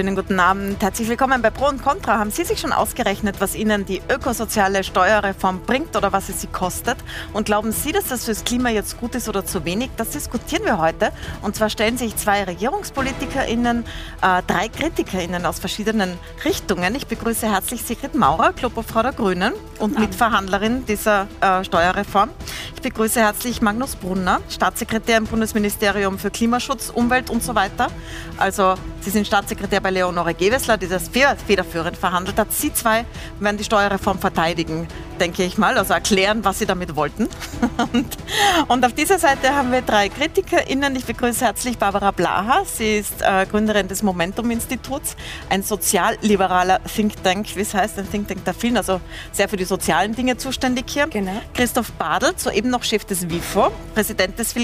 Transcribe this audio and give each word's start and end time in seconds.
Schönen 0.00 0.16
guten 0.16 0.40
Abend. 0.40 0.82
Herzlich 0.82 1.10
willkommen 1.10 1.42
bei 1.42 1.50
Pro 1.50 1.68
und 1.68 1.82
Contra. 1.82 2.18
Haben 2.18 2.30
Sie 2.30 2.44
sich 2.44 2.58
schon 2.58 2.72
ausgerechnet, 2.72 3.38
was 3.38 3.54
Ihnen 3.54 3.84
die 3.84 4.00
ökosoziale 4.08 4.82
Steuerreform 4.82 5.60
bringt 5.66 5.94
oder 5.94 6.10
was 6.10 6.30
es 6.30 6.40
Sie 6.40 6.46
kostet? 6.46 6.96
Und 7.34 7.44
glauben 7.44 7.70
Sie, 7.70 7.92
dass 7.92 8.08
das 8.08 8.24
fürs 8.24 8.44
Klima 8.44 8.70
jetzt 8.70 8.98
gut 8.98 9.14
ist 9.14 9.28
oder 9.28 9.44
zu 9.44 9.66
wenig? 9.66 9.90
Das 9.98 10.08
diskutieren 10.08 10.64
wir 10.64 10.78
heute. 10.78 11.12
Und 11.42 11.54
zwar 11.54 11.68
stellen 11.68 11.98
sich 11.98 12.16
zwei 12.16 12.44
RegierungspolitikerInnen, 12.44 13.84
äh, 14.22 14.42
drei 14.46 14.70
KritikerInnen 14.70 15.44
aus 15.44 15.58
verschiedenen 15.58 16.16
Richtungen. 16.46 16.94
Ich 16.94 17.06
begrüße 17.06 17.52
herzlich 17.52 17.82
Sigrid 17.82 18.14
Maurer, 18.14 18.54
Klopofrau 18.54 19.02
der 19.02 19.12
Grünen 19.12 19.52
und 19.80 19.98
Mitverhandlerin 19.98 20.86
dieser 20.86 21.26
äh, 21.42 21.62
Steuerreform. 21.62 22.30
Ich 22.74 22.80
begrüße 22.80 23.20
herzlich 23.20 23.60
Magnus 23.60 23.96
Brunner, 23.96 24.40
Staatssekretär 24.48 25.18
im 25.18 25.26
Bundesministerium 25.26 26.18
für 26.18 26.30
Klimaschutz, 26.30 26.88
Umwelt 26.88 27.28
und 27.28 27.42
so 27.42 27.54
weiter. 27.54 27.88
Also 28.38 28.76
Sie 29.02 29.10
sind 29.10 29.26
Staatssekretär 29.26 29.80
bei 29.80 29.89
Leonore 29.90 30.34
Gewessler, 30.34 30.76
die 30.76 30.88
das 30.88 31.08
federführend 31.08 31.96
verhandelt 31.96 32.38
hat. 32.38 32.52
Sie 32.52 32.72
zwei 32.72 33.04
werden 33.38 33.56
die 33.56 33.64
Steuerreform 33.64 34.18
verteidigen, 34.18 34.88
denke 35.18 35.42
ich 35.44 35.58
mal, 35.58 35.76
also 35.78 35.94
erklären, 35.94 36.44
was 36.44 36.58
Sie 36.58 36.66
damit 36.66 36.96
wollten. 36.96 37.28
Und, 37.92 38.16
und 38.68 38.84
auf 38.84 38.92
dieser 38.92 39.18
Seite 39.18 39.54
haben 39.54 39.72
wir 39.72 39.80
drei 39.82 40.08
KritikerInnen. 40.08 40.94
Ich 40.96 41.04
begrüße 41.06 41.44
herzlich 41.44 41.78
Barbara 41.78 42.10
Blaha. 42.10 42.64
Sie 42.64 42.98
ist 42.98 43.22
äh, 43.22 43.46
Gründerin 43.46 43.88
des 43.88 44.02
Momentum-Instituts, 44.02 45.16
ein 45.48 45.62
sozialliberaler 45.62 46.80
Think 46.84 47.22
Tank, 47.22 47.56
wie 47.56 47.60
es 47.60 47.74
heißt, 47.74 47.98
ein 47.98 48.10
Think 48.10 48.28
Tank 48.28 48.44
der 48.44 48.54
vielen, 48.54 48.76
also 48.76 49.00
sehr 49.32 49.48
für 49.48 49.56
die 49.56 49.64
sozialen 49.64 50.14
Dinge 50.14 50.36
zuständig 50.36 50.84
hier. 50.88 51.06
Genau. 51.06 51.40
Christoph 51.54 51.92
Badl, 51.92 52.32
soeben 52.36 52.70
noch 52.70 52.84
Chef 52.84 53.04
des 53.04 53.28
WIFO, 53.28 53.72
Präsident 53.94 54.38
des 54.38 54.54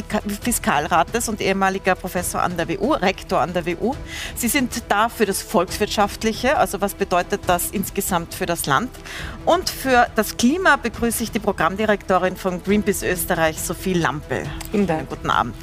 Fiskalrates 0.43 1.29
und 1.29 1.41
ehemaliger 1.41 1.95
Professor 1.95 2.43
an 2.43 2.57
der 2.57 2.69
WU, 2.69 2.93
Rektor 2.93 3.41
an 3.41 3.53
der 3.53 3.67
WU. 3.67 3.95
Sie 4.35 4.49
sind 4.49 4.83
da 4.89 5.06
für 5.11 5.27
das 5.27 5.43
Volkswirtschaftliche, 5.43 6.57
also 6.57 6.81
was 6.81 6.95
bedeutet 6.95 7.43
das 7.47 7.71
insgesamt 7.71 8.35
für 8.35 8.47
das 8.47 8.67
Land. 8.67 8.91
Und 9.45 9.71
für 9.71 10.09
das 10.15 10.37
Klima 10.37 10.77
begrüße 10.77 11.23
ich 11.23 11.31
die 11.31 11.39
Programmdirektorin 11.39 12.37
von 12.37 12.63
Greenpeace 12.63 13.03
Österreich, 13.03 13.61
Sophie 13.61 13.95
Lampel. 13.95 14.45
Guten, 14.73 15.07
Guten 15.09 15.31
Abend. 15.31 15.55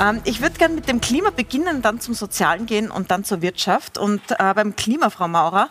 Ähm, 0.00 0.20
ich 0.24 0.40
würde 0.40 0.56
gerne 0.58 0.74
mit 0.74 0.88
dem 0.88 1.00
Klima 1.00 1.30
beginnen, 1.30 1.82
dann 1.82 2.00
zum 2.00 2.14
Sozialen 2.14 2.66
gehen 2.66 2.90
und 2.90 3.10
dann 3.10 3.24
zur 3.24 3.42
Wirtschaft. 3.42 3.98
Und 3.98 4.22
äh, 4.30 4.54
beim 4.54 4.76
Klima, 4.76 5.10
Frau 5.10 5.28
Maurer, 5.28 5.70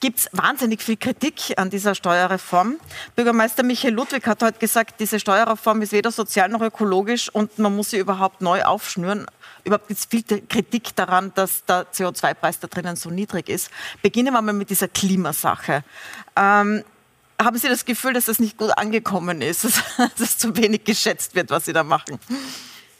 gibt 0.00 0.18
es 0.18 0.28
wahnsinnig 0.32 0.82
viel 0.82 0.96
Kritik 0.96 1.54
an 1.56 1.70
dieser 1.70 1.94
Steuerreform. 1.94 2.76
Bürgermeister 3.16 3.62
Michael 3.62 3.94
Ludwig 3.94 4.26
hat 4.26 4.42
heute 4.42 4.58
gesagt, 4.58 4.98
diese 4.98 5.20
Steuerreform 5.20 5.82
ist 5.82 5.92
weder 5.92 6.10
sozial 6.10 6.48
noch 6.48 6.62
ökologisch 6.62 7.28
und 7.28 7.58
man 7.58 7.76
muss 7.76 7.90
sie 7.90 7.98
überhaupt 7.98 8.40
neu 8.40 8.62
aufschnüren. 8.62 9.26
Überhaupt 9.64 9.88
gibt 9.88 10.00
es 10.00 10.06
viel 10.06 10.22
Kritik 10.22 10.94
daran, 10.96 11.32
dass 11.34 11.64
der 11.64 11.86
CO2-Preis 11.92 12.60
da 12.60 12.68
drinnen 12.68 12.96
so 12.96 13.10
niedrig 13.10 13.48
ist. 13.48 13.70
Beginnen 14.02 14.32
wir 14.32 14.42
mal 14.42 14.52
mit 14.52 14.70
dieser 14.70 14.88
Klimasache. 14.88 15.84
Ähm, 16.36 16.84
haben 17.40 17.58
Sie 17.58 17.68
das 17.68 17.84
Gefühl, 17.84 18.12
dass 18.12 18.26
das 18.26 18.38
nicht 18.38 18.56
gut 18.56 18.70
angekommen 18.76 19.40
ist, 19.40 19.64
dass 19.96 20.20
es 20.20 20.38
zu 20.38 20.56
wenig 20.56 20.84
geschätzt 20.84 21.34
wird, 21.34 21.50
was 21.50 21.64
Sie 21.64 21.72
da 21.72 21.84
machen? 21.84 22.18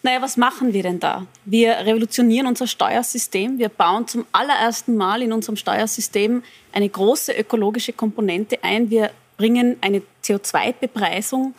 Naja, 0.03 0.22
was 0.22 0.38
machen 0.38 0.72
wir 0.72 0.83
denn 0.83 0.98
da? 0.98 1.27
Wir 1.44 1.72
revolutionieren 1.72 2.47
unser 2.47 2.66
Steuersystem. 2.66 3.58
Wir 3.58 3.69
bauen 3.69 4.08
zum 4.08 4.27
allerersten 4.33 4.97
Mal 4.97 5.22
in 5.22 5.33
unserem 5.33 5.56
Steuersystem 5.56 6.42
eine 6.72 6.88
große 6.88 7.33
ökologische 7.33 7.92
Komponente 7.92 8.64
ein. 8.64 8.88
Wir 8.88 9.11
bringen 9.36 9.77
eine 9.83 10.00
CO2-Bepreisung. 10.25 11.55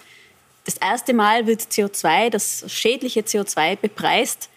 Das 0.66 0.78
erste 0.78 1.14
Mal 1.14 1.46
wird 1.46 1.62
CO2, 1.62 2.30
das 2.30 2.66
schädliche 2.68 3.22
CO2, 3.22 3.76
bepreist 3.76 4.50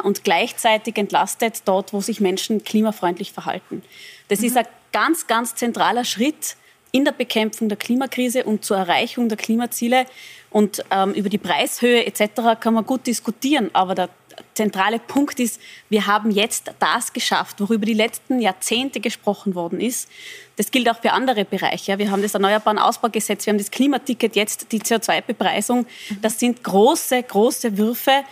und 0.00 0.24
gleichzeitig 0.24 0.96
entlastet 0.96 1.62
dort, 1.64 1.92
wo 1.92 2.00
sich 2.00 2.20
Menschen 2.20 2.64
klimafreundlich 2.64 3.32
verhalten. 3.32 3.82
Das 4.28 4.40
mhm. 4.40 4.46
ist 4.46 4.56
ein 4.56 4.66
ganz, 4.92 5.26
ganz 5.26 5.54
zentraler 5.54 6.04
Schritt 6.04 6.56
in 6.92 7.04
der 7.04 7.12
Bekämpfung 7.12 7.68
der 7.68 7.76
Klimakrise 7.76 8.44
und 8.44 8.64
zur 8.64 8.76
Erreichung 8.76 9.28
der 9.28 9.36
Klimaziele. 9.36 10.06
Und 10.50 10.84
ähm, 10.92 11.12
über 11.14 11.28
die 11.28 11.38
Preishöhe 11.38 12.06
etc. 12.06 12.60
kann 12.60 12.74
man 12.74 12.86
gut 12.86 13.08
diskutieren, 13.08 13.70
aber 13.72 13.96
der 13.96 14.08
zentrale 14.54 15.00
Punkt 15.00 15.40
ist, 15.40 15.60
wir 15.88 16.06
haben 16.06 16.30
jetzt 16.30 16.70
das 16.78 17.12
geschafft, 17.12 17.60
worüber 17.60 17.86
die 17.86 17.94
letzten 17.94 18.40
Jahrzehnte 18.40 19.00
gesprochen 19.00 19.56
worden 19.56 19.80
ist. 19.80 20.08
Das 20.56 20.70
gilt 20.70 20.88
auch 20.88 21.00
für 21.00 21.12
andere 21.12 21.44
Bereiche. 21.44 21.98
Wir 21.98 22.10
haben 22.10 22.22
das 22.22 22.34
Erneuerbaren 22.34 22.78
Ausbaugesetz, 22.78 23.46
wir 23.46 23.52
haben 23.52 23.58
das 23.58 23.70
Klimaticket, 23.70 24.36
jetzt 24.36 24.70
die 24.70 24.80
CO2-Bepreisung. 24.80 25.86
Das 26.22 26.38
sind 26.38 26.62
große, 26.62 27.22
große 27.24 27.76
Würfe, 27.76 28.22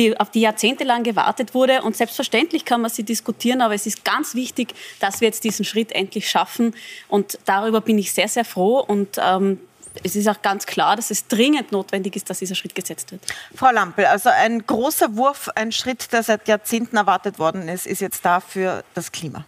die, 0.00 0.18
auf 0.18 0.30
die 0.30 0.40
jahrzehntelang 0.40 1.02
gewartet 1.04 1.54
wurde. 1.54 1.82
Und 1.82 1.96
selbstverständlich 1.96 2.64
kann 2.64 2.80
man 2.80 2.90
sie 2.90 3.02
diskutieren, 3.02 3.60
aber 3.60 3.74
es 3.74 3.86
ist 3.86 4.04
ganz 4.04 4.34
wichtig, 4.34 4.74
dass 4.98 5.20
wir 5.20 5.28
jetzt 5.28 5.44
diesen 5.44 5.64
Schritt 5.64 5.92
endlich 5.92 6.28
schaffen. 6.28 6.74
Und 7.08 7.38
darüber 7.44 7.80
bin 7.80 7.98
ich 7.98 8.12
sehr, 8.12 8.28
sehr 8.28 8.44
froh. 8.44 8.80
Und 8.80 9.18
ähm, 9.22 9.60
es 10.02 10.16
ist 10.16 10.26
auch 10.28 10.40
ganz 10.40 10.66
klar, 10.66 10.96
dass 10.96 11.10
es 11.10 11.26
dringend 11.28 11.72
notwendig 11.72 12.16
ist, 12.16 12.30
dass 12.30 12.38
dieser 12.38 12.54
Schritt 12.54 12.74
gesetzt 12.74 13.12
wird. 13.12 13.20
Frau 13.54 13.70
Lampel, 13.70 14.06
also 14.06 14.30
ein 14.30 14.66
großer 14.66 15.16
Wurf, 15.16 15.48
ein 15.54 15.70
Schritt, 15.72 16.12
der 16.12 16.22
seit 16.22 16.48
Jahrzehnten 16.48 16.96
erwartet 16.96 17.38
worden 17.38 17.68
ist, 17.68 17.86
ist 17.86 18.00
jetzt 18.00 18.24
da 18.24 18.40
für 18.40 18.82
das 18.94 19.12
Klima. 19.12 19.44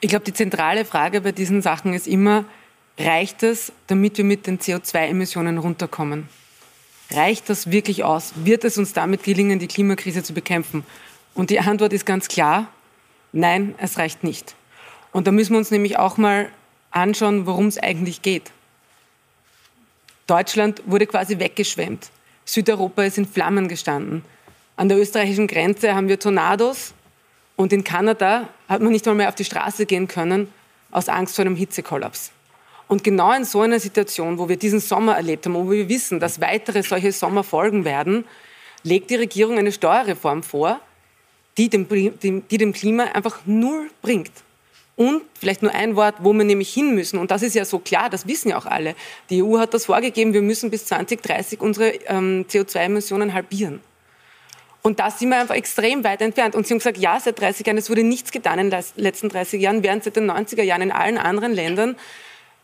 Ich 0.00 0.10
glaube, 0.10 0.24
die 0.24 0.32
zentrale 0.32 0.84
Frage 0.84 1.20
bei 1.22 1.32
diesen 1.32 1.62
Sachen 1.62 1.92
ist 1.92 2.06
immer, 2.06 2.44
reicht 2.98 3.42
es, 3.42 3.72
damit 3.88 4.16
wir 4.18 4.24
mit 4.24 4.46
den 4.46 4.60
CO2-Emissionen 4.60 5.58
runterkommen? 5.58 6.28
Reicht 7.10 7.48
das 7.48 7.70
wirklich 7.70 8.04
aus? 8.04 8.32
Wird 8.36 8.64
es 8.64 8.76
uns 8.76 8.92
damit 8.92 9.22
gelingen, 9.22 9.58
die 9.58 9.66
Klimakrise 9.66 10.22
zu 10.22 10.34
bekämpfen? 10.34 10.84
Und 11.34 11.50
die 11.50 11.60
Antwort 11.60 11.92
ist 11.92 12.04
ganz 12.04 12.28
klar, 12.28 12.68
nein, 13.32 13.74
es 13.78 13.98
reicht 13.98 14.24
nicht. 14.24 14.54
Und 15.12 15.26
da 15.26 15.32
müssen 15.32 15.52
wir 15.52 15.58
uns 15.58 15.70
nämlich 15.70 15.98
auch 15.98 16.16
mal 16.18 16.50
anschauen, 16.90 17.46
worum 17.46 17.66
es 17.66 17.78
eigentlich 17.78 18.22
geht. 18.22 18.50
Deutschland 20.26 20.82
wurde 20.84 21.06
quasi 21.06 21.38
weggeschwemmt. 21.38 22.10
Südeuropa 22.44 23.04
ist 23.04 23.18
in 23.18 23.26
Flammen 23.26 23.68
gestanden. 23.68 24.22
An 24.76 24.88
der 24.88 24.98
österreichischen 24.98 25.46
Grenze 25.46 25.94
haben 25.94 26.08
wir 26.08 26.18
Tornados 26.18 26.92
und 27.56 27.72
in 27.72 27.84
Kanada 27.84 28.48
hat 28.68 28.82
man 28.82 28.92
nicht 28.92 29.06
mal 29.06 29.14
mehr 29.14 29.28
auf 29.28 29.34
die 29.34 29.44
Straße 29.44 29.86
gehen 29.86 30.08
können 30.08 30.52
aus 30.90 31.08
Angst 31.08 31.36
vor 31.36 31.44
einem 31.44 31.56
Hitzekollaps. 31.56 32.30
Und 32.88 33.04
genau 33.04 33.32
in 33.32 33.44
so 33.44 33.60
einer 33.60 33.78
Situation, 33.78 34.38
wo 34.38 34.48
wir 34.48 34.56
diesen 34.56 34.80
Sommer 34.80 35.16
erlebt 35.16 35.44
haben, 35.44 35.54
wo 35.54 35.70
wir 35.70 35.88
wissen, 35.88 36.20
dass 36.20 36.40
weitere 36.40 36.82
solche 36.82 37.12
Sommer 37.12 37.44
folgen 37.44 37.84
werden, 37.84 38.24
legt 38.82 39.10
die 39.10 39.16
Regierung 39.16 39.58
eine 39.58 39.72
Steuerreform 39.72 40.42
vor, 40.42 40.80
die 41.58 41.68
dem, 41.68 41.86
die 41.88 42.58
dem 42.58 42.72
Klima 42.72 43.04
einfach 43.04 43.40
null 43.44 43.90
bringt. 44.00 44.32
Und 44.96 45.22
vielleicht 45.38 45.62
nur 45.62 45.72
ein 45.72 45.94
Wort, 45.94 46.16
wo 46.20 46.32
wir 46.32 46.44
nämlich 46.44 46.72
hin 46.72 46.94
müssen. 46.94 47.18
Und 47.18 47.30
das 47.30 47.42
ist 47.42 47.54
ja 47.54 47.64
so 47.64 47.78
klar, 47.78 48.10
das 48.10 48.26
wissen 48.26 48.48
ja 48.48 48.58
auch 48.58 48.66
alle. 48.66 48.96
Die 49.30 49.42
EU 49.42 49.58
hat 49.58 49.74
das 49.74 49.84
vorgegeben, 49.84 50.32
wir 50.32 50.42
müssen 50.42 50.70
bis 50.70 50.86
2030 50.86 51.60
unsere 51.60 51.90
ähm, 52.06 52.46
CO2-Emissionen 52.48 53.32
halbieren. 53.32 53.80
Und 54.82 54.98
da 54.98 55.10
sind 55.10 55.28
wir 55.28 55.40
einfach 55.40 55.54
extrem 55.54 56.02
weit 56.02 56.20
entfernt. 56.20 56.56
Und 56.56 56.66
Sie 56.66 56.74
haben 56.74 56.78
gesagt, 56.78 56.98
ja, 56.98 57.20
seit 57.20 57.38
30 57.38 57.66
Jahren, 57.66 57.78
es 57.78 57.90
wurde 57.90 58.02
nichts 58.02 58.32
getan 58.32 58.58
in 58.58 58.70
den 58.70 58.84
letzten 58.96 59.28
30 59.28 59.60
Jahren, 59.60 59.82
während 59.82 60.02
seit 60.02 60.16
den 60.16 60.30
90er 60.30 60.62
Jahren 60.62 60.82
in 60.82 60.92
allen 60.92 61.18
anderen 61.18 61.52
Ländern 61.52 61.94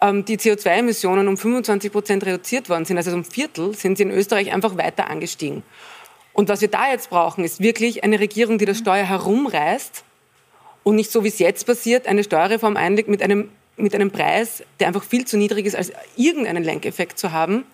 ähm, 0.04 0.24
die 0.24 0.38
CO2-Emissionen 0.38 1.28
um 1.28 1.36
25 1.36 1.90
Prozent 1.90 2.26
reduziert 2.26 2.68
worden 2.68 2.84
sind, 2.84 2.96
also 2.96 3.12
um 3.12 3.24
Viertel, 3.24 3.74
sind 3.74 3.96
sie 3.96 4.04
in 4.04 4.10
Österreich 4.10 4.52
einfach 4.52 4.76
weiter 4.76 5.08
angestiegen. 5.08 5.62
Und 6.32 6.48
was 6.48 6.60
wir 6.60 6.68
da 6.68 6.90
jetzt 6.90 7.10
brauchen, 7.10 7.44
ist 7.44 7.60
wirklich 7.60 8.04
eine 8.04 8.20
Regierung, 8.20 8.58
die 8.58 8.64
das 8.64 8.78
Steuer 8.78 9.04
herumreißt 9.04 10.04
und 10.82 10.96
nicht 10.96 11.10
so, 11.10 11.24
wie 11.24 11.28
es 11.28 11.38
jetzt 11.38 11.64
passiert, 11.64 12.06
eine 12.06 12.24
Steuerreform 12.24 12.76
einlegt 12.76 13.08
mit 13.08 13.22
einem, 13.22 13.50
mit 13.76 13.94
einem 13.94 14.10
Preis, 14.10 14.62
der 14.80 14.88
einfach 14.88 15.04
viel 15.04 15.26
zu 15.26 15.36
niedrig 15.36 15.64
ist, 15.66 15.76
als 15.76 15.92
irgendeinen 16.16 16.64
Lenkeffekt 16.64 17.18
zu 17.18 17.32
haben. 17.32 17.64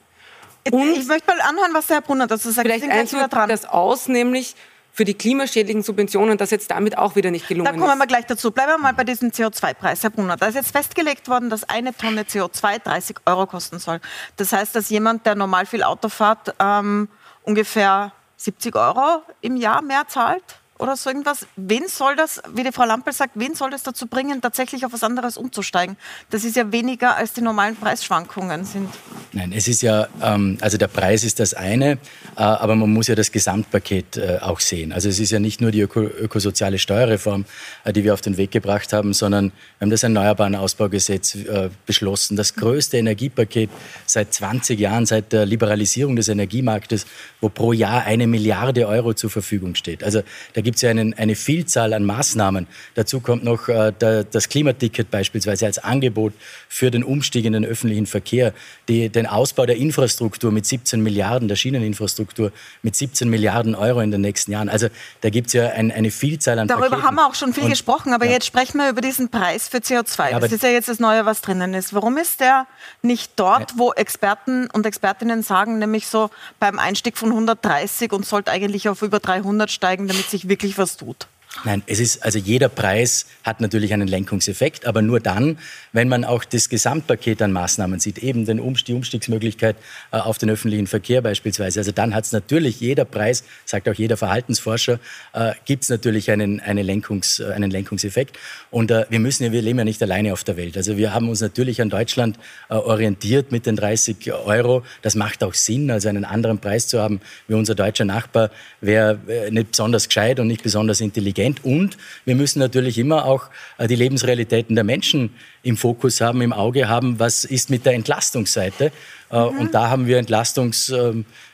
Und 0.70 0.92
ich 0.92 1.06
möchte 1.06 1.26
mal 1.26 1.40
anhören, 1.40 1.72
was 1.72 1.86
der 1.86 1.96
Herr 1.96 2.02
Brunner 2.02 2.26
dazu 2.26 2.50
sagt. 2.50 2.66
Vielleicht 2.66 2.88
eins 2.88 3.12
das 3.48 3.64
aus, 3.64 4.08
nämlich 4.08 4.54
für 4.92 5.04
die 5.04 5.14
klimaschädlichen 5.14 5.82
Subventionen, 5.82 6.36
das 6.36 6.50
jetzt 6.50 6.70
damit 6.70 6.98
auch 6.98 7.16
wieder 7.16 7.30
nicht 7.30 7.48
gelungen 7.48 7.66
ist. 7.66 7.80
Da 7.80 7.86
kommen 7.86 7.98
wir 7.98 8.06
gleich 8.06 8.26
dazu. 8.26 8.50
Bleiben 8.50 8.72
wir 8.72 8.78
mal 8.78 8.92
bei 8.92 9.04
diesem 9.04 9.30
CO2-Preis, 9.30 10.02
Herr 10.02 10.10
Brunner. 10.10 10.36
Da 10.36 10.46
ist 10.46 10.54
jetzt 10.54 10.72
festgelegt 10.72 11.28
worden, 11.28 11.50
dass 11.50 11.68
eine 11.68 11.96
Tonne 11.96 12.22
CO2 12.22 12.82
30 12.82 13.16
Euro 13.26 13.46
kosten 13.46 13.78
soll. 13.78 14.00
Das 14.36 14.52
heißt, 14.52 14.74
dass 14.74 14.90
jemand, 14.90 15.26
der 15.26 15.34
normal 15.34 15.66
viel 15.66 15.82
Auto 15.82 16.08
fährt, 16.08 16.54
ähm, 16.58 17.08
ungefähr 17.42 18.12
70 18.36 18.74
Euro 18.76 19.22
im 19.40 19.56
Jahr 19.56 19.82
mehr 19.82 20.08
zahlt? 20.08 20.59
Oder 20.80 20.96
so 20.96 21.10
irgendwas. 21.10 21.46
Wen 21.56 21.86
soll 21.88 22.16
das, 22.16 22.42
wie 22.54 22.64
die 22.64 22.72
Frau 22.72 22.84
Lampel 22.84 23.12
sagt, 23.12 23.32
wen 23.34 23.54
soll 23.54 23.70
das 23.70 23.82
dazu 23.82 24.06
bringen, 24.06 24.40
tatsächlich 24.40 24.84
auf 24.86 24.92
was 24.92 25.02
anderes 25.02 25.36
umzusteigen? 25.36 25.96
Das 26.30 26.44
ist 26.44 26.56
ja 26.56 26.72
weniger 26.72 27.16
als 27.16 27.32
die 27.32 27.42
normalen 27.42 27.76
Preisschwankungen 27.76 28.64
sind. 28.64 28.88
Nein, 29.32 29.52
es 29.52 29.68
ist 29.68 29.82
ja, 29.82 30.08
ähm, 30.22 30.58
also 30.60 30.78
der 30.78 30.88
Preis 30.88 31.22
ist 31.22 31.38
das 31.38 31.54
eine, 31.54 31.92
äh, 31.92 31.98
aber 32.36 32.74
man 32.74 32.92
muss 32.92 33.06
ja 33.08 33.14
das 33.14 33.30
Gesamtpaket 33.30 34.16
äh, 34.16 34.38
auch 34.40 34.60
sehen. 34.60 34.92
Also 34.92 35.08
es 35.08 35.20
ist 35.20 35.30
ja 35.30 35.38
nicht 35.38 35.60
nur 35.60 35.70
die 35.70 35.80
öko 35.80 36.00
ökosoziale 36.00 36.78
Steuerreform, 36.78 37.44
äh, 37.84 37.92
die 37.92 38.02
wir 38.02 38.14
auf 38.14 38.20
den 38.20 38.36
Weg 38.36 38.50
gebracht 38.50 38.92
haben, 38.92 39.12
sondern 39.12 39.52
wir 39.78 39.86
haben 39.86 39.90
das 39.90 40.02
Erneuerbaren 40.02 40.54
Ausbaugesetz 40.54 41.34
äh, 41.34 41.70
beschlossen, 41.86 42.36
das 42.36 42.54
größte 42.54 42.96
Energiepaket 42.96 43.70
seit 44.06 44.32
20 44.34 44.80
Jahren, 44.80 45.06
seit 45.06 45.32
der 45.32 45.46
Liberalisierung 45.46 46.16
des 46.16 46.28
Energiemarktes, 46.28 47.06
wo 47.40 47.48
pro 47.48 47.72
Jahr 47.72 48.04
eine 48.04 48.26
Milliarde 48.26 48.88
Euro 48.88 49.14
zur 49.14 49.30
Verfügung 49.30 49.74
steht. 49.74 50.02
Also 50.02 50.22
da 50.54 50.60
gibt 50.60 50.69
gibt 50.70 50.76
es 50.76 50.82
ja 50.82 50.90
einen, 50.90 51.14
eine 51.14 51.34
Vielzahl 51.34 51.92
an 51.92 52.04
Maßnahmen. 52.04 52.68
Dazu 52.94 53.18
kommt 53.18 53.42
noch 53.42 53.68
äh, 53.68 53.92
der, 54.00 54.22
das 54.22 54.48
Klimaticket 54.48 55.10
beispielsweise 55.10 55.66
als 55.66 55.78
Angebot 55.78 56.32
für 56.68 56.92
den 56.92 57.02
Umstieg 57.02 57.44
in 57.44 57.54
den 57.54 57.64
öffentlichen 57.64 58.06
Verkehr, 58.06 58.54
die, 58.86 59.08
den 59.08 59.26
Ausbau 59.26 59.66
der 59.66 59.78
Infrastruktur 59.78 60.52
mit 60.52 60.66
17 60.66 61.02
Milliarden, 61.02 61.48
der 61.48 61.56
Schieneninfrastruktur 61.56 62.52
mit 62.82 62.94
17 62.94 63.28
Milliarden 63.28 63.74
Euro 63.74 63.98
in 64.00 64.12
den 64.12 64.20
nächsten 64.20 64.52
Jahren. 64.52 64.68
Also 64.68 64.86
da 65.22 65.30
gibt 65.30 65.48
es 65.48 65.54
ja 65.54 65.70
ein, 65.70 65.90
eine 65.90 66.12
Vielzahl 66.12 66.60
an 66.60 66.68
Darüber 66.68 66.90
Paketen. 66.90 67.04
haben 67.04 67.14
wir 67.16 67.26
auch 67.26 67.34
schon 67.34 67.52
viel 67.52 67.64
Und, 67.64 67.70
gesprochen, 67.70 68.12
aber 68.12 68.26
ja. 68.26 68.32
jetzt 68.32 68.46
sprechen 68.46 68.78
wir 68.78 68.90
über 68.90 69.00
diesen 69.00 69.28
Preis 69.28 69.66
für 69.66 69.78
CO2. 69.78 70.30
Ja, 70.30 70.38
das 70.38 70.52
ist 70.52 70.62
ja 70.62 70.68
jetzt 70.68 70.88
das 70.88 71.00
Neue, 71.00 71.26
was 71.26 71.40
drinnen 71.40 71.74
ist. 71.74 71.94
Warum 71.94 72.16
ist 72.16 72.38
der 72.38 72.68
nicht 73.02 73.32
dort, 73.34 73.76
wo 73.76 73.92
Experten 73.92 74.68
und 74.70 74.86
Expertinnen 74.86 75.42
sagen, 75.42 75.80
nämlich 75.80 76.06
so 76.06 76.30
beim 76.60 76.78
Einstieg 76.78 77.18
von 77.18 77.30
130 77.30 78.12
und 78.12 78.24
sollte 78.24 78.52
eigentlich 78.52 78.88
auf 78.88 79.02
über 79.02 79.18
300 79.18 79.68
steigen, 79.68 80.06
damit 80.06 80.30
sich 80.30 80.48
wirklich 80.48 80.59
was 80.68 80.96
tut? 80.96 81.26
Nein, 81.64 81.82
es 81.86 81.98
ist, 81.98 82.24
also 82.24 82.38
jeder 82.38 82.68
Preis 82.68 83.26
hat 83.42 83.60
natürlich 83.60 83.92
einen 83.92 84.06
Lenkungseffekt, 84.06 84.86
aber 84.86 85.02
nur 85.02 85.18
dann, 85.18 85.58
wenn 85.92 86.08
man 86.08 86.24
auch 86.24 86.44
das 86.44 86.68
Gesamtpaket 86.68 87.42
an 87.42 87.52
Maßnahmen 87.52 87.98
sieht, 87.98 88.18
eben 88.18 88.46
den 88.46 88.60
Umstieg, 88.60 88.86
die 88.86 88.94
Umstiegsmöglichkeit 88.94 89.76
äh, 90.10 90.16
auf 90.16 90.38
den 90.38 90.48
öffentlichen 90.48 90.86
Verkehr 90.86 91.20
beispielsweise. 91.20 91.80
Also 91.80 91.92
dann 91.92 92.14
hat 92.14 92.24
es 92.24 92.32
natürlich 92.32 92.80
jeder 92.80 93.04
Preis, 93.04 93.44
sagt 93.66 93.88
auch 93.88 93.94
jeder 93.94 94.16
Verhaltensforscher, 94.16 95.00
äh, 95.34 95.52
gibt 95.66 95.82
es 95.82 95.90
natürlich 95.90 96.30
einen, 96.30 96.60
eine 96.60 96.82
Lenkungs, 96.82 97.40
äh, 97.40 97.52
einen 97.52 97.70
Lenkungseffekt. 97.70 98.38
Und 98.70 98.90
äh, 98.90 99.04
wir 99.10 99.18
müssen 99.18 99.44
ja, 99.44 99.52
wir 99.52 99.60
leben 99.60 99.78
ja 99.78 99.84
nicht 99.84 100.02
alleine 100.02 100.32
auf 100.32 100.44
der 100.44 100.56
Welt. 100.56 100.76
Also 100.76 100.96
wir 100.96 101.12
haben 101.12 101.28
uns 101.28 101.40
natürlich 101.40 101.82
an 101.82 101.90
Deutschland 101.90 102.38
äh, 102.70 102.74
orientiert 102.74 103.52
mit 103.52 103.66
den 103.66 103.76
30 103.76 104.32
Euro. 104.32 104.82
Das 105.02 105.14
macht 105.14 105.44
auch 105.44 105.54
Sinn, 105.54 105.90
also 105.90 106.08
einen 106.08 106.24
anderen 106.24 106.58
Preis 106.58 106.86
zu 106.86 107.00
haben 107.00 107.20
wie 107.48 107.54
unser 107.54 107.74
deutscher 107.74 108.04
Nachbar 108.04 108.50
wäre 108.80 109.18
äh, 109.28 109.50
nicht 109.50 109.72
besonders 109.72 110.08
gescheit 110.08 110.40
und 110.40 110.46
nicht 110.46 110.62
besonders 110.62 111.00
intelligent 111.00 111.39
intelligent 111.40 111.64
und 111.64 111.96
wir 112.24 112.34
müssen 112.34 112.58
natürlich 112.58 112.98
immer 112.98 113.24
auch 113.24 113.48
äh, 113.78 113.86
die 113.86 113.96
Lebensrealitäten 113.96 114.74
der 114.74 114.84
Menschen 114.84 115.30
im 115.62 115.76
Fokus 115.76 116.20
haben, 116.20 116.42
im 116.42 116.52
Auge 116.52 116.88
haben. 116.88 117.18
Was 117.18 117.44
ist 117.44 117.70
mit 117.70 117.84
der 117.86 117.94
Entlastungsseite? 117.94 118.92
Äh, 119.30 119.38
mhm. 119.38 119.58
Und 119.58 119.74
da 119.74 119.90
haben 119.90 120.06
wir 120.06 120.18
Entlastungs 120.18 120.92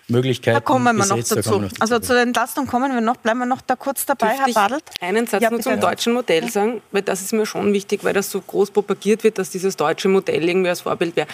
Möglichkeiten. 0.09 0.55
Da 0.55 0.61
kommen 0.61 0.85
wir 0.85 0.93
noch 0.93 1.17
dazu. 1.17 1.35
Da 1.35 1.45
wir 1.45 1.59
noch 1.59 1.69
dazu. 1.69 1.81
Also 1.81 1.99
zur 1.99 2.19
Entlastung 2.19 2.67
kommen 2.67 2.95
wir 2.95 3.01
noch. 3.01 3.17
Bleiben 3.17 3.39
wir 3.39 3.47
noch 3.47 3.61
da 3.61 3.75
kurz 3.75 4.07
dabei, 4.07 4.29
Dürfte 4.29 4.45
Herr 4.45 4.55
Badelt? 4.55 4.85
einen 5.01 5.27
Satz 5.27 5.43
ja, 5.43 5.51
nur 5.51 5.61
zum 5.61 5.81
deutschen 5.81 6.13
Modell 6.13 6.49
sagen, 6.51 6.81
weil 6.93 7.03
das 7.03 7.23
ist 7.23 7.33
mir 7.33 7.47
schon 7.47 7.73
wichtig, 7.73 8.05
weil 8.05 8.15
das 8.15 8.31
so 8.31 8.41
groß 8.41 8.71
propagiert 8.71 9.25
wird, 9.25 9.39
dass 9.39 9.51
dieses 9.51 9.77
deutsche 9.77 10.09
Modell 10.09 10.49
irgendwie 10.49 10.69
als 10.69 10.83
Vorbild 10.83 11.17
wäre. 11.17 11.27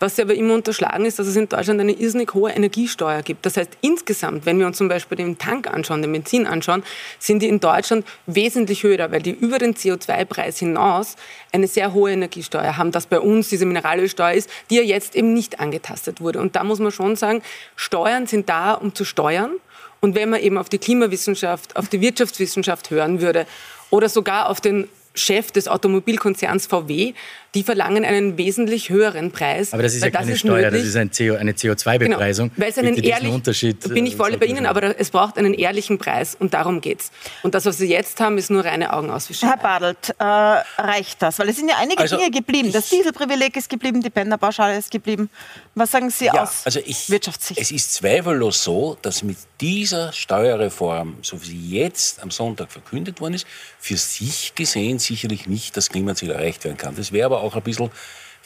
Was 0.00 0.16
ja 0.16 0.24
aber 0.24 0.34
immer 0.34 0.54
unterschlagen 0.54 1.06
ist, 1.06 1.18
dass 1.18 1.26
es 1.26 1.36
in 1.36 1.48
Deutschland 1.48 1.80
eine 1.80 1.92
irrsinnig 1.92 2.32
hohe 2.34 2.52
Energiesteuer 2.52 3.22
gibt. 3.22 3.44
Das 3.46 3.56
heißt, 3.56 3.70
insgesamt, 3.80 4.46
wenn 4.46 4.58
wir 4.58 4.66
uns 4.66 4.76
zum 4.76 4.88
Beispiel 4.88 5.16
den 5.16 5.38
Tank 5.38 5.66
anschauen, 5.66 6.02
den 6.02 6.12
Benzin 6.12 6.46
anschauen, 6.46 6.84
sind 7.18 7.42
die 7.42 7.48
in 7.48 7.58
Deutschland 7.60 8.06
wesentlich 8.26 8.84
höher, 8.84 9.10
weil 9.10 9.22
die 9.22 9.32
über 9.32 9.58
den 9.58 9.74
CO2-Preis 9.74 10.58
hinaus 10.58 11.16
eine 11.52 11.66
sehr 11.66 11.94
hohe 11.94 12.12
Energiesteuer 12.12 12.76
haben, 12.76 12.92
dass 12.92 13.06
bei 13.06 13.18
uns 13.18 13.48
diese 13.48 13.66
Mineralölsteuer 13.66 14.32
ist, 14.32 14.50
die 14.70 14.76
ja 14.76 14.82
jetzt 14.82 15.16
eben 15.16 15.34
nicht 15.34 15.60
angetastet 15.60 16.20
wurde. 16.20 16.40
Und 16.40 16.54
da 16.54 16.62
muss 16.62 16.78
man 16.78 16.92
schon 16.92 17.16
sagen, 17.16 17.42
Steuern 17.74 18.17
sind 18.26 18.48
da, 18.48 18.74
um 18.74 18.94
zu 18.94 19.04
steuern. 19.04 19.52
Und 20.00 20.14
wenn 20.14 20.30
man 20.30 20.40
eben 20.40 20.58
auf 20.58 20.68
die 20.68 20.78
Klimawissenschaft, 20.78 21.76
auf 21.76 21.88
die 21.88 22.00
Wirtschaftswissenschaft 22.00 22.90
hören 22.90 23.20
würde 23.20 23.46
oder 23.90 24.08
sogar 24.08 24.48
auf 24.48 24.60
den 24.60 24.88
Chef 25.14 25.50
des 25.50 25.66
Automobilkonzerns 25.66 26.66
VW, 26.66 27.14
die 27.58 27.64
verlangen 27.64 28.04
einen 28.04 28.38
wesentlich 28.38 28.88
höheren 28.88 29.32
Preis. 29.32 29.72
Aber 29.72 29.82
das 29.82 29.92
ist 29.92 30.04
ja 30.04 30.10
keine 30.10 30.30
ist 30.30 30.38
Steuer, 30.38 30.70
möglich. 30.70 30.82
das 30.82 30.90
ist 30.90 30.96
ein 30.96 31.10
CO, 31.10 31.34
eine 31.34 31.52
CO2-Bepreisung. 31.52 32.50
Genau, 32.50 32.60
weil 32.60 32.70
es 32.70 32.78
einen 32.78 32.94
ehrlichen 32.94 33.34
Unterschied. 33.34 33.92
Bin 33.92 34.06
ich 34.06 34.14
voll 34.14 34.34
äh, 34.34 34.36
bei 34.36 34.46
Ihnen, 34.46 34.64
aber 34.64 34.98
es 35.00 35.10
braucht 35.10 35.36
einen 35.38 35.54
ehrlichen 35.54 35.98
Preis 35.98 36.36
und 36.38 36.54
darum 36.54 36.80
geht's. 36.80 37.10
Und 37.42 37.56
das, 37.56 37.64
was 37.64 37.78
Sie 37.78 37.88
jetzt 37.88 38.20
haben, 38.20 38.38
ist 38.38 38.48
nur 38.48 38.64
reine 38.64 38.92
Augenauswischerei. 38.92 39.50
Herr 39.50 39.56
Badelt, 39.56 40.14
äh, 40.20 40.22
reicht 40.22 41.20
das? 41.20 41.40
Weil 41.40 41.48
es 41.48 41.56
sind 41.56 41.68
ja 41.68 41.78
einige 41.80 42.00
also 42.00 42.16
Dinge 42.16 42.30
geblieben. 42.30 42.70
Das 42.70 42.90
Dieselprivileg 42.90 43.56
ist 43.56 43.68
geblieben, 43.68 44.02
die 44.02 44.10
Penderpauschale 44.10 44.78
ist 44.78 44.92
geblieben. 44.92 45.28
Was 45.74 45.90
sagen 45.90 46.10
Sie 46.10 46.26
ja, 46.26 46.44
aus 46.44 46.62
also 46.64 46.78
ich, 46.86 47.10
Wirtschaftssicht? 47.10 47.60
Es 47.60 47.72
ist 47.72 47.94
zweifellos 47.94 48.62
so, 48.62 48.96
dass 49.02 49.24
mit 49.24 49.36
dieser 49.60 50.12
Steuerreform, 50.12 51.16
so 51.22 51.42
wie 51.42 51.46
sie 51.46 51.70
jetzt 51.70 52.22
am 52.22 52.30
Sonntag 52.30 52.70
verkündet 52.70 53.20
worden 53.20 53.34
ist, 53.34 53.46
für 53.80 53.96
sich 53.96 54.54
gesehen 54.54 54.98
sicherlich 54.98 55.46
nicht 55.46 55.76
das 55.76 55.88
Klimaziel 55.88 56.30
erreicht 56.30 56.64
werden 56.64 56.76
kann. 56.76 56.94
Das 56.96 57.12
wäre 57.12 57.26
aber 57.26 57.42
auch 57.42 57.47
ein 57.54 57.62
bisschen 57.62 57.90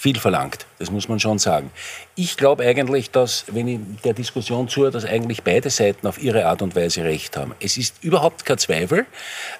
viel 0.03 0.19
verlangt. 0.19 0.67
Das 0.81 0.91
muss 0.91 1.09
man 1.09 1.21
schon 1.21 1.39
sagen. 1.39 1.71
Ich 2.17 2.37
glaube 2.37 2.65
eigentlich, 2.65 3.13
dass, 3.13 3.45
wenn 3.53 3.69
ich 3.69 3.79
der 4.03 4.15
Diskussion 4.15 4.69
zuhöre, 4.69 4.91
dass 4.91 5.05
eigentlich 5.05 5.45
beide 5.45 5.71
Seiten 5.71 6.09
auf 6.09 6.21
ihre 6.21 6.47
Art 6.47 6.61
und 6.61 6.75
Weise 6.75 7.05
recht 7.05 7.37
haben. 7.37 7.55
Es 7.61 7.77
ist 7.77 8.03
überhaupt 8.03 8.45
kein 8.45 8.59
Zweifel, 8.59 9.07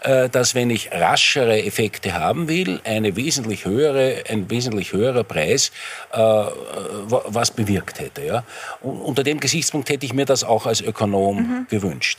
äh, 0.03 0.29
dass 0.29 0.57
wenn 0.57 0.71
ich 0.71 0.91
raschere 0.91 1.63
Effekte 1.63 2.15
haben 2.15 2.49
will, 2.49 2.81
eine 2.83 3.15
wesentlich 3.15 3.67
höhere, 3.67 4.25
ein 4.29 4.51
wesentlich 4.51 4.93
höherer 4.93 5.23
Preis 5.23 5.71
äh, 6.13 6.19
was 6.19 7.53
bewirkt 7.53 8.01
hätte. 8.01 8.25
Ja? 8.25 8.45
Und 8.81 9.01
unter 9.01 9.23
dem 9.23 9.39
Gesichtspunkt 9.39 9.91
hätte 9.91 10.07
ich 10.07 10.13
mir 10.13 10.25
das 10.25 10.43
auch 10.43 10.67
als 10.67 10.81
Ökonom 10.81 11.37
mhm. 11.37 11.67
gewünscht. 11.71 12.19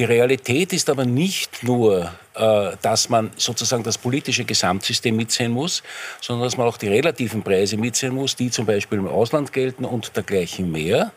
Die 0.00 0.04
Realität 0.04 0.72
ist 0.72 0.88
aber 0.88 1.04
nicht 1.04 1.62
nur, 1.62 2.10
äh, 2.34 2.70
dass 2.80 3.10
man 3.10 3.32
sozusagen 3.36 3.82
das 3.82 3.98
politische 3.98 4.46
Gesamtsystem 4.46 5.14
mitsehen 5.14 5.52
muss, 5.52 5.82
sondern 6.22 6.46
dass 6.46 6.56
man 6.56 6.66
auch 6.66 6.78
die 6.78 6.88
relativen 6.88 7.42
Preise 7.42 7.76
mitsehen 7.76 8.14
muss, 8.14 8.34
die 8.34 8.50
zum 8.50 8.64
Beispiel 8.64 8.96
im 8.96 9.06
Ausland 9.06 9.52
gelten 9.52 9.84
und 9.84 10.16
dergleichen 10.16 10.72
mehr. 10.72 11.12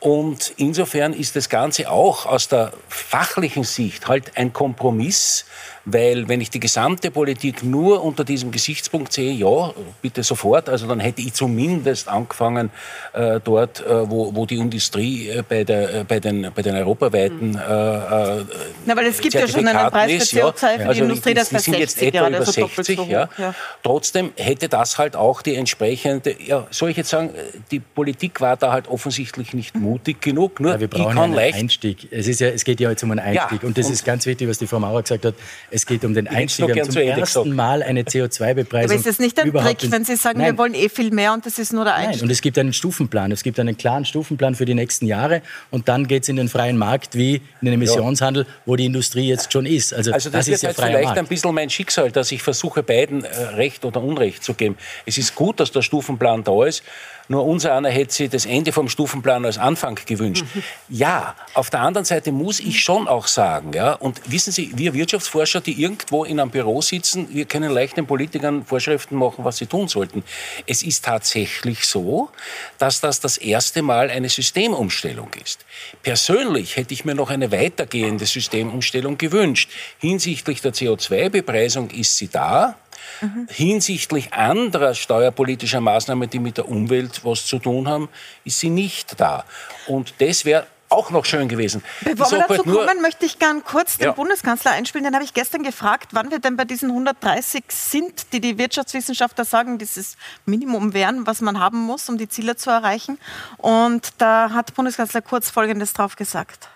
Und 0.00 0.54
insofern 0.56 1.12
ist 1.12 1.36
das 1.36 1.50
Ganze 1.50 1.90
auch 1.90 2.24
aus 2.24 2.48
der 2.48 2.72
fachlichen 2.88 3.64
Sicht 3.64 4.08
halt 4.08 4.36
ein 4.36 4.50
Kompromiss, 4.52 5.44
weil 5.84 6.28
wenn 6.28 6.40
ich 6.40 6.50
die 6.50 6.60
gesamte 6.60 7.10
Politik 7.10 7.62
nur 7.62 8.02
unter 8.02 8.24
diesem 8.24 8.50
Gesichtspunkt 8.50 9.12
sehe, 9.12 9.32
ja, 9.32 9.72
bitte 10.02 10.22
sofort, 10.22 10.68
also 10.68 10.86
dann 10.86 11.00
hätte 11.00 11.20
ich 11.20 11.34
zumindest 11.34 12.08
angefangen 12.08 12.70
äh, 13.12 13.40
dort, 13.42 13.80
äh, 13.80 14.10
wo, 14.10 14.34
wo 14.34 14.46
die 14.46 14.56
Industrie 14.56 15.28
äh, 15.28 15.42
bei, 15.46 15.64
der, 15.64 15.94
äh, 15.94 16.04
bei, 16.04 16.20
den, 16.20 16.50
bei 16.54 16.62
den 16.62 16.76
europaweiten 16.76 17.56
äh, 17.56 17.58
äh, 17.58 18.44
Na, 18.86 18.96
weil 18.96 19.06
es 19.06 19.20
gibt 19.20 19.34
ja 19.34 19.48
schon 19.48 19.66
einen 19.66 19.90
Preis 19.90 20.30
für 20.30 20.40
CO2 20.40 20.58
für 20.58 20.66
ja. 20.66 20.76
die 20.76 20.84
also 20.84 21.02
Industrie, 21.02 21.34
das 21.34 21.50
60 21.50 21.78
jetzt 21.78 22.02
etwa 22.02 22.28
über 22.28 22.44
60, 22.44 22.96
so 22.96 23.04
ja. 23.04 23.28
ja. 23.36 23.54
Trotzdem 23.82 24.32
hätte 24.36 24.68
das 24.68 24.98
halt 24.98 25.16
auch 25.16 25.42
die 25.42 25.56
entsprechende, 25.56 26.36
ja, 26.42 26.66
soll 26.70 26.90
ich 26.90 26.96
jetzt 26.96 27.10
sagen, 27.10 27.30
die 27.70 27.80
Politik 27.80 28.40
war 28.40 28.56
da 28.56 28.72
halt 28.72 28.88
offensichtlich 28.88 29.54
nicht 29.54 29.74
mutig 29.90 30.20
genug. 30.20 30.60
Nur 30.60 30.72
ja, 30.72 30.80
wir 30.80 30.88
brauchen 30.88 31.18
einen 31.18 31.34
leicht 31.34 31.58
Einstieg. 31.58 32.08
Es, 32.10 32.28
ist 32.28 32.40
ja, 32.40 32.48
es 32.48 32.64
geht 32.64 32.80
ja 32.80 32.90
jetzt 32.90 33.02
um 33.02 33.10
einen 33.10 33.20
Einstieg. 33.20 33.62
und 33.64 33.76
das 33.76 33.86
und 33.86 33.92
ist 33.92 34.04
ganz 34.04 34.26
wichtig, 34.26 34.48
was 34.48 34.58
die 34.58 34.66
Frau 34.66 34.78
Mauer 34.78 35.02
gesagt 35.02 35.24
hat. 35.24 35.34
Es 35.70 35.84
geht 35.84 36.04
um 36.04 36.14
den 36.14 36.28
Einstieg. 36.28 36.68
Wir 36.68 36.82
haben 36.82 36.90
zum 36.90 37.02
ersten 37.02 37.54
Mal 37.54 37.82
eine 37.82 38.02
CO2-Bepreisung. 38.02 38.90
Aber 38.90 38.94
ist 38.94 39.06
das 39.06 39.18
nicht 39.18 39.38
ein 39.38 39.52
Trick, 39.52 39.90
wenn 39.90 40.04
Sie 40.04 40.16
sagen, 40.16 40.38
Nein. 40.38 40.52
wir 40.52 40.58
wollen 40.58 40.74
eh 40.74 40.88
viel 40.88 41.10
mehr 41.10 41.32
und 41.32 41.44
das 41.44 41.58
ist 41.58 41.72
nur 41.72 41.84
der 41.84 41.94
Einstieg? 41.94 42.16
Nein, 42.16 42.22
und 42.24 42.30
es 42.30 42.40
gibt 42.40 42.58
einen 42.58 42.72
Stufenplan. 42.72 43.32
Es 43.32 43.42
gibt 43.42 43.58
einen 43.58 43.76
klaren 43.76 44.04
Stufenplan 44.04 44.54
für 44.54 44.64
die 44.64 44.74
nächsten 44.74 45.06
Jahre 45.06 45.42
und 45.70 45.88
dann 45.88 46.06
geht 46.06 46.22
es 46.22 46.28
in 46.28 46.36
den 46.36 46.48
freien 46.48 46.76
Markt 46.76 47.14
wie 47.16 47.36
in 47.36 47.42
den 47.62 47.74
Emissionshandel, 47.74 48.46
wo 48.66 48.76
die 48.76 48.86
Industrie 48.86 49.28
jetzt 49.28 49.52
schon 49.52 49.66
ist. 49.66 49.92
Also, 49.92 50.12
also 50.12 50.30
das, 50.30 50.46
das 50.46 50.54
ist 50.54 50.62
ja 50.62 50.72
vielleicht 50.72 51.04
Markt. 51.04 51.18
ein 51.18 51.26
bisschen 51.26 51.54
mein 51.54 51.70
Schicksal, 51.70 52.12
dass 52.12 52.30
ich 52.32 52.42
versuche, 52.42 52.82
beiden 52.82 53.24
äh, 53.24 53.36
Recht 53.54 53.84
oder 53.84 54.02
Unrecht 54.02 54.44
zu 54.44 54.54
geben. 54.54 54.76
Es 55.06 55.18
ist 55.18 55.34
gut, 55.34 55.60
dass 55.60 55.72
der 55.72 55.82
Stufenplan 55.82 56.44
da 56.44 56.64
ist. 56.64 56.82
Nur 57.30 57.46
unser 57.46 57.76
einer 57.76 57.90
hätte 57.90 58.12
sich 58.12 58.28
das 58.28 58.44
Ende 58.44 58.72
vom 58.72 58.88
Stufenplan 58.88 59.44
als 59.44 59.56
Anfang 59.56 59.79
gewünscht. 60.06 60.44
Ja, 60.88 61.34
auf 61.54 61.70
der 61.70 61.80
anderen 61.80 62.04
Seite 62.04 62.32
muss 62.32 62.60
ich 62.60 62.80
schon 62.80 63.08
auch 63.08 63.26
sagen, 63.26 63.72
ja, 63.72 63.92
und 63.94 64.20
wissen 64.30 64.52
Sie, 64.52 64.72
wir 64.76 64.94
Wirtschaftsforscher, 64.94 65.60
die 65.60 65.80
irgendwo 65.80 66.24
in 66.24 66.40
einem 66.40 66.50
Büro 66.50 66.80
sitzen, 66.82 67.28
wir 67.32 67.44
können 67.44 67.70
leicht 67.70 67.96
den 67.96 68.06
Politikern 68.06 68.64
Vorschriften 68.64 69.16
machen, 69.16 69.44
was 69.44 69.56
sie 69.58 69.66
tun 69.66 69.88
sollten. 69.88 70.22
Es 70.66 70.82
ist 70.82 71.04
tatsächlich 71.04 71.84
so, 71.84 72.30
dass 72.78 73.00
das 73.00 73.20
das 73.20 73.36
erste 73.36 73.82
Mal 73.82 74.10
eine 74.10 74.28
Systemumstellung 74.28 75.30
ist. 75.42 75.64
Persönlich 76.02 76.76
hätte 76.76 76.94
ich 76.94 77.04
mir 77.04 77.14
noch 77.14 77.30
eine 77.30 77.52
weitergehende 77.52 78.26
Systemumstellung 78.26 79.18
gewünscht. 79.18 79.70
Hinsichtlich 79.98 80.60
der 80.60 80.72
CO2-Bepreisung 80.72 81.90
ist 81.90 82.16
sie 82.16 82.28
da. 82.28 82.76
Mhm. 83.20 83.46
Hinsichtlich 83.50 84.32
anderer 84.32 84.94
steuerpolitischer 84.94 85.80
Maßnahmen, 85.80 86.28
die 86.28 86.38
mit 86.38 86.56
der 86.56 86.68
Umwelt 86.68 87.24
was 87.24 87.46
zu 87.46 87.58
tun 87.58 87.88
haben, 87.88 88.08
ist 88.44 88.60
sie 88.60 88.70
nicht 88.70 89.20
da. 89.20 89.44
Und 89.86 90.14
das 90.18 90.44
wäre 90.44 90.66
auch 90.90 91.10
noch 91.10 91.24
schön 91.24 91.48
gewesen. 91.48 91.82
Bevor 92.02 92.30
wir 92.32 92.44
dazu 92.46 92.64
kommen, 92.64 93.00
möchte 93.00 93.24
ich 93.24 93.38
gern 93.38 93.62
kurz 93.64 93.96
den 93.98 94.08
ja. 94.08 94.12
Bundeskanzler 94.12 94.72
einspielen. 94.72 95.04
Den 95.04 95.14
habe 95.14 95.24
ich 95.24 95.32
gestern 95.32 95.62
gefragt, 95.62 96.08
wann 96.12 96.30
wir 96.30 96.40
denn 96.40 96.56
bei 96.56 96.64
diesen 96.64 96.90
130 96.90 97.64
sind, 97.68 98.32
die 98.32 98.40
die 98.40 98.58
Wirtschaftswissenschaftler 98.58 99.44
sagen, 99.44 99.78
dieses 99.78 100.16
Minimum 100.46 100.92
wären, 100.92 101.26
was 101.26 101.40
man 101.40 101.60
haben 101.60 101.78
muss, 101.78 102.08
um 102.08 102.18
die 102.18 102.28
Ziele 102.28 102.56
zu 102.56 102.70
erreichen. 102.70 103.18
Und 103.56 104.08
da 104.18 104.50
hat 104.50 104.74
Bundeskanzler 104.74 105.22
Kurz 105.22 105.48
Folgendes 105.48 105.92
drauf 105.92 106.16
gesagt. 106.16 106.68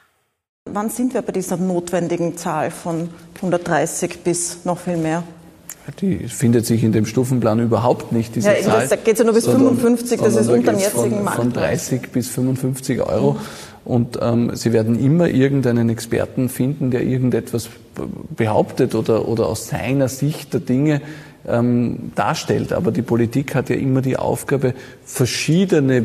Wann 0.66 0.88
sind 0.88 1.12
wir 1.12 1.22
bei 1.22 1.32
dieser 1.32 1.56
notwendigen 1.56 2.38
Zahl 2.38 2.70
von 2.70 3.12
130 3.36 4.20
bis 4.20 4.64
noch 4.64 4.78
viel 4.78 4.96
mehr? 4.96 5.24
Die 6.00 6.28
findet 6.28 6.66
sich 6.66 6.82
in 6.82 6.92
dem 6.92 7.06
Stufenplan 7.06 7.60
überhaupt 7.60 8.12
nicht, 8.12 8.34
diese 8.34 8.48
ja, 8.48 8.60
Zahl. 8.62 8.88
Da 8.88 8.96
geht 8.96 9.18
ja 9.18 9.24
nur 9.24 9.34
bis 9.34 9.44
sondern, 9.44 9.76
55, 9.76 10.20
das 10.20 10.36
ist 10.36 10.48
unter 10.48 10.72
dem 10.72 10.80
jetzigen 10.80 11.22
Markt. 11.22 11.36
Von 11.36 11.52
30 11.52 12.10
bis 12.10 12.28
55 12.28 13.02
Euro. 13.02 13.36
Und 13.84 14.18
ähm, 14.22 14.52
Sie 14.54 14.72
werden 14.72 14.98
immer 14.98 15.28
irgendeinen 15.28 15.90
Experten 15.90 16.48
finden, 16.48 16.90
der 16.90 17.02
irgendetwas 17.02 17.68
behauptet 18.34 18.94
oder, 18.94 19.28
oder 19.28 19.46
aus 19.46 19.68
seiner 19.68 20.08
Sicht 20.08 20.54
der 20.54 20.60
Dinge 20.60 21.02
ähm, 21.46 22.12
darstellt. 22.14 22.72
Aber 22.72 22.90
die 22.90 23.02
Politik 23.02 23.54
hat 23.54 23.70
ja 23.70 23.76
immer 23.76 24.02
die 24.02 24.16
Aufgabe, 24.16 24.74
verschiedene 25.04 26.04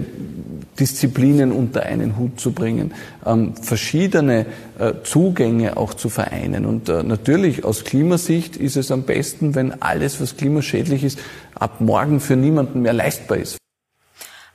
Disziplinen 0.80 1.52
unter 1.52 1.84
einen 1.84 2.18
Hut 2.18 2.40
zu 2.40 2.52
bringen, 2.52 2.94
ähm, 3.26 3.56
verschiedene 3.56 4.46
äh, 4.78 4.94
Zugänge 5.04 5.78
auch 5.78 5.94
zu 5.94 6.10
vereinen. 6.10 6.66
Und 6.66 6.90
äh, 6.90 7.04
natürlich 7.04 7.66
aus 7.66 7.84
Klimasicht 7.84 8.56
ist 8.56 8.78
es 8.78 8.92
am 8.92 9.04
besten, 9.04 9.56
wenn 9.56 9.82
alles, 9.82 10.22
was 10.22 10.38
klimaschädlich 10.38 11.04
ist, 11.04 11.20
ab 11.56 11.82
morgen 11.82 12.20
für 12.20 12.36
niemanden 12.36 12.82
mehr 12.82 12.94
leistbar 12.94 13.38
ist. 13.38 13.58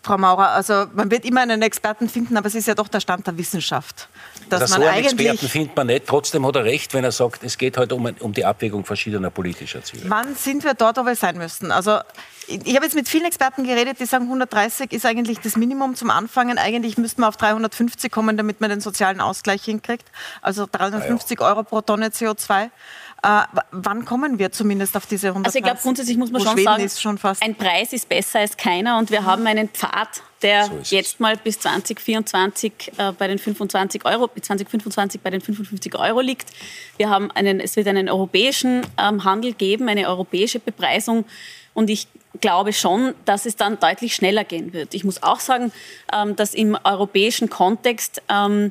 Frau 0.02 0.18
Maurer, 0.18 0.50
also 0.50 0.84
man 0.94 1.10
wird 1.10 1.24
immer 1.24 1.40
einen 1.40 1.62
Experten 1.62 2.10
finden, 2.10 2.36
aber 2.36 2.46
es 2.46 2.54
ist 2.54 2.68
ja 2.68 2.74
doch 2.74 2.88
der 2.88 3.00
Stand 3.00 3.26
der 3.26 3.38
Wissenschaft. 3.38 4.08
Dass 4.48 4.60
das 4.60 4.70
man 4.70 4.82
so 4.82 4.86
einen 4.88 5.04
Experten 5.04 5.48
findet 5.48 5.76
man 5.76 5.86
nicht. 5.86 6.06
Trotzdem 6.06 6.46
hat 6.46 6.56
er 6.56 6.64
recht, 6.64 6.94
wenn 6.94 7.04
er 7.04 7.12
sagt, 7.12 7.42
es 7.44 7.58
geht 7.58 7.76
heute 7.76 7.94
um, 7.94 8.06
um 8.20 8.32
die 8.32 8.44
Abwägung 8.44 8.84
verschiedener 8.84 9.30
politischer 9.30 9.82
Ziele. 9.82 10.04
Wann 10.08 10.34
sind 10.34 10.64
wir 10.64 10.74
dort, 10.74 10.96
wo 10.96 11.06
wir 11.06 11.16
sein 11.16 11.36
müssten? 11.38 11.70
Also 11.70 11.98
ich 12.46 12.74
habe 12.74 12.84
jetzt 12.84 12.94
mit 12.94 13.08
vielen 13.08 13.24
Experten 13.24 13.64
geredet, 13.64 13.98
die 14.00 14.06
sagen, 14.06 14.24
130 14.24 14.92
ist 14.92 15.06
eigentlich 15.06 15.40
das 15.40 15.56
Minimum 15.56 15.94
zum 15.94 16.10
Anfangen. 16.10 16.58
Eigentlich 16.58 16.98
müsste 16.98 17.20
man 17.20 17.28
auf 17.28 17.36
350 17.36 18.12
kommen, 18.12 18.36
damit 18.36 18.60
man 18.60 18.70
den 18.70 18.80
sozialen 18.80 19.20
Ausgleich 19.20 19.64
hinkriegt. 19.64 20.04
Also 20.42 20.66
350 20.70 21.40
ja. 21.40 21.46
Euro 21.46 21.62
pro 21.62 21.80
Tonne 21.80 22.08
CO2. 22.08 22.70
Äh, 23.24 23.44
wann 23.70 24.04
kommen 24.04 24.38
wir 24.38 24.52
zumindest 24.52 24.94
auf 24.98 25.06
diese 25.06 25.28
100 25.28 25.46
Also 25.46 25.58
ich 25.58 25.64
glaube, 25.64 25.80
grundsätzlich 25.82 26.18
muss 26.18 26.30
man 26.30 26.42
schon 26.42 26.52
Schweden 26.58 26.88
sagen, 26.88 27.18
schon 27.18 27.36
ein 27.40 27.54
Preis 27.54 27.94
ist 27.94 28.06
besser 28.06 28.40
als 28.40 28.54
keiner 28.54 28.98
und 28.98 29.10
wir 29.10 29.22
mhm. 29.22 29.26
haben 29.26 29.46
einen 29.46 29.70
Pfad, 29.70 30.22
der 30.42 30.66
so 30.66 30.78
jetzt 30.94 31.20
mal 31.20 31.34
bis 31.38 31.58
2024 31.60 32.92
äh, 32.98 33.12
bei 33.12 33.26
den 33.26 33.38
25 33.38 34.04
Euro, 34.04 34.28
bis 34.28 34.44
2025 34.44 35.22
bei 35.22 35.30
den 35.30 35.40
55 35.40 35.98
Euro 35.98 36.20
liegt. 36.20 36.50
Wir 36.98 37.08
haben 37.08 37.30
einen, 37.30 37.60
es 37.60 37.76
wird 37.76 37.88
einen 37.88 38.10
europäischen 38.10 38.82
ähm, 38.98 39.24
Handel 39.24 39.54
geben, 39.54 39.88
eine 39.88 40.06
europäische 40.06 40.58
Bepreisung 40.58 41.24
und 41.72 41.88
ich 41.88 42.08
glaube 42.42 42.74
schon, 42.74 43.14
dass 43.24 43.46
es 43.46 43.56
dann 43.56 43.80
deutlich 43.80 44.14
schneller 44.14 44.44
gehen 44.44 44.74
wird. 44.74 44.92
Ich 44.92 45.02
muss 45.02 45.22
auch 45.22 45.40
sagen, 45.40 45.72
ähm, 46.12 46.36
dass 46.36 46.52
im 46.52 46.76
europäischen 46.84 47.48
Kontext 47.48 48.20
ähm, 48.28 48.70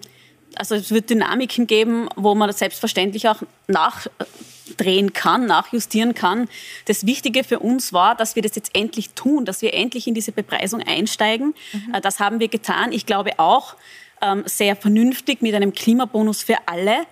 also 0.58 0.76
es 0.76 0.92
wird 0.92 1.10
Dynamiken 1.10 1.68
geben, 1.68 2.10
wo 2.16 2.36
man 2.36 2.48
das 2.48 2.60
selbstverständlich 2.60 3.28
auch 3.28 3.42
nachdrehen 3.68 5.14
kann, 5.14 5.46
nachjustieren 5.46 6.14
kann. 6.14 6.48
Das 6.86 7.06
Wichtige 7.06 7.44
für 7.44 7.60
uns 7.60 7.94
war, 7.94 8.16
dass 8.16 8.36
wir 8.36 8.44
das 8.44 8.56
jetzt 8.56 8.72
endlich 8.76 9.12
tun, 9.12 9.46
dass 9.46 9.62
wir 9.62 9.74
endlich 9.74 10.08
in 10.08 10.14
diese 10.14 10.32
Bepreisung 10.32 10.82
einsteigen. 10.82 11.54
Mhm. 11.74 12.02
Das 12.02 12.20
haben 12.20 12.40
wir 12.40 12.48
getan. 12.48 12.92
Ich 12.92 13.06
glaube 13.06 13.32
auch 13.38 13.76
ähm, 14.22 14.44
sehr 14.46 14.76
vernünftig 14.76 15.42
mit 15.42 15.54
einem 15.54 15.74
Klimabonus 15.74 16.44
für 16.44 16.58
alle. 16.66 17.06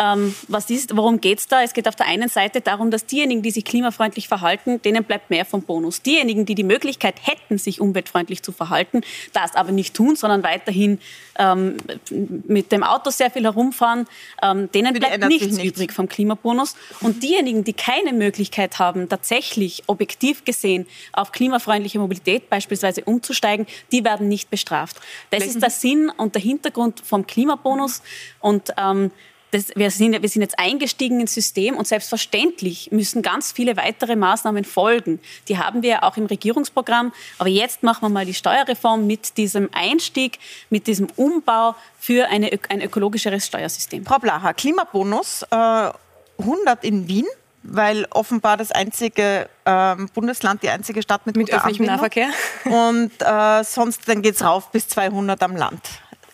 Ähm, 0.00 0.34
was 0.46 0.70
ist, 0.70 0.96
worum 0.96 1.20
geht 1.20 1.38
es 1.38 1.48
da? 1.48 1.62
Es 1.62 1.72
geht 1.72 1.88
auf 1.88 1.96
der 1.96 2.06
einen 2.06 2.28
Seite 2.28 2.60
darum, 2.60 2.90
dass 2.90 3.06
diejenigen, 3.06 3.42
die 3.42 3.50
sich 3.50 3.64
klimafreundlich 3.64 4.28
verhalten, 4.28 4.80
denen 4.82 5.04
bleibt 5.04 5.30
mehr 5.30 5.44
vom 5.44 5.62
Bonus. 5.62 6.02
Diejenigen, 6.02 6.46
die 6.46 6.54
die 6.54 6.64
Möglichkeit 6.64 7.16
hätten, 7.22 7.58
sich 7.58 7.80
umweltfreundlich 7.80 8.42
zu 8.42 8.52
verhalten, 8.52 9.02
das 9.32 9.54
aber 9.54 9.72
nicht 9.72 9.94
tun, 9.94 10.16
sondern 10.16 10.42
weiterhin 10.42 11.00
ähm, 11.38 11.76
mit 12.10 12.70
dem 12.72 12.82
Auto 12.82 13.10
sehr 13.10 13.30
viel 13.30 13.44
herumfahren, 13.44 14.06
ähm, 14.42 14.70
denen 14.72 14.94
bleibt 14.94 15.26
nichts 15.28 15.56
nicht. 15.56 15.64
übrig 15.64 15.92
vom 15.92 16.08
Klimabonus. 16.08 16.76
Und 17.00 17.22
diejenigen, 17.22 17.64
die 17.64 17.72
keine 17.72 18.12
Möglichkeit 18.12 18.78
haben, 18.78 19.08
tatsächlich 19.08 19.82
objektiv 19.86 20.44
gesehen 20.44 20.86
auf 21.12 21.32
klimafreundliche 21.32 21.98
Mobilität 21.98 22.50
beispielsweise 22.50 23.04
umzusteigen, 23.04 23.66
die 23.92 24.04
werden 24.04 24.28
nicht 24.28 24.50
bestraft. 24.50 25.00
Das 25.30 25.44
ist 25.44 25.62
der 25.62 25.70
Sinn 25.70 26.10
und 26.16 26.34
der 26.34 26.42
Hintergrund 26.42 27.00
vom 27.04 27.26
Klimabonus. 27.26 28.02
Und 28.40 28.72
ähm, 28.76 29.10
das, 29.50 29.66
wir, 29.74 29.90
sind, 29.90 30.20
wir 30.20 30.28
sind 30.28 30.42
jetzt 30.42 30.58
eingestiegen 30.58 31.20
ins 31.20 31.34
System 31.34 31.76
und 31.76 31.86
selbstverständlich 31.86 32.90
müssen 32.92 33.22
ganz 33.22 33.52
viele 33.52 33.76
weitere 33.76 34.16
Maßnahmen 34.16 34.64
folgen. 34.64 35.20
Die 35.48 35.58
haben 35.58 35.82
wir 35.82 36.04
auch 36.04 36.16
im 36.16 36.26
Regierungsprogramm. 36.26 37.12
Aber 37.38 37.48
jetzt 37.48 37.82
machen 37.82 38.02
wir 38.02 38.08
mal 38.08 38.26
die 38.26 38.34
Steuerreform 38.34 39.06
mit 39.06 39.36
diesem 39.36 39.68
Einstieg, 39.72 40.38
mit 40.70 40.86
diesem 40.86 41.08
Umbau 41.16 41.74
für 41.98 42.28
eine, 42.28 42.50
ein 42.68 42.82
ökologischeres 42.82 43.46
Steuersystem. 43.46 44.04
Frau 44.04 44.18
Blacher, 44.18 44.54
Klimabonus 44.54 45.42
äh, 45.50 45.90
100 46.38 46.84
in 46.84 47.08
Wien 47.08 47.26
weil 47.70 48.06
offenbar 48.10 48.56
das 48.56 48.72
einzige 48.72 49.48
äh, 49.64 49.96
Bundesland, 50.14 50.62
die 50.62 50.70
einzige 50.70 51.02
Stadt 51.02 51.26
mit, 51.26 51.36
mit 51.36 51.52
öffentlichem 51.52 51.86
Nahverkehr. 51.86 52.28
Und 52.64 53.10
äh, 53.20 53.64
sonst 53.64 54.08
dann 54.08 54.22
geht 54.22 54.36
es 54.36 54.44
rauf 54.44 54.70
bis 54.70 54.88
200 54.88 55.42
am 55.42 55.54
Land. 55.56 55.82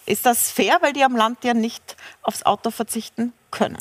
Ist 0.07 0.27
das 0.27 0.51
fair, 0.51 0.79
weil 0.81 0.93
die 0.93 1.05
am 1.05 1.17
Land 1.17 1.45
ja 1.45 1.55
nicht 1.55 1.97
aufs 2.23 2.43
Auto 2.43 2.71
verzichten 2.71 3.33
können? 3.51 3.79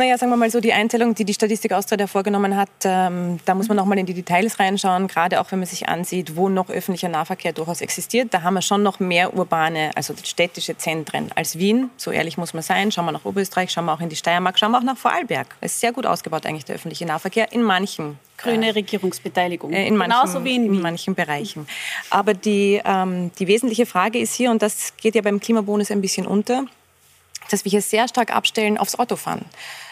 Naja, 0.00 0.16
sagen 0.16 0.32
wir 0.32 0.38
mal 0.38 0.50
so, 0.50 0.60
die 0.60 0.72
Einteilung, 0.72 1.14
die 1.14 1.26
die 1.26 1.34
Statistik 1.34 1.72
Austria 1.72 2.06
vorgenommen 2.06 2.56
hat, 2.56 2.70
ähm, 2.84 3.38
da 3.44 3.54
muss 3.54 3.68
man 3.68 3.76
noch 3.76 3.84
mal 3.84 3.98
in 3.98 4.06
die 4.06 4.14
Details 4.14 4.58
reinschauen, 4.58 5.08
gerade 5.08 5.38
auch 5.38 5.52
wenn 5.52 5.58
man 5.58 5.68
sich 5.68 5.90
ansieht, 5.90 6.36
wo 6.36 6.48
noch 6.48 6.70
öffentlicher 6.70 7.10
Nahverkehr 7.10 7.52
durchaus 7.52 7.82
existiert. 7.82 8.32
Da 8.32 8.40
haben 8.40 8.54
wir 8.54 8.62
schon 8.62 8.82
noch 8.82 8.98
mehr 8.98 9.36
urbane, 9.36 9.90
also 9.96 10.14
städtische 10.24 10.78
Zentren 10.78 11.30
als 11.34 11.58
Wien. 11.58 11.90
So 11.98 12.12
ehrlich 12.12 12.38
muss 12.38 12.54
man 12.54 12.62
sein. 12.62 12.90
Schauen 12.90 13.04
wir 13.04 13.12
nach 13.12 13.26
Oberösterreich, 13.26 13.70
schauen 13.70 13.84
wir 13.84 13.92
auch 13.92 14.00
in 14.00 14.08
die 14.08 14.16
Steiermark, 14.16 14.58
schauen 14.58 14.70
wir 14.70 14.78
auch 14.78 14.84
nach 14.84 14.96
Vorarlberg. 14.96 15.54
Es 15.60 15.72
ist 15.72 15.80
sehr 15.80 15.92
gut 15.92 16.06
ausgebaut 16.06 16.46
eigentlich 16.46 16.64
der 16.64 16.76
öffentliche 16.76 17.04
Nahverkehr 17.04 17.52
in 17.52 17.62
manchen 17.62 18.18
grüne 18.38 18.68
äh, 18.68 18.70
Regierungsbeteiligung. 18.70 19.74
Äh, 19.74 19.86
in 19.86 19.98
manchen, 19.98 20.18
Genauso 20.18 20.44
wie 20.44 20.56
in, 20.56 20.64
in 20.64 20.80
manchen 20.80 21.14
Bereichen. 21.14 21.66
Aber 22.08 22.32
die, 22.32 22.80
ähm, 22.86 23.32
die 23.38 23.46
wesentliche 23.46 23.84
Frage 23.84 24.18
ist 24.18 24.32
hier, 24.32 24.50
und 24.50 24.62
das 24.62 24.96
geht 24.96 25.14
ja 25.14 25.20
beim 25.20 25.40
Klimabonus 25.40 25.90
ein 25.90 26.00
bisschen 26.00 26.26
unter, 26.26 26.64
dass 27.50 27.66
wir 27.66 27.70
hier 27.70 27.82
sehr 27.82 28.08
stark 28.08 28.34
abstellen 28.34 28.78
aufs 28.78 28.94
Autofahren. 28.94 29.44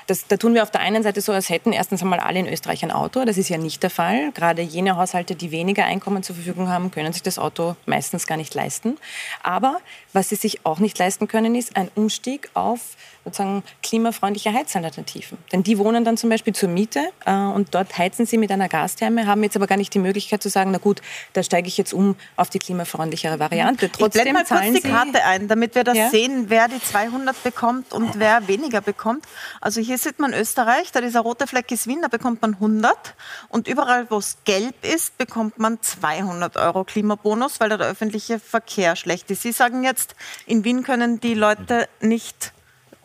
Das, 0.08 0.26
da 0.26 0.38
tun 0.38 0.54
wir 0.54 0.62
auf 0.62 0.70
der 0.70 0.80
einen 0.80 1.02
Seite 1.02 1.20
so, 1.20 1.32
als 1.32 1.50
hätten 1.50 1.72
erstens 1.72 2.02
einmal 2.02 2.18
alle 2.18 2.40
in 2.40 2.48
Österreich 2.48 2.82
ein 2.82 2.90
Auto. 2.90 3.24
Das 3.24 3.36
ist 3.36 3.50
ja 3.50 3.58
nicht 3.58 3.82
der 3.82 3.90
Fall. 3.90 4.32
Gerade 4.32 4.62
jene 4.62 4.96
Haushalte, 4.96 5.36
die 5.36 5.50
weniger 5.50 5.84
Einkommen 5.84 6.22
zur 6.22 6.34
Verfügung 6.34 6.68
haben, 6.68 6.90
können 6.90 7.12
sich 7.12 7.22
das 7.22 7.38
Auto 7.38 7.76
meistens 7.84 8.26
gar 8.26 8.36
nicht 8.36 8.54
leisten. 8.54 8.96
Aber 9.42 9.80
was 10.14 10.30
sie 10.30 10.36
sich 10.36 10.64
auch 10.64 10.78
nicht 10.78 10.98
leisten 10.98 11.28
können, 11.28 11.54
ist 11.54 11.76
ein 11.76 11.90
Umstieg 11.94 12.48
auf 12.54 12.96
sozusagen 13.28 13.62
klimafreundliche 13.82 14.52
Heizalternativen. 14.52 15.36
Denn 15.52 15.62
die 15.62 15.78
wohnen 15.78 16.04
dann 16.04 16.16
zum 16.16 16.30
Beispiel 16.30 16.54
zur 16.54 16.70
Miete 16.70 17.10
äh, 17.26 17.32
und 17.32 17.74
dort 17.74 17.98
heizen 17.98 18.24
sie 18.24 18.38
mit 18.38 18.50
einer 18.50 18.68
Gastherme, 18.68 19.26
haben 19.26 19.42
jetzt 19.42 19.56
aber 19.56 19.66
gar 19.66 19.76
nicht 19.76 19.92
die 19.92 19.98
Möglichkeit 19.98 20.42
zu 20.42 20.48
sagen, 20.48 20.70
na 20.70 20.78
gut, 20.78 21.02
da 21.34 21.42
steige 21.42 21.68
ich 21.68 21.76
jetzt 21.76 21.92
um 21.92 22.16
auf 22.36 22.48
die 22.48 22.58
klimafreundlichere 22.58 23.38
Variante. 23.38 23.90
Trotzdem 23.92 24.28
ich 24.28 24.32
mal 24.32 24.44
kurz 24.44 24.72
die 24.72 24.88
Karte 24.88 25.22
ein, 25.24 25.48
damit 25.48 25.74
wir 25.74 25.84
das 25.84 25.96
ja? 25.96 26.08
sehen, 26.08 26.46
wer 26.48 26.68
die 26.68 26.80
200 26.80 27.42
bekommt 27.42 27.92
und 27.92 28.18
wer 28.18 28.48
weniger 28.48 28.80
bekommt. 28.80 29.24
Also 29.60 29.80
hier 29.80 29.97
sieht 29.98 30.18
man 30.18 30.32
Österreich, 30.32 30.92
da 30.92 31.00
dieser 31.00 31.20
rote 31.20 31.46
Fleck 31.46 31.70
ist 31.70 31.86
Wien, 31.86 32.00
da 32.02 32.08
bekommt 32.08 32.42
man 32.42 32.54
100 32.54 33.14
und 33.48 33.68
überall, 33.68 34.10
wo 34.10 34.18
es 34.18 34.38
gelb 34.44 34.74
ist, 34.84 35.18
bekommt 35.18 35.58
man 35.58 35.80
200 35.82 36.56
Euro 36.56 36.84
Klimabonus, 36.84 37.60
weil 37.60 37.68
da 37.68 37.76
der 37.76 37.88
öffentliche 37.88 38.38
Verkehr 38.38 38.96
schlecht 38.96 39.30
ist. 39.30 39.42
Sie 39.42 39.52
sagen 39.52 39.84
jetzt, 39.84 40.14
in 40.46 40.64
Wien 40.64 40.82
können 40.82 41.20
die 41.20 41.34
Leute 41.34 41.88
nicht 42.00 42.52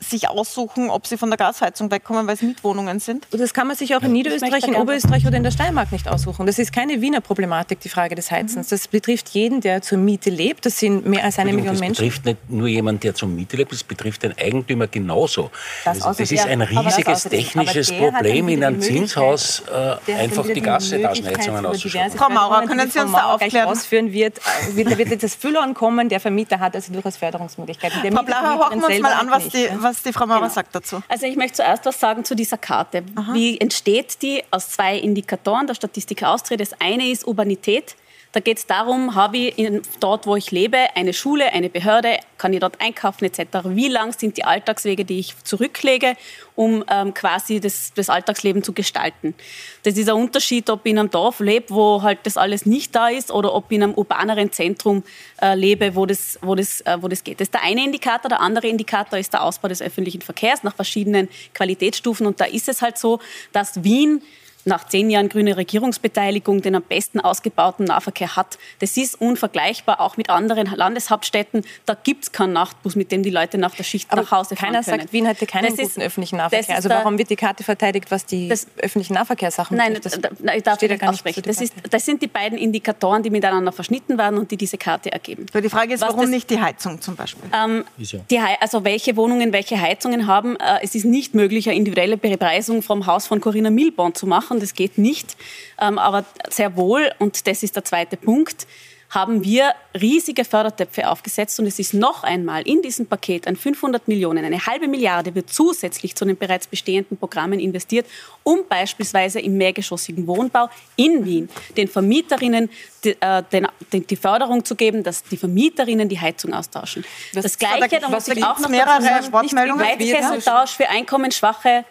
sich 0.04 0.30
aussuchen, 0.30 0.90
ob 0.90 1.08
sie 1.08 1.18
von 1.18 1.30
der 1.30 1.38
Gasheizung 1.38 1.92
wegkommen, 1.92 2.28
weil 2.28 2.36
es 2.36 2.42
Mietwohnungen 2.42 3.00
sind? 3.00 3.28
Das 3.32 3.54
kann 3.54 3.68
man 3.68 3.76
sich 3.76 3.96
auch 3.96 4.02
in 4.02 4.12
Niederösterreich, 4.12 4.68
in 4.68 4.76
Oberösterreich 4.76 5.26
oder 5.26 5.38
in 5.38 5.44
der 5.44 5.52
Steiermark 5.52 5.92
nicht 5.92 6.08
aussuchen. 6.08 6.46
Das 6.46 6.60
ist 6.60 6.72
keine 6.72 7.02
Wiener 7.02 7.22
Problematik, 7.22 7.80
die 7.80 7.90
Frage 7.90 8.16
des 8.16 8.32
Heizens. 8.32 8.70
Das 8.70 8.88
betrifft 8.88 9.30
jeden, 9.30 9.62
der 9.62 9.82
zur 9.82 9.98
Miete 9.98 10.30
lebt. 10.30 10.66
Das 10.66 10.78
sind 10.80 11.06
mehr 11.06 11.24
als 11.24 11.40
eine 11.40 11.54
Million 11.54 11.78
Menschen. 11.80 11.90
Das 11.90 11.98
betrifft 11.98 12.26
nicht 12.26 12.50
nur 12.50 12.68
jemanden, 12.68 13.02
der 13.02 13.16
zur 13.16 13.28
Miete 13.28 13.58
lebt, 13.58 13.72
das 13.72 13.84
betrifft 13.84 14.24
den 14.24 14.38
Eigentümer 14.38 14.88
genauso. 14.88 15.52
Das, 15.86 16.00
das 16.00 16.20
ist 16.20 16.46
ein 16.46 16.62
riesiges 16.62 17.24
technisches 17.24 17.92
Problem, 17.92 18.50
in 18.50 18.64
einem 18.64 18.82
Zinshaus 18.82 19.64
äh, 20.08 20.14
einfach 20.14 20.46
die 20.46 20.62
Gasheizungen 20.62 21.66
auszuschalten. 21.66 22.18
Frau 22.18 22.30
Maurer, 22.30 22.66
können 22.66 22.90
Sie 22.90 23.00
uns 23.00 23.12
da 23.12 23.34
aufklären? 23.34 23.68
ausführen 23.68 24.12
wird, 24.12 24.40
äh, 24.40 24.76
wird, 24.76 24.98
wird 24.98 25.24
das 25.24 25.36
Füllhorn 25.36 25.74
kommen, 25.74 26.10
der 26.10 26.20
Vermieter 26.20 26.60
hat 26.60 26.76
also 26.76 26.94
durchaus 26.94 27.18
Förderungsmöglichkeiten. 27.18 28.02
Der 28.04 28.12
Frau 28.12 28.24
Blacher, 28.24 28.60
hocken 28.60 28.82
wir 28.82 28.88
uns 28.88 29.00
mal 29.00 29.14
an, 29.14 29.30
was 29.30 29.50
die, 29.50 29.68
was 29.80 29.93
die 30.02 30.14
Frau 30.14 30.26
Maurer 30.26 30.42
genau. 30.42 30.54
sagt 30.54 30.74
dazu. 30.74 31.02
Also 31.08 31.26
ich 31.26 31.36
möchte 31.36 31.58
zuerst 31.58 31.86
was 31.86 32.00
sagen 32.00 32.26
zu 32.26 32.36
dieser 32.36 32.58
Karte. 32.58 33.04
Aha. 33.16 33.34
Wie 33.34 33.60
entsteht 33.60 34.22
die? 34.22 34.44
Aus 34.52 34.70
zwei 34.70 34.98
Indikatoren 34.98 35.68
der 35.68 35.76
Statistik 35.76 36.24
Austria. 36.24 36.58
Das 36.58 36.72
eine 36.80 37.10
ist 37.10 37.28
Urbanität. 37.28 37.96
Da 38.34 38.40
geht 38.40 38.58
es 38.58 38.66
darum, 38.66 39.14
habe 39.14 39.38
ich 39.38 39.60
in, 39.60 39.84
dort, 40.00 40.26
wo 40.26 40.36
ich 40.36 40.50
lebe, 40.50 40.78
eine 40.96 41.14
Schule, 41.14 41.54
eine 41.54 41.70
Behörde, 41.70 42.18
kann 42.40 42.52
ich 42.52 42.60
dort 42.60 42.82
einkaufen 42.82 43.26
etc. 43.26 43.60
Wie 43.66 43.88
lang 43.88 44.12
sind 44.12 44.38
die 44.38 44.44
Alltagswege, 44.44 45.06
die 45.06 45.20
ich 45.20 45.36
zurücklege, 45.44 46.18
um 46.56 46.84
ähm, 46.90 47.14
quasi 47.14 47.60
das, 47.60 47.94
das 47.94 48.10
Alltagsleben 48.10 48.64
zu 48.64 48.74
gestalten. 48.74 49.36
Das 49.84 49.98
ist 49.98 50.10
ein 50.10 50.16
Unterschied, 50.16 50.68
ob 50.72 50.84
ich 50.84 50.94
in 50.94 50.98
einem 50.98 51.12
Dorf 51.12 51.42
lebe, 51.42 51.70
wo 51.70 52.02
halt 52.02 52.20
das 52.24 52.36
alles 52.36 52.66
nicht 52.66 52.96
da 52.96 53.08
ist, 53.08 53.30
oder 53.30 53.54
ob 53.54 53.66
ich 53.70 53.76
in 53.76 53.84
einem 53.84 53.94
urbaneren 53.94 54.52
Zentrum 54.52 55.04
äh, 55.40 55.54
lebe, 55.54 55.96
wo 55.96 56.08
das, 56.08 56.40
wo, 56.42 56.56
das, 56.56 56.82
äh, 56.82 56.98
wo 57.00 57.08
das 57.08 57.24
geht. 57.24 57.40
Das 57.40 57.46
ist 57.46 57.54
der 57.54 57.62
eine 57.62 57.84
Indikator. 57.84 58.30
Der 58.30 58.42
andere 58.42 58.68
Indikator 58.68 59.20
ist 59.20 59.32
der 59.32 59.44
Ausbau 59.44 59.68
des 59.68 59.80
öffentlichen 59.80 60.22
Verkehrs 60.22 60.64
nach 60.64 60.76
verschiedenen 60.76 61.30
Qualitätsstufen. 61.54 62.26
Und 62.26 62.42
da 62.42 62.46
ist 62.46 62.68
es 62.68 62.82
halt 62.82 62.98
so, 62.98 63.20
dass 63.52 63.84
Wien 63.84 64.24
nach 64.66 64.88
zehn 64.88 65.10
Jahren 65.10 65.30
grüne 65.30 65.58
Regierungsbeteiligung 65.58 66.62
den 66.62 66.76
am 66.76 66.84
besten 66.84 67.20
ausgebauten 67.20 67.86
Nahverkehr 67.86 68.36
hat. 68.36 68.58
Das 68.80 68.96
ist 68.98 69.20
unvergleichbar, 69.20 70.00
auch 70.00 70.18
mit 70.18 70.30
anderen 70.30 70.68
Landeshauptstädten. 70.74 71.64
Da 71.86 71.96
gibt 71.96 72.24
es 72.24 72.32
keinen 72.32 72.54
Nachtbus, 72.54 72.96
mit 72.96 73.12
dem 73.12 73.24
die 73.24 73.30
Leute 73.30 73.58
nach 73.58 73.76
der 73.76 73.84
Schicht 73.84 74.12
Aber 74.12 74.22
nach 74.22 74.32
Hause 74.32 74.56
fahren 74.56 74.72
keiner 74.74 74.84
können. 74.84 75.00
sagt, 75.02 75.14
Wien 75.14 75.26
hätte 75.26 75.46
keinen 75.46 75.64
Das 75.66 75.72
guten 75.78 75.84
ist- 75.84 76.00
öffentlichen 76.00 76.38
Nahverkehr. 76.38 76.76
Also 76.76 76.90
warum 76.90 77.18
wird 77.18 77.30
die 77.30 77.36
Karte 77.36 77.64
verteidigt, 77.64 78.10
was 78.12 78.26
die 78.26 78.48
Das- 78.48 78.68
öffentlichen 78.78 79.14
Nahverkehrssachen 79.14 79.76
Nein, 79.78 79.94
betrifft? 79.94 80.20
da, 80.24 80.54
ich 80.54 80.64
darf 80.64 80.82
nicht 80.82 80.90
gar 80.90 80.96
nicht 80.98 81.04
aussprechen. 81.20 81.44
Das, 81.46 81.60
ist, 81.62 81.74
das 81.90 82.06
sind 82.06 82.22
die 82.22 82.28
beiden 82.28 82.58
Indikatoren, 82.58 83.24
die 83.24 83.30
miteinander 83.30 83.72
verschnitten 83.72 84.18
werden 84.18 84.40
und 84.40 84.52
die 84.52 84.58
diese 84.58 84.78
Karte 84.78 85.12
ergeben. 85.12 85.46
Aber 85.52 85.62
die 85.62 85.70
Frage 85.70 85.94
ist, 85.94 86.02
Was 86.02 86.10
warum 86.10 86.22
das- 86.22 86.30
nicht 86.30 86.50
die 86.50 86.60
Heizung 86.62 87.02
zum 87.02 87.16
Beispiel? 87.16 87.44
Ähm, 87.54 87.84
die, 88.30 88.40
also 88.60 88.84
welche 88.84 89.16
Wohnungen 89.16 89.52
welche 89.54 89.80
Heizungen 89.80 90.28
haben. 90.28 90.56
Äh, 90.58 90.80
es 90.84 90.96
ist 90.96 91.06
nicht 91.06 91.34
möglich, 91.36 91.68
eine 91.68 91.78
individuelle 91.78 92.18
Bepreisung 92.18 92.82
vom 92.82 93.06
Haus 93.08 93.28
von 93.28 93.42
Corinna 93.42 93.70
Milborn 93.70 94.16
zu 94.16 94.26
machen. 94.28 94.53
Das 94.60 94.74
geht 94.74 94.98
nicht. 94.98 95.36
Ähm, 95.80 95.98
aber 95.98 96.26
sehr 96.50 96.76
wohl, 96.76 97.12
und 97.20 97.48
das 97.48 97.64
ist 97.64 97.76
der 97.76 97.84
zweite 97.84 98.18
Punkt, 98.18 98.68
haben 99.10 99.44
wir 99.44 99.76
riesige 100.00 100.44
Fördertöpfe 100.44 101.08
aufgesetzt 101.08 101.60
und 101.60 101.68
es 101.68 101.78
ist 101.78 101.94
noch 101.94 102.24
einmal 102.24 102.64
in 102.68 102.82
diesem 102.82 103.06
Paket 103.06 103.46
ein 103.46 103.56
500 103.56 104.08
Millionen, 104.08 104.44
eine 104.44 104.66
halbe 104.66 104.88
Milliarde 104.88 105.36
wird 105.36 105.52
zusätzlich 105.54 106.16
zu 106.16 106.26
den 106.26 106.36
bereits 106.36 106.66
bestehenden 106.66 107.18
Programmen 107.18 107.60
investiert, 107.60 108.08
um 108.42 108.62
beispielsweise 108.68 109.40
im 109.40 109.56
mehrgeschossigen 109.58 110.26
Wohnbau 110.26 110.68
in 110.96 111.26
Wien 111.26 111.48
den 111.78 111.88
Vermieterinnen 111.88 112.72
die, 113.04 113.16
äh, 113.20 113.44
den, 113.52 113.68
die 113.92 114.16
Förderung 114.16 114.66
zu 114.66 114.76
geben, 114.76 115.04
dass 115.04 115.24
die 115.24 115.38
Vermieterinnen 115.38 116.10
die 116.10 116.20
Heizung 116.20 116.54
austauschen. 116.54 117.06
Das, 117.36 117.44
Das- 117.44 117.60
Gleiche, 117.60 118.00
da 118.00 118.10
muss 118.10 118.28
ich 118.28 118.44
auch 118.44 118.58
noch 118.58 118.70
mehrere 118.70 119.00
sagen, 119.00 119.32
Wortmeldungen? 119.32 119.86
Heizkesseltausch 119.86 120.72
für 120.72 120.90
einkommensschwache 120.90 121.86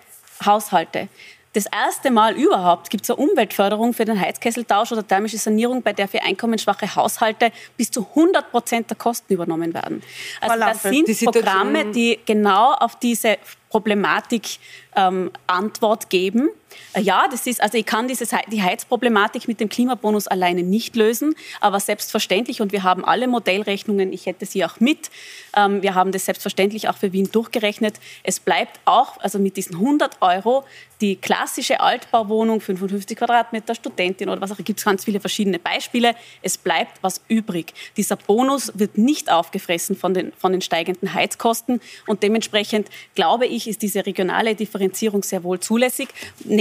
Haushalte. 0.44 1.08
Das 1.54 1.66
erste 1.66 2.10
Mal 2.10 2.34
überhaupt 2.34 2.88
gibt 2.88 3.04
es 3.04 3.10
eine 3.10 3.18
Umweltförderung 3.18 3.92
für 3.92 4.06
den 4.06 4.18
Heizkesseltausch 4.18 4.90
oder 4.92 5.06
thermische 5.06 5.36
Sanierung, 5.36 5.82
bei 5.82 5.92
der 5.92 6.08
für 6.08 6.22
einkommensschwache 6.22 6.96
Haushalte 6.96 7.52
bis 7.76 7.90
zu 7.90 8.06
100 8.08 8.50
Prozent 8.50 8.88
der 8.88 8.96
Kosten 8.96 9.34
übernommen 9.34 9.74
werden. 9.74 10.02
Also 10.40 10.58
das 10.58 10.82
sind 10.82 11.06
die 11.08 11.24
Programme, 11.24 11.92
die 11.92 12.18
genau 12.24 12.72
auf 12.72 12.96
diese 12.98 13.36
Problematik 13.68 14.58
ähm, 14.96 15.30
Antwort 15.46 16.08
geben. 16.08 16.48
Äh, 16.94 17.02
Ja, 17.02 17.26
das 17.30 17.46
ist, 17.46 17.62
also 17.62 17.78
ich 17.78 17.86
kann 17.86 18.08
dieses, 18.08 18.30
die 18.50 18.62
Heizproblematik 18.62 19.48
mit 19.48 19.60
dem 19.60 19.68
Klimabonus 19.68 20.26
alleine 20.26 20.62
nicht 20.62 20.96
lösen, 20.96 21.34
aber 21.60 21.80
selbstverständlich, 21.80 22.60
und 22.60 22.72
wir 22.72 22.82
haben 22.82 23.04
alle 23.04 23.26
Modellrechnungen, 23.26 24.12
ich 24.12 24.26
hätte 24.26 24.46
sie 24.46 24.64
auch 24.64 24.80
mit, 24.80 25.10
ähm, 25.56 25.82
wir 25.82 25.94
haben 25.94 26.12
das 26.12 26.24
selbstverständlich 26.24 26.88
auch 26.88 26.96
für 26.96 27.12
Wien 27.12 27.28
durchgerechnet. 27.30 27.94
Es 28.22 28.40
bleibt 28.40 28.80
auch, 28.84 29.18
also 29.20 29.38
mit 29.38 29.56
diesen 29.56 29.76
100 29.76 30.20
Euro, 30.20 30.64
die 31.00 31.16
klassische 31.16 31.80
Altbauwohnung, 31.80 32.60
55 32.60 33.18
Quadratmeter, 33.18 33.74
Studentin 33.74 34.28
oder 34.28 34.40
was 34.40 34.52
auch, 34.52 34.56
gibt 34.56 34.78
es 34.78 34.84
ganz 34.84 35.04
viele 35.04 35.18
verschiedene 35.18 35.58
Beispiele. 35.58 36.14
Es 36.42 36.56
bleibt 36.56 37.02
was 37.02 37.20
übrig. 37.26 37.74
Dieser 37.96 38.16
Bonus 38.16 38.70
wird 38.74 38.96
nicht 38.96 39.30
aufgefressen 39.30 39.96
von 39.96 40.14
den, 40.14 40.32
von 40.38 40.52
den 40.52 40.62
steigenden 40.62 41.12
Heizkosten 41.12 41.80
und 42.06 42.22
dementsprechend 42.22 42.88
glaube 43.16 43.46
ich, 43.46 43.66
ist 43.66 43.82
diese 43.82 44.06
regionale 44.06 44.54
Differenzierung 44.54 45.24
sehr 45.24 45.42
wohl 45.42 45.58
zulässig, 45.58 46.08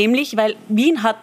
nämlich 0.01 0.35
weil 0.37 0.55
Wien 0.67 1.03
hat 1.03 1.17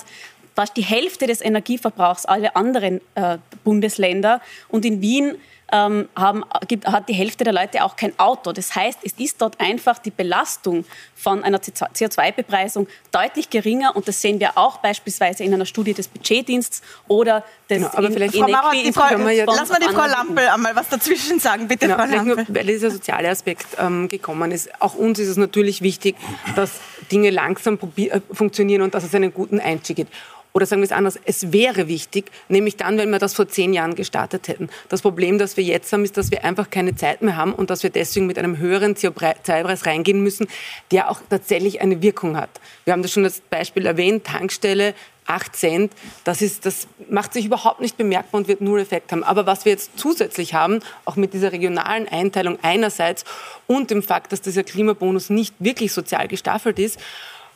fast 0.55 0.77
die 0.77 0.83
Hälfte 0.83 1.27
des 1.27 1.41
Energieverbrauchs 1.41 2.25
aller 2.27 2.57
anderen 2.57 3.01
äh, 3.15 3.39
Bundesländer 3.65 4.41
und 4.69 4.85
in 4.85 5.01
Wien 5.01 5.37
ähm, 5.71 6.09
haben, 6.17 6.45
gibt, 6.67 6.87
hat 6.87 7.11
die 7.11 7.13
Hälfte 7.13 7.45
der 7.45 7.53
Leute 7.53 7.85
auch 7.85 7.95
kein 7.95 8.19
Auto. 8.19 8.53
Das 8.53 8.75
heißt, 8.75 9.01
es 9.03 9.13
ist 9.19 9.43
dort 9.43 9.61
einfach 9.61 9.99
die 9.99 10.11
Belastung 10.11 10.87
von 11.15 11.45
einer 11.45 11.59
CO2-Bepreisung 11.59 12.87
deutlich 13.13 13.51
geringer 13.51 13.95
und 13.95 14.09
das 14.09 14.23
sehen 14.23 14.41
wir 14.41 14.57
auch 14.57 14.79
beispielsweise 14.79 15.45
in 15.45 15.53
einer 15.53 15.67
Studie 15.67 15.93
des 15.93 16.09
Budgetdienstes 16.09 16.81
oder 17.07 17.45
des 17.69 17.79
Genau, 17.83 17.91
aber 17.93 18.07
In- 18.07 18.13
vielleicht- 18.15 18.35
Frau 18.37 18.49
Maurer, 18.49 18.71
die 18.73 18.93
Frau, 18.93 19.09
können 19.09 19.27
wir 19.27 19.33
jetzt- 19.35 19.47
lass 19.55 19.69
mal 19.69 19.79
die 19.79 19.95
Frau 19.95 20.07
Lampel 20.07 20.49
einmal 20.49 20.75
was 20.75 20.89
dazwischen 20.89 21.39
sagen, 21.39 21.69
bitte, 21.69 21.87
Genau, 21.87 21.99
Frau 21.99 22.07
vielleicht 22.07 22.25
nur, 22.25 22.37
Lampel. 22.37 22.55
weil 22.55 22.65
dieser 22.67 22.91
soziale 22.91 23.29
Aspekt 23.29 23.67
ähm, 23.79 24.09
gekommen 24.09 24.51
ist. 24.53 24.71
Auch 24.81 24.95
uns 24.95 25.19
ist 25.19 25.29
es 25.29 25.37
natürlich 25.37 25.83
wichtig, 25.83 26.17
dass 26.57 26.81
Dinge 27.11 27.31
langsam 27.31 27.79
äh, 27.97 28.21
funktionieren 28.33 28.83
und 28.83 28.95
dass 28.95 29.05
es 29.05 29.15
einen 29.15 29.33
guten 29.33 29.61
Einstieg 29.61 29.97
gibt. 29.97 30.13
Oder 30.55 30.67
sagen 30.67 30.81
wir 30.81 30.87
es 30.87 30.93
anders, 30.93 31.19
es 31.25 31.53
wäre 31.53 31.89
wichtig, 31.89 32.33
nämlich 32.49 32.77
dann, 32.77 32.99
wenn 32.99 33.11
wir 33.11 33.19
das 33.19 33.35
vor 33.35 33.49
zehn 33.49 33.73
Jahren 33.75 33.95
gestartet 33.95 34.49
hätten. 34.49 34.71
Das 34.89 35.03
Problem, 35.03 35.39
das 35.39 35.57
wir 35.57 35.65
jetzt 35.65 35.93
haben, 35.93 36.05
ist, 36.05 36.17
dass 36.17 36.31
wir 36.31 36.45
einfach 36.45 36.71
keine 36.71 36.97
Zeit 36.97 37.23
mehr 37.23 37.37
haben 37.37 37.53
und 37.53 37.71
dass 37.71 37.83
wir 37.83 37.91
deswegen 37.91 38.27
mit 38.27 38.39
einem 38.39 38.59
höheren 38.59 38.95
CO2-Preis 38.95 39.87
reingehen 39.87 40.23
müssen, 40.23 40.49
der 40.91 41.11
auch 41.11 41.21
tatsächlich 41.29 41.81
eine 41.81 42.03
Wirkung 42.03 42.37
hat. 42.37 42.51
Wir 42.85 42.93
haben 42.93 43.03
das 43.03 43.13
schon 43.13 43.25
als 43.25 43.41
Beispiel 43.41 43.87
erwähnt, 43.87 44.25
Tankstelle, 44.25 44.95
8 45.29 45.55
Cent, 45.55 45.93
das, 46.25 46.43
ist, 46.43 46.67
das 46.67 46.89
macht 47.09 47.33
sich 47.33 47.45
überhaupt 47.45 47.81
nicht 47.81 47.97
bemerkbar 47.97 48.41
und 48.41 48.49
wird 48.49 48.61
null 48.61 48.81
Effekt 48.81 49.13
haben. 49.13 49.25
Aber 49.25 49.47
was 49.47 49.65
wir 49.65 49.73
jetzt 49.73 49.93
zusätzlich 49.97 50.55
haben, 50.55 50.81
auch 51.05 51.17
mit 51.17 51.35
dieser 51.35 51.53
regionalen 51.53 52.09
Einteilung 52.09 52.59
einerseits 52.63 53.25
und 53.67 53.91
dem 53.91 54.03
Fakt, 54.03 54.33
dass 54.33 54.41
dieser 54.41 54.65
Klimabonus 54.65 55.31
nicht 55.31 55.55
wirklich 55.59 55.93
sozial 55.93 56.29
gestaffelt 56.29 56.79
ist, 56.79 56.99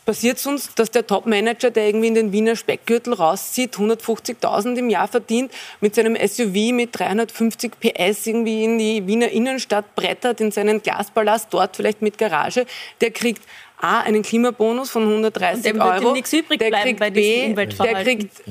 passiert 0.05 0.39
es 0.39 0.47
uns, 0.47 0.75
dass 0.75 0.91
der 0.91 1.07
Top-Manager, 1.07 1.71
der 1.71 1.87
irgendwie 1.87 2.09
in 2.09 2.15
den 2.15 2.33
Wiener 2.33 2.57
Speckgürtel 2.57 3.15
rauszieht, 3.15 3.77
150.000 3.77 4.77
im 4.77 4.91
Jahr 4.91 5.09
verdient, 5.09 5.53
mit 5.81 5.95
seinem 5.95 6.17
SUV 6.17 6.73
mit 6.73 6.99
350 6.99 7.73
PS 7.79 8.27
irgendwie 8.27 8.65
in 8.65 8.79
die 8.79 9.07
Wiener 9.07 9.29
Innenstadt 9.29 9.95
brettert, 9.95 10.41
in 10.41 10.51
seinen 10.51 10.83
Glaspalast, 10.83 11.49
dort 11.51 11.77
vielleicht 11.77 12.03
mit 12.03 12.19
Garage, 12.19 12.67
der 13.01 13.13
kriegt 13.13 13.43
A, 13.83 14.01
einen 14.01 14.23
Klimabonus 14.23 14.91
von 14.91 15.03
130 15.03 15.57
Und 15.57 15.65
dem 15.65 15.77
wird 15.77 16.01
ihm 16.01 16.05
Euro. 16.05 16.13
nichts 16.15 16.33
übrig 16.33 16.59
der 16.59 16.69
bleiben 16.69 16.85
kriegt 16.85 17.01
bei 17.01 17.11
diesem 17.11 17.55
B, 17.55 17.67
der 17.67 18.03
kriegt 18.03 18.43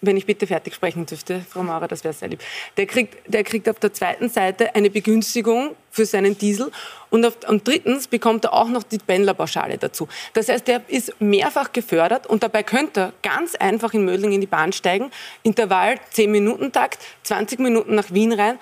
wenn 0.00 0.16
ich 0.16 0.26
bitte 0.26 0.46
fertig 0.46 0.74
sprechen 0.74 1.06
dürfte, 1.06 1.44
Frau 1.48 1.62
Maurer, 1.62 1.88
das 1.88 2.04
wäre 2.04 2.14
sehr 2.14 2.28
lieb. 2.28 2.40
Der 2.76 2.86
kriegt, 2.86 3.16
der 3.26 3.42
kriegt 3.42 3.68
auf 3.68 3.78
der 3.80 3.92
zweiten 3.92 4.28
Seite 4.28 4.74
eine 4.74 4.90
Begünstigung 4.90 5.74
für 5.90 6.06
seinen 6.06 6.38
Diesel 6.38 6.70
und, 7.10 7.24
auf, 7.24 7.36
und 7.48 7.66
drittens 7.66 8.06
bekommt 8.06 8.44
er 8.44 8.52
auch 8.52 8.68
noch 8.68 8.84
die 8.84 8.98
Pendlerpauschale 8.98 9.76
dazu. 9.78 10.06
Das 10.34 10.48
heißt, 10.48 10.68
der 10.68 10.82
ist 10.88 11.20
mehrfach 11.20 11.72
gefördert 11.72 12.26
und 12.28 12.42
dabei 12.42 12.62
könnte 12.62 13.00
er 13.00 13.12
ganz 13.22 13.56
einfach 13.56 13.92
in 13.92 14.04
Mödling 14.04 14.32
in 14.32 14.40
die 14.40 14.46
Bahn 14.46 14.72
steigen, 14.72 15.10
Intervall 15.42 15.98
10-Minuten-Takt, 16.14 16.98
20 17.24 17.58
Minuten 17.58 17.94
nach 17.94 18.12
Wien 18.12 18.32
rein 18.32 18.58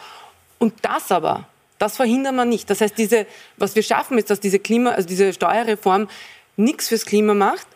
und 0.59 0.73
das 0.83 1.13
aber, 1.13 1.47
das 1.79 1.97
verhindern 1.97 2.37
wir 2.37 2.45
nicht. 2.45 2.71
Das 2.71 2.81
heißt, 2.81 2.97
diese, 2.97 3.27
was 3.57 3.75
wir 3.75 3.83
schaffen, 3.83 4.19
ist, 4.19 4.31
dass 4.31 4.41
diese, 4.41 4.59
Klima, 4.59 4.91
also 4.91 5.09
diese 5.09 5.33
Steuerreform 5.33 6.09
nichts 6.57 6.89
fürs 6.89 7.05
Klima 7.05 7.35
macht 7.35 7.67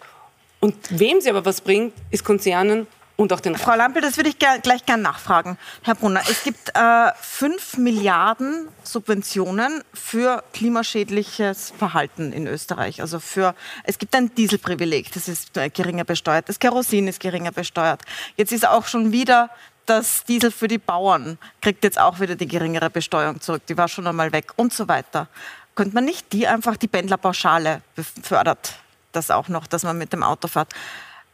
und 0.61 0.75
wem 0.91 1.21
sie 1.21 1.31
aber 1.31 1.45
was 1.45 1.61
bringt, 1.61 1.95
ist 2.11 2.25
Konzernen 2.25 2.87
und 3.21 3.35
auch 3.35 3.41
den 3.41 3.55
Frau 3.55 3.75
Lampel, 3.75 4.01
das 4.01 4.17
würde 4.17 4.31
ich 4.31 4.39
gleich 4.39 4.87
gern 4.87 5.03
nachfragen. 5.03 5.59
Herr 5.83 5.95
Brunner, 5.95 6.23
es 6.31 6.43
gibt 6.43 6.71
äh, 6.75 7.11
5 7.21 7.77
Milliarden 7.77 8.69
Subventionen 8.83 9.85
für 9.93 10.43
klimaschädliches 10.55 11.75
Verhalten 11.77 12.33
in 12.33 12.47
Österreich. 12.47 13.03
Also 13.03 13.21
für, 13.21 13.55
es 13.85 13.99
gibt 13.99 14.15
ein 14.15 14.35
Dieselprivileg, 14.35 15.13
das 15.13 15.29
ist 15.29 15.55
äh, 15.59 15.69
geringer 15.69 16.05
besteuert, 16.05 16.49
das 16.49 16.59
Kerosin 16.59 17.09
ist 17.09 17.21
geringer 17.21 17.53
besteuert. 17.53 18.01
Jetzt 18.39 18.53
ist 18.53 18.67
auch 18.67 18.87
schon 18.87 19.13
wieder 19.13 19.51
das 19.91 20.25
Diesel 20.25 20.53
für 20.53 20.69
die 20.69 20.79
Bauern, 20.79 21.37
kriegt 21.61 21.83
jetzt 21.83 21.99
auch 21.99 22.21
wieder 22.21 22.37
die 22.37 22.47
geringere 22.47 22.91
Besteuerung 22.91 23.41
zurück, 23.41 23.63
die 23.69 23.77
war 23.77 23.89
schon 23.89 24.07
einmal 24.07 24.33
weg 24.33 24.53
und 24.55 24.73
so 24.73 24.87
weiter. 24.87 25.29
Könnte 25.75 25.95
man 25.95 26.05
nicht 26.05 26.33
die 26.33 26.47
einfach, 26.47 26.77
die 26.77 26.87
Pendlerpauschale 26.87 27.83
befördert, 27.97 28.75
das 29.11 29.33
auch 29.33 29.49
noch, 29.49 29.67
dass 29.67 29.83
man 29.83 29.99
mit 29.99 30.13
dem 30.13 30.23
Auto 30.23 30.47
fährt. 30.47 30.73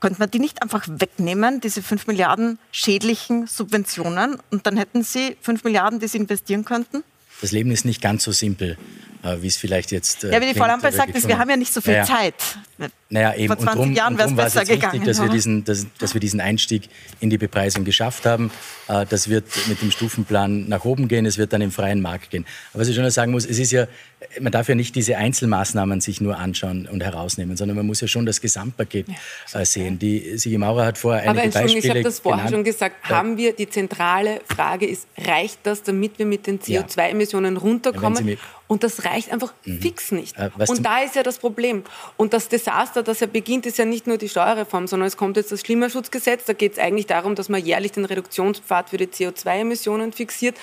Könnte 0.01 0.21
man 0.21 0.31
die 0.31 0.39
nicht 0.39 0.63
einfach 0.63 0.87
wegnehmen, 0.89 1.61
diese 1.61 1.83
5 1.83 2.07
Milliarden 2.07 2.59
schädlichen 2.73 3.47
Subventionen, 3.47 4.39
und 4.51 4.67
dann 4.67 4.79
hätten 4.79 5.03
Sie 5.03 5.37
5 5.43 5.65
Milliarden, 5.65 6.01
die 6.01 6.09
Sie 6.09 6.19
investieren 6.19 6.65
könnten? 6.65 7.05
Das 7.43 7.53
Leben 7.53 7.71
ist 7.71 7.85
nicht 7.85 8.01
ganz 8.01 8.25
so 8.25 8.33
simpel, 8.33 8.79
wie 9.41 9.47
es 9.47 9.57
vielleicht 9.57 9.93
jetzt. 9.93 10.25
Äh, 10.25 10.33
Ja, 10.33 10.41
wie 10.41 10.47
die 10.53 10.59
Frau 10.59 10.67
Lampel 10.67 10.89
aber 10.89 10.97
sagt, 10.97 11.15
ist, 11.17 11.27
wir 11.29 11.39
haben 11.39 11.51
ja 11.51 11.57
nicht 11.57 11.73
so 11.73 11.81
viel 11.81 11.95
Naja. 11.95 12.05
Zeit. 12.05 12.35
Naja, 13.09 13.35
eben. 13.35 13.47
Vor 13.47 13.57
20 13.59 13.69
und 13.81 13.87
drum, 13.87 13.95
Jahren 13.97 14.19
war 14.19 14.27
es 14.27 14.35
besser 14.35 14.61
jetzt 14.61 14.69
wichtig, 14.71 14.81
gegangen, 14.91 15.05
dass 15.07 15.19
wir, 15.19 15.25
oder? 15.25 15.33
diesen, 15.33 15.65
dass, 15.65 15.87
dass 15.99 16.13
wir 16.15 16.21
diesen 16.21 16.41
Einstieg 16.41 16.89
in 17.21 17.31
die 17.31 17.39
Bepreisung 17.39 17.85
geschafft 17.85 18.27
haben. 18.27 18.51
Äh, 18.89 19.07
Das 19.07 19.29
wird 19.29 19.45
mit 19.69 19.81
dem 19.81 19.91
Stufenplan 19.91 20.69
nach 20.69 20.85
oben 20.85 21.09
gehen, 21.09 21.25
es 21.27 21.39
wird 21.39 21.53
dann 21.53 21.63
im 21.63 21.71
freien 21.71 22.01
Markt 22.03 22.31
gehen. 22.31 22.45
Aber 22.73 22.81
was 22.83 22.89
ich 22.89 22.95
schon 22.95 23.05
noch 23.05 23.11
sagen 23.11 23.33
muss, 23.33 23.47
es 23.47 23.59
ist 23.59 23.71
ja, 23.73 23.87
man 24.41 24.51
darf 24.53 24.69
ja 24.69 24.75
nicht 24.75 24.95
diese 24.97 25.17
Einzelmaßnahmen 25.17 26.01
sich 26.01 26.21
nur 26.21 26.37
anschauen 26.39 26.87
und 26.87 27.03
herausnehmen, 27.03 27.57
sondern 27.57 27.77
man 27.77 27.87
muss 27.87 28.01
ja 28.01 28.09
schon 28.09 28.27
das 28.27 28.41
Gesamtpaket 28.41 29.07
äh, 29.55 29.65
sehen. 29.65 29.99
Die 29.99 30.37
Sigi 30.37 30.59
Maurer 30.59 30.85
hat 30.87 30.99
vorher 30.99 31.23
Aber 31.31 31.41
einige 31.41 31.45
Entschuldigung, 31.59 31.69
ich 31.79 31.83
Beispiele 31.85 31.95
habe 32.01 32.03
das 32.05 32.19
vorher 32.21 32.45
genannt. 32.47 32.55
schon 32.55 32.65
gesagt. 32.65 32.97
Ja. 33.09 33.17
Haben 33.17 33.37
wir 33.37 33.53
die 33.55 33.69
zentrale 33.71 34.41
Frage 34.49 34.87
ist, 34.87 35.07
reicht 35.17 35.61
das, 35.63 35.83
damit 35.83 36.19
wir 36.19 36.27
mit 36.27 36.47
den 36.47 36.59
Ja. 36.67 36.81
CO2-Emissionen 36.83 37.45
Ja, 37.45 37.51
wenn 37.55 37.61
Sie 37.61 37.67
runterkommen? 37.69 38.25
mir- 38.25 38.39
und 38.69 38.83
das 38.83 39.05
reicht 39.05 39.33
einfach 39.33 39.55
fix 39.63 40.11
nicht. 40.11 40.37
Äh, 40.37 40.51
und 40.67 40.85
da 40.85 41.01
ist 41.01 41.15
ja 41.15 41.23
das 41.23 41.39
Problem. 41.39 41.85
Und 42.17 42.33
das 42.33 42.49
Desaster, 42.49 43.03
das 43.03 43.21
ja 43.21 43.27
beginnt, 43.27 43.67
ist 43.67 43.79
ja 43.79 43.85
nicht 43.85 44.07
nur 44.07 44.19
die 44.19 44.29
Steuerreform, 44.29 44.87
sondern 44.87 45.07
es 45.07 45.17
kommt 45.17 45.37
jetzt 45.37 45.53
das 45.53 45.63
Klimaschutzgesetz. 45.63 46.45
Da 46.47 46.53
geht 46.53 46.73
es 46.73 46.79
eigentlich 46.79 47.07
darum, 47.07 47.35
dass 47.35 47.49
man 47.49 47.65
jährlich 47.65 47.93
den 47.93 48.05
Reduktionspfad 48.05 48.91
für 48.91 48.97
die 48.97 49.07
CO2-Emissionen 49.07 50.13
fixiert. 50.13 50.57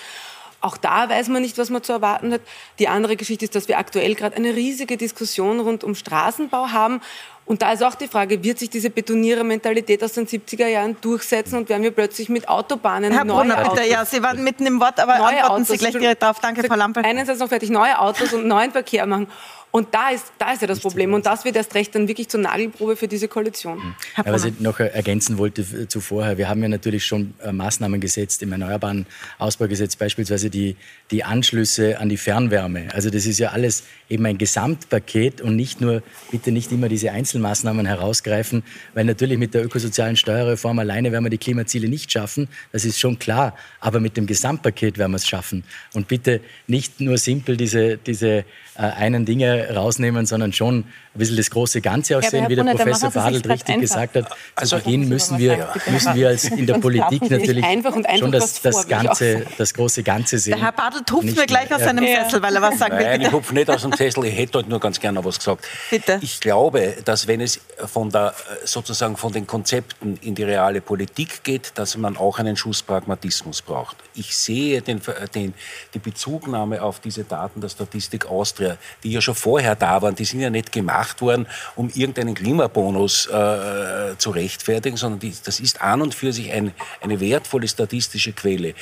Auch 0.63 0.77
da 0.77 1.09
weiß 1.09 1.27
man 1.27 1.41
nicht, 1.41 1.57
was 1.57 1.69
man 1.69 1.83
zu 1.83 1.91
erwarten 1.91 2.31
hat. 2.31 2.41
Die 2.79 2.87
andere 2.87 3.17
Geschichte 3.17 3.43
ist, 3.43 3.53
dass 3.53 3.67
wir 3.67 3.77
aktuell 3.77 4.15
gerade 4.15 4.37
eine 4.37 4.55
riesige 4.55 4.95
Diskussion 4.95 5.59
rund 5.59 5.83
um 5.83 5.93
Straßenbau 5.93 6.69
haben. 6.69 7.01
Und 7.45 7.61
da 7.61 7.73
ist 7.73 7.83
auch 7.83 7.95
die 7.95 8.07
Frage, 8.07 8.41
wird 8.41 8.57
sich 8.57 8.69
diese 8.69 8.89
Betonierer-Mentalität 8.89 10.01
aus 10.03 10.13
den 10.13 10.25
70er 10.25 10.67
Jahren 10.67 10.95
durchsetzen 11.01 11.57
und 11.57 11.67
werden 11.67 11.83
wir 11.83 11.91
plötzlich 11.91 12.29
mit 12.29 12.47
Autobahnen 12.47 13.11
Herr 13.11 13.25
neue 13.25 13.39
Brunner, 13.39 13.59
Autos, 13.59 13.73
bitte, 13.73 13.89
ja, 13.89 14.05
Sie 14.05 14.23
waren 14.23 14.41
mitten 14.43 14.65
im 14.65 14.79
Wort, 14.79 14.99
aber 14.99 15.17
neue 15.17 15.43
antworten 15.43 15.51
Autos, 15.51 15.67
Sie 15.67 15.77
gleich 15.77 15.91
direkt 15.91 16.23
drauf. 16.23 16.39
Danke, 16.41 16.63
Frau 16.63 16.75
Lampel. 16.75 17.03
einen 17.03 17.25
Satz 17.25 17.39
noch 17.39 17.49
fertig, 17.49 17.69
neue 17.69 17.99
Autos 17.99 18.31
und 18.31 18.47
neuen 18.47 18.71
Verkehr 18.71 19.05
machen. 19.05 19.27
Und 19.75 19.87
da 19.91 20.11
ist, 20.11 20.31
da 20.37 20.53
ist 20.53 20.61
ja 20.61 20.67
das 20.67 20.79
Problem. 20.79 21.15
Und 21.15 21.25
das 21.25 21.45
wird 21.45 21.55
erst 21.55 21.73
recht 21.73 21.95
dann 21.95 22.07
wirklich 22.07 22.29
zur 22.29 22.39
Nagelprobe 22.41 22.95
für 22.95 23.07
diese 23.07 23.27
Koalition. 23.27 23.95
Ja, 24.15 24.23
was 24.31 24.45
ich 24.45 24.59
noch 24.59 24.79
ergänzen 24.79 25.39
wollte 25.39 25.87
zu 25.87 25.99
vorher, 25.99 26.37
wir 26.37 26.47
haben 26.47 26.61
ja 26.61 26.67
natürlich 26.67 27.03
schon 27.03 27.33
äh, 27.41 27.51
Maßnahmen 27.51 27.99
gesetzt 27.99 28.43
im 28.43 28.51
Erneuerbaren 28.51 29.07
Ausbaugesetz, 29.39 29.95
beispielsweise 29.95 30.51
die, 30.51 30.75
die 31.09 31.23
Anschlüsse 31.23 31.99
an 31.99 32.07
die 32.07 32.17
Fernwärme. 32.17 32.89
Also 32.93 33.09
das 33.09 33.25
ist 33.25 33.39
ja 33.39 33.49
alles 33.49 33.83
eben 34.09 34.23
ein 34.27 34.37
Gesamtpaket 34.37 35.41
und 35.41 35.55
nicht 35.55 35.81
nur, 35.81 36.03
bitte 36.29 36.51
nicht 36.51 36.71
immer 36.71 36.87
diese 36.87 37.11
Einzelmaßnahmen 37.11 37.87
herausgreifen, 37.87 38.61
weil 38.93 39.05
natürlich 39.05 39.39
mit 39.39 39.55
der 39.55 39.65
ökosozialen 39.65 40.17
Steuerreform 40.17 40.77
alleine 40.77 41.11
werden 41.11 41.25
wir 41.25 41.31
die 41.31 41.39
Klimaziele 41.39 41.89
nicht 41.89 42.11
schaffen, 42.11 42.47
das 42.71 42.85
ist 42.85 42.99
schon 42.99 43.17
klar, 43.17 43.57
aber 43.79 43.99
mit 43.99 44.17
dem 44.17 44.27
Gesamtpaket 44.27 44.99
werden 44.99 45.13
wir 45.13 45.17
es 45.17 45.27
schaffen. 45.27 45.63
Und 45.95 46.07
bitte 46.07 46.41
nicht 46.67 47.01
nur 47.01 47.17
simpel 47.17 47.57
diese, 47.57 47.97
diese 47.97 48.45
äh, 48.75 48.81
einen 48.81 49.25
Dinge 49.25 49.62
rausnehmen, 49.69 50.25
sondern 50.25 50.53
schon 50.53 50.85
ein 51.15 51.19
bisschen 51.19 51.37
das 51.37 51.49
große 51.51 51.79
Ganze 51.81 52.17
auch 52.17 52.23
Ja, 52.23 52.29
sehen, 52.29 52.49
wie 52.49 52.55
der 52.55 52.63
Brunner, 52.63 52.75
Professor 52.77 53.11
Badelt 53.11 53.47
richtig 53.47 53.69
einfach. 53.69 53.81
gesagt 53.81 54.15
hat. 54.15 54.25
Also- 54.55 54.77
Zu 54.77 54.83
Beginn 54.83 55.07
müssen 55.09 55.37
wir, 55.37 55.69
müssen 55.91 56.15
wir 56.15 56.29
als 56.29 56.43
in 56.45 56.65
der 56.65 56.79
Politik 56.79 57.29
natürlich 57.29 57.63
einfach 57.63 57.95
und 57.95 58.05
einfach 58.07 58.19
schon 58.19 58.31
das, 58.31 58.61
das, 58.61 58.87
Ganze, 58.87 59.45
das 59.57 59.73
große 59.75 60.01
Ganze 60.01 60.39
sehen. 60.39 60.55
Der 60.55 60.63
Herr 60.65 60.71
Badelt 60.71 61.11
hupft 61.11 61.25
Nicht 61.25 61.37
mir 61.37 61.45
gleich 61.45 61.71
aus 61.71 61.81
seinem 61.81 62.03
Sessel, 62.05 62.41
weil 62.41 62.55
er 62.55 62.61
was 62.63 62.79
sagen 62.79 62.97
will. 62.97 63.03
Nein, 63.05 63.21
ich 63.21 63.31
hupfe 63.31 63.53
nicht 63.53 63.69
aus 63.69 63.83
dem 63.83 63.93
Sessel, 63.93 64.25
ich 64.25 64.35
hätte 64.35 64.57
heute 64.57 64.69
nur 64.69 64.79
ganz 64.79 64.99
gerne 64.99 65.19
noch 65.19 65.25
was 65.25 65.37
gesagt. 65.37 65.63
Bitte. 65.91 66.17
Ich 66.21 66.39
glaube, 66.39 66.95
dass 67.05 67.27
wenn 67.27 67.41
es 67.41 67.59
von 67.85 68.09
der, 68.09 68.33
sozusagen 68.63 69.15
von 69.15 69.31
den 69.31 69.45
Konzepten 69.45 70.17
in 70.21 70.33
die 70.33 70.43
reale 70.43 70.81
Politik 70.81 71.43
geht, 71.43 71.73
dass 71.75 71.95
man 71.95 72.17
auch 72.17 72.39
einen 72.39 72.57
Schuss 72.57 72.81
Pragmatismus 72.81 73.61
braucht. 73.61 73.97
Ich 74.15 74.35
sehe 74.35 74.81
den, 74.81 74.99
den, 75.35 75.53
die 75.93 75.99
Bezugnahme 75.99 76.81
auf 76.81 76.99
diese 76.99 77.23
Daten 77.23 77.61
der 77.61 77.69
Statistik 77.69 78.25
Austria, 78.25 78.77
die 79.03 79.11
ja 79.11 79.21
schon 79.21 79.35
vorher 79.35 79.75
da 79.75 80.01
waren, 80.01 80.15
die 80.15 80.25
sind 80.25 80.39
ja 80.39 80.49
nicht 80.49 80.71
gemacht 80.71 81.02
worden, 81.21 81.47
um 81.75 81.89
irgendeinen 81.89 82.35
Klimabonus 82.35 83.27
äh, 83.27 84.17
zu 84.17 84.31
rechtfertigen, 84.31 84.97
sondern 84.97 85.19
die, 85.19 85.33
das 85.43 85.59
ist 85.59 85.81
an 85.81 86.01
und 86.01 86.15
für 86.15 86.33
sich 86.33 86.51
ein, 86.51 86.73
eine 87.01 87.19
wertvolle 87.19 87.67
statistische 87.67 88.33
Quelle. 88.33 88.73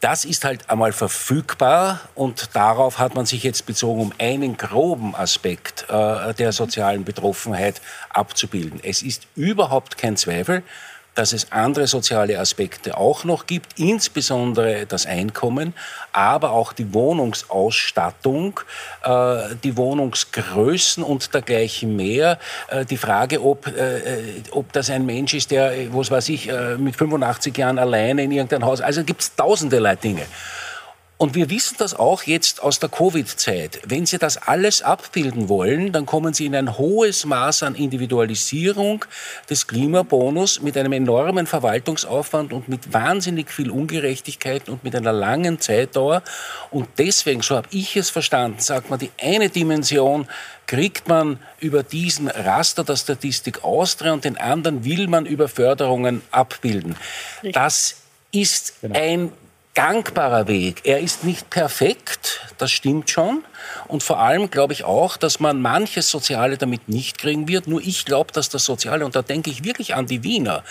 Das 0.00 0.24
ist 0.24 0.44
halt 0.44 0.70
einmal 0.70 0.92
verfügbar 0.92 2.00
und 2.14 2.56
darauf 2.56 2.98
hat 2.98 3.14
man 3.14 3.26
sich 3.26 3.42
jetzt 3.42 3.66
bezogen, 3.66 4.00
um 4.00 4.12
einen 4.18 4.56
groben 4.56 5.14
Aspekt 5.14 5.84
äh, 5.90 6.32
der 6.32 6.52
sozialen 6.52 7.04
Betroffenheit 7.04 7.82
abzubilden. 8.08 8.80
Es 8.82 9.02
ist 9.02 9.26
überhaupt 9.36 9.98
kein 9.98 10.16
Zweifel, 10.16 10.62
dass 11.14 11.32
es 11.32 11.52
andere 11.52 11.86
soziale 11.86 12.38
Aspekte 12.38 12.96
auch 12.96 13.24
noch 13.24 13.46
gibt, 13.46 13.78
insbesondere 13.78 14.86
das 14.86 15.06
Einkommen, 15.06 15.74
aber 16.12 16.52
auch 16.52 16.72
die 16.72 16.92
Wohnungsausstattung, 16.94 18.60
äh, 19.04 19.54
die 19.62 19.76
Wohnungsgrößen 19.76 21.02
und 21.02 21.32
dergleichen 21.34 21.96
mehr. 21.96 22.38
Äh, 22.68 22.84
die 22.84 22.96
Frage, 22.96 23.42
ob, 23.42 23.66
äh, 23.66 24.42
ob 24.52 24.72
das 24.72 24.90
ein 24.90 25.06
Mensch 25.06 25.34
ist, 25.34 25.50
der, 25.50 25.72
was 25.92 26.10
weiß 26.10 26.28
ich, 26.30 26.50
mit 26.78 26.96
85 26.96 27.56
Jahren 27.56 27.78
alleine 27.78 28.24
in 28.24 28.32
irgendein 28.32 28.64
Haus, 28.64 28.80
also 28.80 29.04
gibt 29.04 29.22
es 29.22 29.34
tausende 29.34 29.80
Dinge. 29.96 30.22
Und 31.20 31.34
wir 31.34 31.50
wissen 31.50 31.76
das 31.76 31.92
auch 31.92 32.22
jetzt 32.22 32.62
aus 32.62 32.78
der 32.78 32.88
Covid-Zeit. 32.88 33.82
Wenn 33.86 34.06
Sie 34.06 34.16
das 34.16 34.38
alles 34.38 34.80
abbilden 34.80 35.50
wollen, 35.50 35.92
dann 35.92 36.06
kommen 36.06 36.32
Sie 36.32 36.46
in 36.46 36.54
ein 36.54 36.78
hohes 36.78 37.26
Maß 37.26 37.62
an 37.64 37.74
Individualisierung 37.74 39.04
des 39.50 39.66
Klimabonus 39.66 40.62
mit 40.62 40.78
einem 40.78 40.94
enormen 40.94 41.46
Verwaltungsaufwand 41.46 42.54
und 42.54 42.70
mit 42.70 42.94
wahnsinnig 42.94 43.50
viel 43.50 43.70
Ungerechtigkeit 43.70 44.70
und 44.70 44.82
mit 44.82 44.96
einer 44.96 45.12
langen 45.12 45.60
Zeitdauer. 45.60 46.22
Und 46.70 46.88
deswegen, 46.96 47.42
so 47.42 47.56
habe 47.56 47.68
ich 47.70 47.98
es 47.98 48.08
verstanden, 48.08 48.60
sagt 48.60 48.88
man, 48.88 48.98
die 48.98 49.10
eine 49.20 49.50
Dimension 49.50 50.26
kriegt 50.66 51.06
man 51.06 51.38
über 51.58 51.82
diesen 51.82 52.28
Raster 52.28 52.82
der 52.82 52.96
Statistik 52.96 53.62
Austria 53.62 54.14
und 54.14 54.24
den 54.24 54.38
anderen 54.38 54.86
will 54.86 55.06
man 55.06 55.26
über 55.26 55.48
Förderungen 55.48 56.22
abbilden. 56.30 56.96
Das 57.52 57.96
ist 58.32 58.72
ein 58.94 59.32
gangbarer 59.80 60.46
Weg. 60.46 60.82
Er 60.84 61.00
ist 61.00 61.24
nicht 61.24 61.48
perfekt, 61.48 62.49
das 62.60 62.70
stimmt 62.70 63.10
schon. 63.10 63.44
Und 63.88 64.02
vor 64.02 64.18
allem 64.18 64.50
glaube 64.50 64.72
ich 64.72 64.84
auch, 64.84 65.16
dass 65.16 65.40
man 65.40 65.60
manches 65.60 66.10
Soziale 66.10 66.56
damit 66.56 66.88
nicht 66.88 67.18
kriegen 67.18 67.48
wird. 67.48 67.66
Nur 67.66 67.80
ich 67.80 68.04
glaube, 68.04 68.32
dass 68.32 68.48
das 68.48 68.64
Soziale, 68.64 69.04
und 69.04 69.14
da 69.14 69.22
denke 69.22 69.50
ich 69.50 69.64
wirklich 69.64 69.94
an 69.94 70.06
die 70.06 70.22
Wiener, 70.22 70.62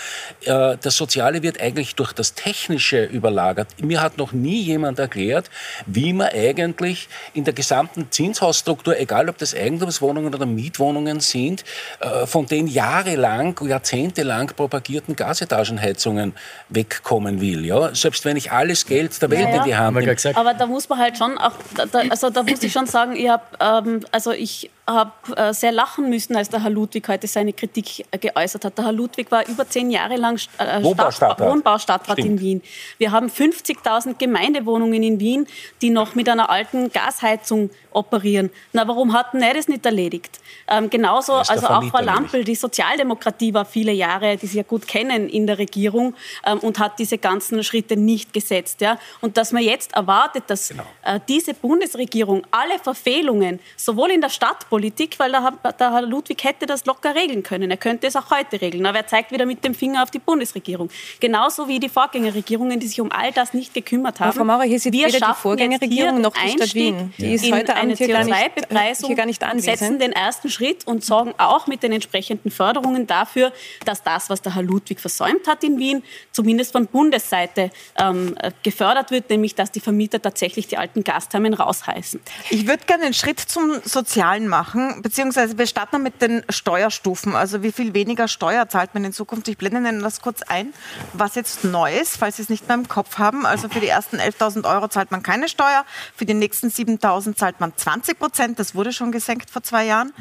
äh, 0.45 0.77
das 0.81 0.95
Soziale 0.95 1.43
wird 1.43 1.59
eigentlich 1.61 1.95
durch 1.95 2.13
das 2.13 2.33
Technische 2.33 3.03
überlagert. 3.05 3.67
Mir 3.81 4.01
hat 4.01 4.17
noch 4.17 4.31
nie 4.31 4.61
jemand 4.61 4.99
erklärt, 4.99 5.49
wie 5.85 6.13
man 6.13 6.29
eigentlich 6.29 7.09
in 7.33 7.43
der 7.43 7.53
gesamten 7.53 8.11
Zinshausstruktur, 8.11 8.99
egal 8.99 9.29
ob 9.29 9.37
das 9.37 9.55
Eigentumswohnungen 9.55 10.33
oder 10.33 10.45
Mietwohnungen 10.45 11.19
sind, 11.19 11.63
äh, 11.99 12.25
von 12.25 12.45
den 12.45 12.67
jahrelang, 12.67 13.59
jahrzehntelang 13.65 14.47
propagierten 14.55 15.15
Gasetagenheizungen 15.15 16.33
wegkommen 16.69 17.41
will. 17.41 17.65
Ja? 17.65 17.93
Selbst 17.95 18.25
wenn 18.25 18.37
ich 18.37 18.51
alles 18.51 18.85
Geld 18.85 19.21
der 19.21 19.29
Welt 19.29 19.41
Ja, 19.41 19.49
ja. 19.49 19.57
in 19.57 19.63
die 19.63 19.75
Hand 19.75 19.97
nehme. 19.97 20.15
Aber 20.35 20.53
da 20.53 20.65
muss 20.65 20.89
man 20.89 20.99
halt 20.99 21.17
schon 21.17 21.37
auch, 21.37 21.53
da, 21.85 21.99
also 22.09 22.29
da 22.29 22.43
muss 22.43 22.63
ich 22.63 22.71
schon 22.71 22.85
sagen, 22.85 23.15
ich 23.15 23.29
habe, 23.29 23.43
ähm, 23.59 24.05
also 24.11 24.31
ich 24.31 24.69
habe 24.93 25.11
äh, 25.35 25.53
sehr 25.53 25.71
lachen 25.71 26.09
müssen, 26.09 26.35
als 26.35 26.49
der 26.49 26.63
Herr 26.63 26.69
Ludwig 26.69 27.07
heute 27.07 27.27
seine 27.27 27.53
Kritik 27.53 28.05
äh, 28.11 28.17
geäußert 28.17 28.65
hat. 28.65 28.77
Der 28.77 28.85
Herr 28.85 28.91
Ludwig 28.91 29.31
war 29.31 29.47
über 29.47 29.67
zehn 29.67 29.91
Jahre 29.91 30.15
lang 30.15 30.39
äh, 30.57 30.83
Wohnbaustadtrat. 30.83 31.47
Wohnbaustadtrat 31.49 32.19
in. 32.19 32.39
Wien. 32.39 32.61
Wir 32.97 33.11
haben 33.11 33.27
50.000 33.27 34.15
Gemeindewohnungen 34.17 35.03
in 35.03 35.19
Wien, 35.19 35.47
die 35.81 35.89
noch 35.89 36.15
mit 36.15 36.29
einer 36.29 36.49
alten 36.49 36.91
Gasheizung 36.91 37.69
operieren. 37.91 38.49
Na, 38.71 38.87
warum 38.87 39.13
hat 39.13 39.33
denn 39.33 39.41
er 39.41 39.53
das 39.55 39.67
nicht 39.67 39.85
erledigt? 39.85 40.39
Ähm, 40.67 40.89
genauso, 40.89 41.33
also 41.33 41.67
auch 41.67 41.83
Frau 41.85 42.01
Lampel, 42.01 42.43
die 42.43 42.55
Sozialdemokratie 42.55 43.53
war 43.53 43.65
viele 43.65 43.91
Jahre, 43.91 44.37
die 44.37 44.45
Sie 44.47 44.57
ja 44.57 44.63
gut 44.63 44.87
kennen, 44.87 45.27
in 45.27 45.47
der 45.47 45.57
Regierung 45.57 46.13
ähm, 46.45 46.59
und 46.59 46.79
hat 46.79 46.99
diese 46.99 47.17
ganzen 47.17 47.63
Schritte 47.63 47.97
nicht 47.97 48.31
gesetzt. 48.33 48.81
Ja? 48.81 48.99
Und 49.21 49.37
dass 49.37 49.51
man 49.51 49.63
jetzt 49.63 49.93
erwartet, 49.93 50.43
dass 50.47 50.69
Genau. 50.69 50.83
äh, 51.03 51.19
diese 51.27 51.53
Bundesregierung 51.53 52.43
alle 52.51 52.79
Verfehlungen, 52.79 53.59
sowohl 53.75 54.11
in 54.11 54.21
der 54.21 54.29
Stadtpolitik, 54.29 54.78
weil 55.19 55.31
der, 55.31 55.43
Herr- 55.43 55.73
der 55.73 55.91
Herr 55.93 56.01
Ludwig 56.01 56.43
hätte 56.43 56.65
das 56.65 56.85
locker 56.85 57.15
regeln 57.15 57.43
können, 57.43 57.69
er 57.71 57.77
könnte 57.77 58.07
es 58.07 58.15
auch 58.15 58.31
heute 58.31 58.61
regeln, 58.61 58.85
aber 58.85 58.99
er 58.99 59.07
zeigt 59.07 59.31
wieder 59.31 59.45
mit 59.45 59.63
dem 59.63 59.73
Finger 59.75 60.03
auf 60.03 60.11
die 60.11 60.19
Bundesregierung. 60.19 60.89
Genauso 61.19 61.67
wie 61.67 61.79
die 61.79 61.89
Vorgängerregierungen, 61.89 62.79
die 62.79 62.87
sich 62.87 63.01
um 63.01 63.11
all 63.11 63.31
das 63.31 63.53
nicht 63.53 63.73
gekümmert 63.73 64.19
haben. 64.19 64.29
Aber 64.29 64.37
Frau 64.37 64.43
Maurer, 64.45 64.63
hier 64.63 64.79
sitzt 64.79 64.93
Wir 64.93 65.07
weder 65.07 65.17
die 65.19 65.23
schaffen 65.23 65.41
Vorgängerregierung 65.41 66.21
noch 66.21 66.35
hier 66.35 66.51
die 66.51 66.57
Stadt 66.57 66.73
Wien. 66.75 67.13
Die 67.17 67.33
ist 67.33 67.51
heute 67.51 67.73
eine 67.75 67.93
Abend 67.93 67.97
hier 67.97 68.07
gar 68.07 68.23
nicht- 68.23 68.33
CO2-Bepreisung 68.35 69.07
hier 69.07 69.15
gar 69.15 69.25
nicht 69.25 69.43
und 69.43 69.59
setzen 69.61 69.83
anwesend. 69.85 70.01
den 70.01 70.11
ersten 70.13 70.49
Schritt 70.49 70.87
und 70.87 71.03
sorgen 71.03 71.33
auch 71.37 71.67
mit 71.67 71.83
den 71.83 71.91
entsprechenden 71.91 72.51
Förderungen 72.51 73.07
dafür, 73.07 73.51
dass 73.85 74.03
das, 74.03 74.29
was 74.29 74.41
der 74.41 74.55
Herr 74.55 74.63
Ludwig 74.63 74.99
versäumt 74.99 75.47
hat 75.47 75.63
in 75.63 75.79
Wien, 75.79 76.03
zumindest 76.31 76.71
von 76.71 76.87
Bundesseite 76.87 77.71
ähm, 77.99 78.35
äh, 78.41 78.51
gefördert 78.63 79.11
wird, 79.11 79.29
nämlich 79.29 79.55
dass 79.55 79.71
die 79.71 79.79
Vermieter 79.79 80.21
tatsächlich 80.21 80.67
die 80.67 80.77
alten 80.77 81.03
Gasthermen 81.03 81.53
rausheißen. 81.53 82.19
Ich 82.49 82.67
würde 82.67 82.83
gerne 82.85 83.05
einen 83.05 83.13
Schritt 83.13 83.39
zum 83.39 83.79
Sozialen 83.83 84.47
machen, 84.47 84.59
beziehungsweise 85.01 85.57
wir 85.57 85.67
starten 85.67 86.01
mit 86.03 86.21
den 86.21 86.43
Steuerstufen. 86.49 87.35
Also 87.35 87.63
wie 87.63 87.71
viel 87.71 87.93
weniger 87.93 88.27
Steuer 88.27 88.67
zahlt 88.69 88.93
man 88.93 89.03
in 89.03 89.13
Zukunft? 89.13 89.47
Ich 89.47 89.57
blende 89.57 89.79
Ihnen 89.79 90.01
das 90.01 90.21
kurz 90.21 90.41
ein, 90.43 90.73
was 91.13 91.35
jetzt 91.35 91.63
neu 91.63 91.97
ist, 91.97 92.17
falls 92.17 92.37
Sie 92.37 92.43
es 92.43 92.49
nicht 92.49 92.67
mehr 92.67 92.77
im 92.77 92.87
Kopf 92.87 93.17
haben. 93.17 93.45
Also 93.45 93.69
für 93.69 93.79
die 93.79 93.87
ersten 93.87 94.17
11.000 94.17 94.69
Euro 94.69 94.87
zahlt 94.87 95.11
man 95.11 95.23
keine 95.23 95.49
Steuer, 95.49 95.85
für 96.15 96.25
die 96.25 96.33
nächsten 96.33 96.69
7.000 96.69 97.35
zahlt 97.35 97.59
man 97.59 97.73
20 97.75 98.19
Prozent. 98.19 98.59
Das 98.59 98.75
wurde 98.75 98.93
schon 98.93 99.11
gesenkt 99.11 99.49
vor 99.49 99.63
zwei 99.63 99.85
Jahren. 99.85 100.13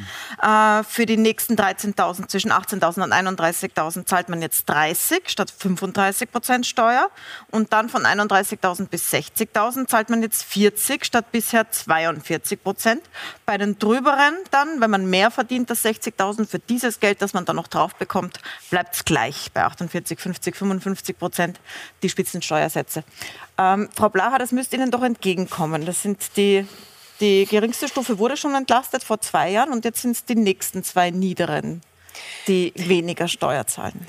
Äh, 0.43 0.85
für 0.85 1.07
die 1.07 1.17
nächsten 1.17 1.55
13.000, 1.55 2.29
zwischen 2.29 2.53
18.000 2.53 3.03
und 3.05 3.13
31.000 3.13 4.07
zahlt 4.07 4.29
man 4.29 4.43
jetzt 4.43 4.69
30 4.69 5.29
statt 5.29 5.53
35 5.57 6.31
Prozent 6.31 6.67
Steuer. 6.67 7.11
Und 7.51 7.73
dann 7.73 7.89
von 7.89 8.05
31.000 8.05 8.89
bis 8.89 9.13
60.000 9.13 9.87
zahlt 9.87 10.11
man 10.11 10.23
jetzt 10.23 10.43
40 10.45 11.05
statt 11.05 11.33
bisher 11.33 11.71
42 11.71 12.63
Prozent. 12.63 13.03
Bei 13.47 13.59
den 13.59 13.79
drüberen 13.79 14.28
dann, 14.51 14.81
wenn 14.81 14.91
man 14.91 15.09
mehr 15.09 15.31
verdient 15.31 15.71
als 15.71 15.85
60.000, 15.85 16.47
für 16.47 16.59
dieses 16.59 17.01
Geld, 17.01 17.23
das 17.23 17.33
man 17.33 17.45
dann 17.45 17.57
noch 17.57 17.69
drauf 17.69 17.95
bekommt, 17.95 18.39
bleibt 18.71 18.95
es 18.95 19.05
gleich 19.05 19.51
bei 19.53 19.65
48, 19.65 20.19
50, 20.19 20.57
55 20.57 21.19
Prozent 21.19 21.61
die 22.03 22.09
Spitzensteuersätze. 22.09 23.05
Ähm, 23.59 23.89
Frau 23.95 24.09
Blaha, 24.09 24.39
das 24.39 24.53
müsste 24.53 24.77
Ihnen 24.77 24.91
doch 24.91 25.03
entgegenkommen. 25.03 25.87
Das 25.87 26.03
sind 26.03 26.37
die, 26.37 26.67
die 27.21 27.47
geringste 27.47 27.89
Stufe 27.89 28.19
wurde 28.19 28.37
schon 28.37 28.55
entlastet 28.55 29.03
vor 29.03 29.21
zwei 29.21 29.51
Jahren 29.51 29.73
und 29.73 29.85
jetzt 29.85 30.03
sind 30.03 30.13
es 30.13 30.25
die 30.25 30.37
nächsten 30.37 30.85
zwei 30.85 31.11
niederen, 31.11 31.83
die 32.47 32.73
weniger 32.77 33.29
Steuer 33.29 33.67
zahlen. 33.67 34.07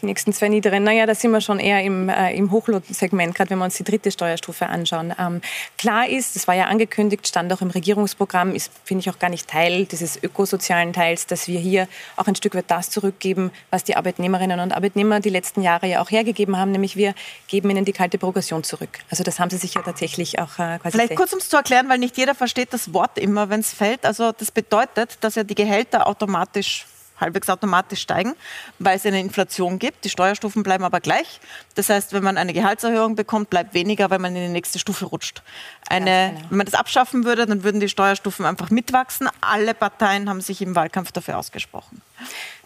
Die 0.00 0.06
nächsten 0.06 0.32
zwei 0.32 0.48
niederen, 0.48 0.82
naja, 0.82 1.04
da 1.04 1.14
sind 1.14 1.30
wir 1.30 1.40
schon 1.40 1.58
eher 1.58 1.82
im, 1.82 2.08
äh, 2.08 2.34
im 2.34 2.50
Hochlohnsegment, 2.50 3.34
gerade 3.34 3.50
wenn 3.50 3.58
wir 3.58 3.64
uns 3.64 3.76
die 3.76 3.84
dritte 3.84 4.10
Steuerstufe 4.10 4.66
anschauen. 4.66 5.14
Ähm, 5.18 5.42
klar 5.76 6.08
ist, 6.08 6.36
das 6.36 6.48
war 6.48 6.54
ja 6.54 6.66
angekündigt, 6.66 7.28
stand 7.28 7.52
auch 7.52 7.60
im 7.60 7.70
Regierungsprogramm, 7.70 8.54
ist, 8.54 8.72
finde 8.84 9.00
ich, 9.00 9.10
auch 9.10 9.18
gar 9.18 9.28
nicht 9.28 9.48
Teil 9.48 9.84
dieses 9.84 10.22
ökosozialen 10.22 10.92
Teils, 10.92 11.26
dass 11.26 11.48
wir 11.48 11.60
hier 11.60 11.86
auch 12.16 12.26
ein 12.26 12.34
Stück 12.34 12.54
weit 12.54 12.64
das 12.68 12.88
zurückgeben, 12.88 13.50
was 13.70 13.84
die 13.84 13.96
Arbeitnehmerinnen 13.96 14.60
und 14.60 14.72
Arbeitnehmer 14.72 15.20
die 15.20 15.28
letzten 15.28 15.60
Jahre 15.60 15.86
ja 15.86 16.00
auch 16.00 16.10
hergegeben 16.10 16.56
haben, 16.56 16.72
nämlich 16.72 16.96
wir 16.96 17.14
geben 17.48 17.68
ihnen 17.70 17.84
die 17.84 17.92
kalte 17.92 18.16
Progression 18.16 18.64
zurück. 18.64 19.00
Also 19.10 19.22
das 19.22 19.38
haben 19.38 19.50
sie 19.50 19.58
sich 19.58 19.74
ja 19.74 19.82
tatsächlich 19.82 20.38
auch 20.38 20.58
äh, 20.58 20.78
quasi... 20.78 20.92
Vielleicht 20.92 21.16
kurz, 21.16 21.32
um 21.32 21.40
es 21.40 21.48
zu 21.48 21.56
erklären, 21.56 21.88
weil 21.88 21.98
nicht 21.98 22.16
jeder 22.16 22.34
versteht 22.34 22.72
das 22.72 22.94
Wort 22.94 23.18
immer, 23.18 23.50
wenn 23.50 23.60
es 23.60 23.72
fällt. 23.72 24.06
Also 24.06 24.32
das 24.32 24.50
bedeutet, 24.50 25.18
dass 25.20 25.34
ja 25.34 25.44
die 25.44 25.54
Gehälter 25.54 26.06
automatisch 26.06 26.86
halbwegs 27.20 27.48
automatisch 27.48 28.00
steigen, 28.00 28.34
weil 28.78 28.96
es 28.96 29.06
eine 29.06 29.20
Inflation 29.20 29.78
gibt. 29.78 30.04
Die 30.04 30.10
Steuerstufen 30.10 30.62
bleiben 30.62 30.84
aber 30.84 31.00
gleich. 31.00 31.40
Das 31.74 31.88
heißt, 31.88 32.12
wenn 32.12 32.22
man 32.22 32.36
eine 32.36 32.52
Gehaltserhöhung 32.52 33.14
bekommt, 33.14 33.50
bleibt 33.50 33.74
weniger, 33.74 34.10
weil 34.10 34.18
man 34.18 34.34
in 34.34 34.42
die 34.42 34.52
nächste 34.52 34.78
Stufe 34.78 35.06
rutscht. 35.06 35.42
Eine, 35.88 36.32
genau. 36.34 36.50
Wenn 36.50 36.58
man 36.58 36.66
das 36.66 36.74
abschaffen 36.74 37.24
würde, 37.24 37.46
dann 37.46 37.62
würden 37.64 37.80
die 37.80 37.88
Steuerstufen 37.88 38.44
einfach 38.46 38.70
mitwachsen. 38.70 39.28
Alle 39.40 39.74
Parteien 39.74 40.28
haben 40.28 40.40
sich 40.40 40.62
im 40.62 40.74
Wahlkampf 40.74 41.12
dafür 41.12 41.38
ausgesprochen. 41.38 42.00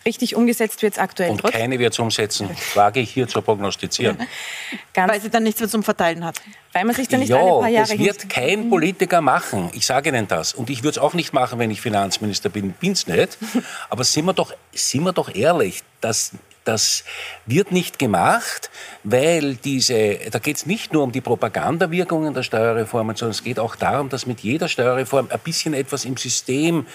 Richtig 0.07 0.37
umgesetzt 0.37 0.83
wird 0.83 0.95
es 0.95 0.99
aktuell. 0.99 1.31
Und 1.31 1.43
keine 1.43 1.79
wird 1.79 1.95
es 1.95 1.99
umsetzen, 1.99 2.51
wage 2.75 3.01
ich 3.01 3.11
hier 3.11 3.27
zu 3.27 3.41
prognostizieren. 3.41 4.19
weil 4.95 5.21
sie 5.21 5.31
dann 5.31 5.45
nichts 5.45 5.61
mehr 5.61 5.69
zum 5.69 5.83
Verteilen 5.83 6.25
hat. 6.25 6.41
Weil 6.73 6.85
man 6.85 6.95
sich 6.95 7.09
dann 7.09 7.21
nicht 7.21 7.31
ja, 7.31 7.39
alle 7.39 7.61
paar 7.61 7.69
Jahre 7.69 7.89
das 7.89 7.99
wird 7.99 8.29
kein 8.29 8.69
Politiker 8.69 9.21
machen. 9.21 9.71
Ich 9.73 9.87
sage 9.87 10.11
Ihnen 10.11 10.29
das. 10.29 10.53
Und 10.53 10.69
ich 10.69 10.83
würde 10.83 10.91
es 10.91 10.99
auch 10.99 11.15
nicht 11.15 11.33
machen, 11.33 11.59
wenn 11.59 11.71
ich 11.71 11.81
Finanzminister 11.81 12.51
bin. 12.51 12.73
Bin 12.73 12.93
es 12.93 13.07
nicht. 13.07 13.39
Aber 13.89 14.05
sind 14.05 14.27
wir 14.27 14.35
doch, 14.35 14.53
sind 14.73 15.05
wir 15.05 15.13
doch 15.13 15.35
ehrlich, 15.35 15.83
dass 16.01 16.33
das 16.65 17.05
wird 17.47 17.73
nicht 17.73 17.99
gemacht, 17.99 18.71
weil 19.05 19.57
diese, 19.57 20.19
da 20.31 20.39
geht 20.39 20.57
es 20.57 20.67
nicht 20.67 20.93
nur 20.93 21.03
um 21.03 21.13
die 21.13 21.21
Propagandawirkungen 21.21 22.35
der 22.35 22.43
Steuerreformen, 22.43 23.17
sondern 23.17 23.33
es 23.33 23.45
geht 23.45 23.59
auch 23.59 23.77
darum, 23.77 24.09
dass 24.09 24.27
mit 24.27 24.41
jeder 24.41 24.69
Steuerreform 24.69 25.29
ein 25.31 25.41
bisschen 25.41 25.75
etwas 25.75 26.05
im 26.05 26.17
System 26.17 26.87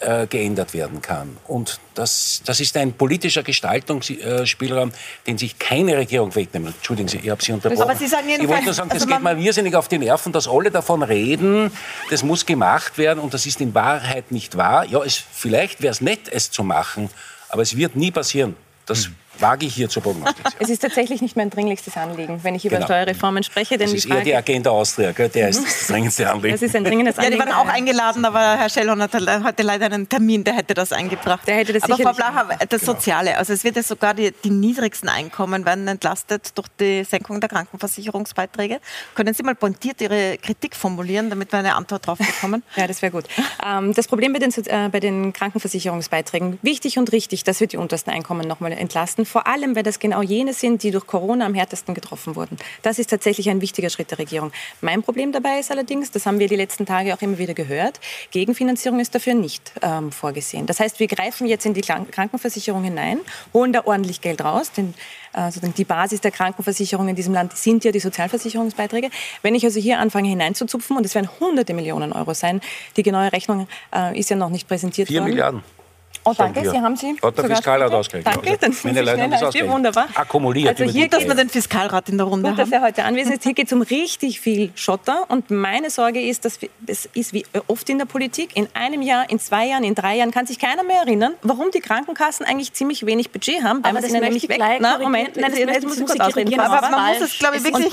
äh, 0.00 0.26
geändert 0.26 0.74
werden 0.74 1.02
kann. 1.02 1.36
Und 1.46 1.80
das, 1.94 2.42
das 2.44 2.60
ist 2.60 2.76
ein 2.76 2.92
politischer 2.92 3.42
Gestaltungsspielraum, 3.42 4.92
den 5.26 5.38
sich 5.38 5.58
keine 5.58 5.96
Regierung 5.96 6.34
wegnimmt. 6.34 6.74
Entschuldigen 6.76 7.08
Sie, 7.08 7.18
ich 7.18 7.30
habe 7.30 7.42
Sie 7.42 7.52
unterbrochen. 7.52 7.82
Aber 7.82 7.96
Sie 7.96 8.06
sagen 8.06 8.28
ich 8.28 8.48
wollte 8.48 8.64
nur 8.64 8.74
sagen, 8.74 8.90
das 8.90 9.02
also 9.02 9.14
geht 9.14 9.22
mir 9.22 9.36
irrsinnig 9.38 9.74
auf 9.74 9.88
die 9.88 9.98
Nerven, 9.98 10.32
dass 10.32 10.48
alle 10.48 10.70
davon 10.70 11.02
reden, 11.02 11.70
das 12.10 12.22
muss 12.22 12.46
gemacht 12.46 12.98
werden 12.98 13.18
und 13.18 13.34
das 13.34 13.46
ist 13.46 13.60
in 13.60 13.74
Wahrheit 13.74 14.30
nicht 14.30 14.56
wahr. 14.56 14.84
Ja, 14.84 15.02
es, 15.02 15.16
vielleicht 15.16 15.82
wäre 15.82 15.92
es 15.92 16.00
nett, 16.00 16.28
es 16.30 16.50
zu 16.50 16.62
machen, 16.62 17.10
aber 17.48 17.62
es 17.62 17.76
wird 17.76 17.96
nie 17.96 18.10
passieren. 18.10 18.56
Das 18.86 19.06
hm 19.06 19.16
wage 19.40 19.66
ich 19.66 19.74
hier 19.74 19.88
zu 19.88 20.00
prognostizieren. 20.00 20.52
Es 20.60 20.70
ist 20.70 20.80
tatsächlich 20.80 21.22
nicht 21.22 21.36
mein 21.36 21.50
dringlichstes 21.50 21.96
Anliegen, 21.96 22.40
wenn 22.42 22.54
ich 22.54 22.64
über 22.64 22.76
genau. 22.76 22.86
Steuerreformen 22.86 23.42
spreche. 23.42 23.78
Denn 23.78 23.86
das 23.86 23.94
ist 23.94 24.04
die 24.04 24.08
Frage, 24.08 24.20
eher 24.20 24.24
die 24.24 24.34
Agenda 24.52 24.70
Austria, 24.70 25.12
gell? 25.12 25.28
der 25.28 25.48
ist 25.50 25.64
das 25.64 25.86
dringendste 25.86 26.30
Anliegen. 26.30 26.54
Das 26.54 26.62
ist 26.62 26.74
ein 26.74 26.84
dringendes 26.84 27.16
Anliegen. 27.18 27.38
Ja, 27.38 27.44
die 27.44 27.52
waren 27.52 27.66
auch 27.68 27.72
eingeladen, 27.72 28.24
aber 28.24 28.58
Herr 28.58 28.68
Schellhorn 28.68 29.00
hat 29.00 29.14
heute 29.14 29.62
leider 29.62 29.86
einen 29.86 30.08
Termin, 30.08 30.44
der 30.44 30.54
hätte 30.54 30.74
das 30.74 30.92
eingebracht. 30.92 31.46
Der 31.46 31.56
hätte 31.56 31.72
das 31.72 31.84
aber 31.84 31.96
Frau 31.96 32.12
Blacher, 32.12 32.48
das 32.68 32.80
genau. 32.80 32.92
Soziale, 32.92 33.36
also 33.36 33.52
es 33.52 33.64
wird 33.64 33.76
ja 33.76 33.82
sogar 33.82 34.14
die, 34.14 34.32
die 34.44 34.50
niedrigsten 34.50 35.08
Einkommen 35.08 35.64
werden 35.64 35.86
entlastet 35.88 36.56
durch 36.56 36.68
die 36.80 37.04
Senkung 37.04 37.40
der 37.40 37.48
Krankenversicherungsbeiträge. 37.48 38.80
Können 39.14 39.34
Sie 39.34 39.42
mal 39.42 39.54
pointiert 39.54 40.00
Ihre 40.00 40.38
Kritik 40.38 40.74
formulieren, 40.74 41.30
damit 41.30 41.52
wir 41.52 41.58
eine 41.58 41.74
Antwort 41.74 42.06
drauf 42.06 42.18
bekommen? 42.18 42.62
ja, 42.76 42.86
das 42.86 43.02
wäre 43.02 43.12
gut. 43.12 43.24
Ähm, 43.64 43.94
das 43.94 44.08
Problem 44.08 44.32
bei 44.32 44.38
den, 44.38 44.50
äh, 44.66 44.88
bei 44.90 45.00
den 45.00 45.32
Krankenversicherungsbeiträgen, 45.32 46.58
wichtig 46.62 46.98
und 46.98 47.12
richtig, 47.12 47.44
dass 47.44 47.60
wir 47.60 47.66
die 47.66 47.76
untersten 47.76 48.10
Einkommen 48.10 48.46
nochmal 48.46 48.72
entlasten, 48.72 49.26
vor 49.28 49.46
allem, 49.46 49.76
weil 49.76 49.82
das 49.82 49.98
genau 49.98 50.22
jene 50.22 50.52
sind, 50.52 50.82
die 50.82 50.90
durch 50.90 51.06
Corona 51.06 51.46
am 51.46 51.54
härtesten 51.54 51.94
getroffen 51.94 52.34
wurden. 52.34 52.56
Das 52.82 52.98
ist 52.98 53.10
tatsächlich 53.10 53.48
ein 53.50 53.60
wichtiger 53.60 53.90
Schritt 53.90 54.10
der 54.10 54.18
Regierung. 54.18 54.52
Mein 54.80 55.02
Problem 55.02 55.32
dabei 55.32 55.60
ist 55.60 55.70
allerdings, 55.70 56.10
das 56.10 56.26
haben 56.26 56.38
wir 56.38 56.48
die 56.48 56.56
letzten 56.56 56.86
Tage 56.86 57.14
auch 57.14 57.22
immer 57.22 57.38
wieder 57.38 57.54
gehört, 57.54 58.00
Gegenfinanzierung 58.30 59.00
ist 59.00 59.14
dafür 59.14 59.34
nicht 59.34 59.72
ähm, 59.82 60.10
vorgesehen. 60.10 60.66
Das 60.66 60.80
heißt, 60.80 60.98
wir 61.00 61.06
greifen 61.06 61.46
jetzt 61.46 61.66
in 61.66 61.74
die 61.74 61.82
Krankenversicherung 61.82 62.82
hinein, 62.82 63.20
holen 63.54 63.72
da 63.72 63.84
ordentlich 63.84 64.20
Geld 64.20 64.42
raus, 64.42 64.72
denn 64.72 64.94
also 65.32 65.60
die 65.60 65.84
Basis 65.84 66.20
der 66.20 66.30
Krankenversicherung 66.30 67.08
in 67.08 67.14
diesem 67.14 67.34
Land 67.34 67.56
sind 67.56 67.84
ja 67.84 67.92
die 67.92 68.00
Sozialversicherungsbeiträge. 68.00 69.10
Wenn 69.42 69.54
ich 69.54 69.64
also 69.64 69.78
hier 69.78 69.98
anfange 69.98 70.28
hineinzuzupfen, 70.28 70.96
und 70.96 71.06
es 71.06 71.14
werden 71.14 71.28
hunderte 71.38 71.74
Millionen 71.74 72.12
Euro 72.12 72.34
sein, 72.34 72.60
die 72.96 73.02
genaue 73.02 73.32
Rechnung 73.32 73.68
äh, 73.94 74.18
ist 74.18 74.30
ja 74.30 74.36
noch 74.36 74.50
nicht 74.50 74.66
präsentiert 74.66 75.08
Vier 75.08 75.20
worden. 75.20 75.30
Milliarden. 75.30 75.77
Oh, 76.24 76.34
danke, 76.36 76.68
Sie 76.68 76.78
haben 76.78 76.96
sie. 76.96 77.16
Hat 77.22 77.38
der 77.38 77.44
Fiskalrat 77.44 77.92
ausgerechnet. 77.92 78.34
Danke, 78.34 78.58
dann 78.58 78.76
Meine 78.82 79.02
Leute 79.02 79.22
haben 79.22 79.30
das 79.30 79.42
ausgerechnet. 79.42 79.74
Wunderbar. 79.74 80.08
Akkumuliert. 80.14 80.80
Also 80.80 80.92
hier, 80.92 81.08
dass 81.08 81.24
wir 81.24 81.34
den 81.34 81.48
Fiskalrat 81.48 82.08
in 82.08 82.18
der 82.18 82.26
Runde 82.26 82.50
Gut, 82.50 82.58
haben. 82.58 82.70
dass 82.70 82.80
er 82.80 82.84
heute 82.84 83.04
anwesend 83.04 83.36
ist. 83.36 83.44
Hier 83.44 83.54
geht 83.54 83.66
es 83.66 83.72
um 83.72 83.82
richtig 83.82 84.40
viel 84.40 84.70
Schotter. 84.74 85.24
Und 85.28 85.50
meine 85.50 85.90
Sorge 85.90 86.20
ist, 86.20 86.44
dass 86.44 86.58
es 86.86 87.08
ist 87.14 87.32
wie 87.32 87.44
oft 87.66 87.88
in 87.88 87.98
der 87.98 88.06
Politik, 88.06 88.56
in 88.56 88.68
einem 88.74 89.02
Jahr, 89.02 89.28
in 89.30 89.38
zwei 89.38 89.66
Jahren, 89.66 89.84
in 89.84 89.94
drei 89.94 90.16
Jahren 90.16 90.30
kann 90.30 90.46
sich 90.46 90.58
keiner 90.58 90.82
mehr 90.82 90.98
erinnern, 90.98 91.34
warum 91.42 91.70
die 91.70 91.80
Krankenkassen 91.80 92.44
eigentlich 92.46 92.72
ziemlich 92.72 93.06
wenig 93.06 93.30
Budget 93.30 93.62
haben, 93.62 93.82
weil 93.84 93.92
man 93.92 94.02
sie 94.02 94.12
nämlich 94.12 94.48
weg... 94.48 94.60
Na, 94.80 94.98
Moment, 94.98 95.36
Nein, 95.36 95.52
das, 95.52 95.74
das 95.74 95.82
muss 95.84 95.98
ich 95.98 96.06
kurz 96.06 96.20
ausreden. 96.20 96.58
Aber 96.60 96.90
man 96.90 97.14
muss 97.14 97.22
es, 97.22 97.38
glaube 97.38 97.56
ich, 97.56 97.64
wirklich 97.64 97.90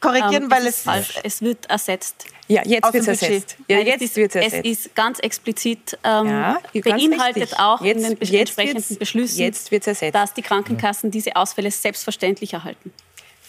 korrigieren, 0.00 0.44
ähm, 0.44 0.50
weil 0.50 0.66
es... 0.66 0.82
Falsch. 0.82 1.18
Es 1.22 1.42
wird 1.42 1.68
ersetzt. 1.68 2.26
Ja, 2.48 2.62
jetzt 2.64 2.92
wird 2.92 3.08
es 3.08 3.22
ersetzt. 3.22 3.56
Ja, 3.68 3.78
jetzt 3.78 4.02
ist, 4.02 4.16
wird's 4.16 4.34
ersetzt. 4.36 4.64
Es 4.64 4.78
ist 4.86 4.94
ganz 4.94 5.18
explizit 5.18 5.98
ähm, 6.04 6.28
ja, 6.28 6.58
beinhaltet 6.72 7.42
richtig. 7.42 7.58
auch 7.58 7.80
jetzt, 7.80 8.04
in 8.04 8.16
den 8.16 8.34
entsprechenden 8.34 8.98
Beschlüssen, 8.98 9.38
jetzt 9.38 9.70
wird's 9.70 9.86
ersetzt. 9.86 10.14
dass 10.14 10.32
die 10.32 10.42
Krankenkassen 10.42 11.10
diese 11.10 11.34
Ausfälle 11.34 11.70
selbstverständlich 11.70 12.52
erhalten. 12.52 12.92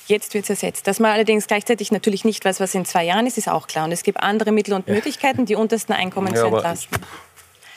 Jetzt 0.07 0.33
wird 0.33 0.45
es 0.45 0.49
ersetzt. 0.49 0.87
Dass 0.87 0.99
man 0.99 1.11
allerdings 1.11 1.47
gleichzeitig 1.47 1.91
natürlich 1.91 2.23
nicht 2.23 2.43
weiß, 2.45 2.59
was 2.59 2.73
in 2.73 2.85
zwei 2.85 3.03
Jahren 3.03 3.27
ist, 3.27 3.37
ist 3.37 3.49
auch 3.49 3.67
klar. 3.67 3.85
Und 3.85 3.91
es 3.91 4.03
gibt 4.03 4.21
andere 4.21 4.51
Mittel 4.51 4.73
und 4.73 4.87
Möglichkeiten, 4.87 5.45
die 5.45 5.55
untersten 5.55 5.93
Einkommen 5.93 6.33
ja, 6.33 6.41
zu 6.41 6.47
entlasten. 6.47 6.97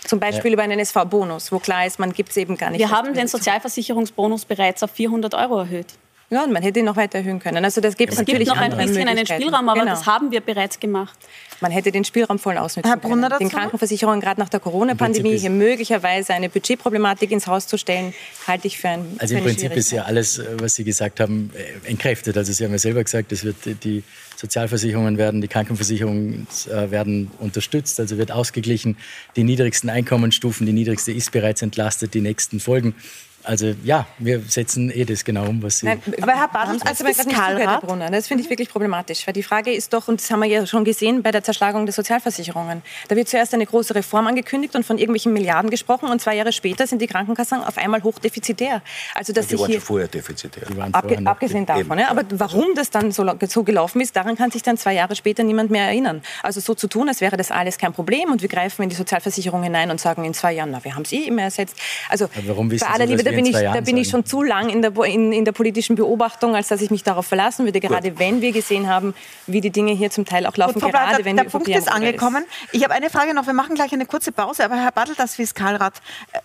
Zum 0.07 0.21
Beispiel 0.21 0.53
ja. 0.53 0.55
über 0.55 0.63
einen 0.63 0.79
SV-Bonus, 0.79 1.53
wo 1.53 1.59
klar 1.59 1.87
ist, 1.87 1.99
man 1.99 2.13
gibt 2.13 2.31
es 2.31 2.37
eben 2.37 2.57
gar 2.57 2.71
nicht. 2.71 2.79
Wir 2.79 2.91
haben 2.91 3.15
den 3.15 3.29
Sozialversicherungsbonus 3.29 4.45
bereits 4.45 4.83
auf 4.83 4.93
400 4.93 5.35
Euro 5.35 5.59
erhöht. 5.59 5.87
Ja, 6.33 6.45
und 6.45 6.53
man 6.53 6.63
hätte 6.63 6.79
ihn 6.79 6.85
noch 6.85 6.95
weiter 6.95 7.19
erhöhen 7.19 7.41
können. 7.41 7.65
Also 7.65 7.81
das 7.81 7.97
gibt 7.97 8.13
es 8.13 8.19
natürlich 8.21 8.47
noch 8.47 8.57
ein 8.57 8.77
bisschen 8.77 9.09
einen 9.09 9.27
Spielraum, 9.27 9.69
aber 9.69 9.81
genau. 9.81 9.93
das 9.93 10.07
haben 10.07 10.31
wir 10.31 10.41
bereits 10.41 10.79
gemacht. 10.79 11.19
Man 11.61 11.73
hätte 11.73 11.91
den 11.91 12.05
Spielraum 12.05 12.39
voll 12.39 12.57
ausnutzen 12.57 12.89
Herr 12.89 12.97
Brunner 12.97 13.29
können. 13.31 13.41
Den 13.41 13.49
Krankenversicherungen 13.51 14.21
gerade 14.21 14.41
nach 14.41 14.49
der 14.49 14.61
Corona-Pandemie 14.61 15.37
hier 15.37 15.51
möglicherweise 15.51 16.33
eine 16.33 16.49
Budgetproblematik 16.49 17.33
ins 17.33 17.49
Haus 17.49 17.67
zu 17.67 17.77
stellen, 17.77 18.15
halte 18.47 18.69
ich 18.69 18.79
für 18.79 18.91
ein 18.91 19.17
Also 19.19 19.35
im 19.35 19.43
Prinzip 19.43 19.73
ist 19.73 19.91
ja 19.91 20.05
alles, 20.05 20.41
was 20.59 20.77
Sie 20.77 20.85
gesagt 20.85 21.19
haben, 21.19 21.51
äh, 21.55 21.89
entkräftet. 21.89 22.37
Also 22.37 22.53
Sie 22.53 22.65
haben 22.65 22.73
ja 22.73 22.79
selber 22.79 23.03
gesagt, 23.03 23.33
es 23.33 23.43
wird 23.43 23.57
die 23.83 24.05
Sozialversicherungen 24.37 25.19
werden, 25.19 25.41
die 25.41 25.49
Krankenversicherungen 25.49 26.47
äh, 26.69 26.93
werden 26.93 27.33
unterstützt, 27.41 27.99
also 27.99 28.19
wird 28.19 28.31
ausgeglichen. 28.31 28.97
Die 29.35 29.43
niedrigsten 29.43 29.91
Einkommensstufen, 29.91 30.65
die 30.65 30.73
niedrigste 30.73 31.11
ist 31.11 31.33
bereits 31.33 31.61
entlastet, 31.61 32.15
die 32.15 32.21
nächsten 32.21 32.61
folgen. 32.61 32.95
Also 33.43 33.75
ja, 33.85 34.07
wir 34.19 34.41
setzen 34.41 34.91
eh 34.91 35.05
das 35.05 35.25
genau 35.25 35.47
um, 35.47 35.63
was 35.63 35.79
Sie... 35.79 35.87
Nein, 35.87 36.03
aber 36.21 36.33
Herr 36.33 36.49
Bartels, 36.49 36.83
also 36.83 37.05
als 37.05 37.17
Fiskalrat... 37.17 37.81
Brunner, 37.81 38.11
das 38.11 38.29
finde 38.29 38.45
ich 38.45 38.51
wirklich 38.51 38.69
problematisch, 38.69 39.27
weil 39.27 39.33
die 39.33 39.43
Frage 39.43 39.73
ist 39.73 39.93
doch, 39.93 40.09
und 40.09 40.21
das 40.21 40.31
haben 40.31 40.41
wir 40.41 40.49
ja 40.49 40.67
schon 40.67 40.85
gesehen 40.85 41.23
bei 41.23 41.31
der 41.31 41.43
Zerschlagung 41.43 41.87
der 41.87 41.95
Sozialversicherungen, 41.95 42.83
da 43.09 43.17
wird 43.17 43.29
zuerst 43.29 43.55
eine 43.55 43.65
große 43.65 43.95
Reform 43.95 44.27
angekündigt 44.27 44.77
und 44.77 44.85
von 44.85 44.99
irgendwelchen 44.99 45.33
Milliarden 45.33 45.71
gesprochen 45.71 46.11
und 46.11 46.21
zwei 46.21 46.37
Jahre 46.37 46.53
später 46.53 46.87
sind 46.87 47.01
die 47.01 47.07
Krankenkassen 47.07 47.65
auf 47.65 47.79
einmal 47.79 48.03
hochdefizitär. 48.03 48.83
Also, 49.15 49.33
dass 49.33 49.47
die 49.47 49.59
waren 49.59 49.73
schon 49.73 49.81
vorher 49.81 50.09
defizitär. 50.09 50.65
Abge 50.93 51.19
abgesehen 51.25 51.65
davon, 51.65 51.99
ja, 51.99 52.11
aber 52.11 52.25
warum 52.33 52.67
das 52.75 52.91
dann 52.91 53.11
so, 53.11 53.25
so 53.49 53.65
gelaufen 53.65 54.01
ist, 54.01 54.17
daran 54.17 54.37
kann 54.37 54.51
sich 54.51 54.63
dann 54.63 54.77
zwei 54.77 54.95
Jahre 54.95 55.17
später 55.17 55.43
niemand 55.43 55.71
mehr 55.71 55.87
erinnern. 55.87 56.23
Also 56.43 56.61
so 56.61 56.75
zu 56.75 56.89
tun, 56.89 57.09
als 57.09 57.21
wäre 57.21 57.37
das 57.37 57.51
alles 57.51 57.79
kein 57.79 57.93
Problem 57.93 58.31
und 58.31 58.43
wir 58.43 58.49
greifen 58.49 58.83
in 58.83 58.91
die 58.91 58.97
Sozialversicherung 58.97 59.63
hinein 59.63 59.91
und 59.91 60.01
sagen 60.01 60.25
in 60.25 60.35
zwei 60.35 60.53
Jahren, 60.53 60.71
na, 60.71 60.85
wir 60.85 60.95
haben 60.95 61.03
es 61.03 61.13
eh 61.13 61.25
immer 61.25 61.43
ersetzt. 61.43 61.77
Also 62.09 62.29
warum 62.47 62.71
wissen 62.71 62.87
bei 62.87 62.95
aller 62.95 63.07
Liebe, 63.07 63.30
da 63.31 63.37
bin, 63.37 63.47
ich, 63.47 63.53
da 63.53 63.81
bin 63.81 63.97
ich 63.97 64.09
schon 64.09 64.25
zu 64.25 64.43
lang 64.43 64.69
in 64.69 64.83
der, 64.83 64.97
in, 65.05 65.33
in 65.33 65.45
der 65.45 65.53
politischen 65.53 65.97
Beobachtung, 65.97 66.55
als 66.55 66.69
dass 66.69 66.81
ich 66.81 66.91
mich 66.91 67.03
darauf 67.03 67.27
verlassen 67.27 67.65
würde, 67.65 67.81
gerade 67.81 68.11
Gut. 68.11 68.19
wenn 68.19 68.41
wir 68.41 68.53
gesehen 68.53 68.89
haben, 68.89 69.15
wie 69.47 69.61
die 69.61 69.71
Dinge 69.71 69.93
hier 69.93 70.11
zum 70.11 70.25
Teil 70.25 70.47
auch 70.47 70.57
laufen, 70.57 70.81
Gut, 70.81 70.91
gerade 70.93 71.17
der, 71.17 71.25
wenn 71.25 71.37
der 71.37 71.47
wir 71.47 71.51
Punkt 71.51 71.69
ist 71.69 71.91
angekommen. 71.91 72.45
Ich 72.73 72.85
habe 72.85 72.95
eine 72.95 73.11
Frage 73.11 73.35
noch, 73.35 73.47
wir 73.47 73.55
machen 73.55 73.75
gleich 73.75 73.93
eine 73.93 74.07
kurze 74.07 74.33
Pause, 74.33 74.65
aber 74.65 74.77
Herr 74.77 74.93
Bartel, 74.93 75.15
das 75.17 75.37
Fiskalrat, 75.37 75.95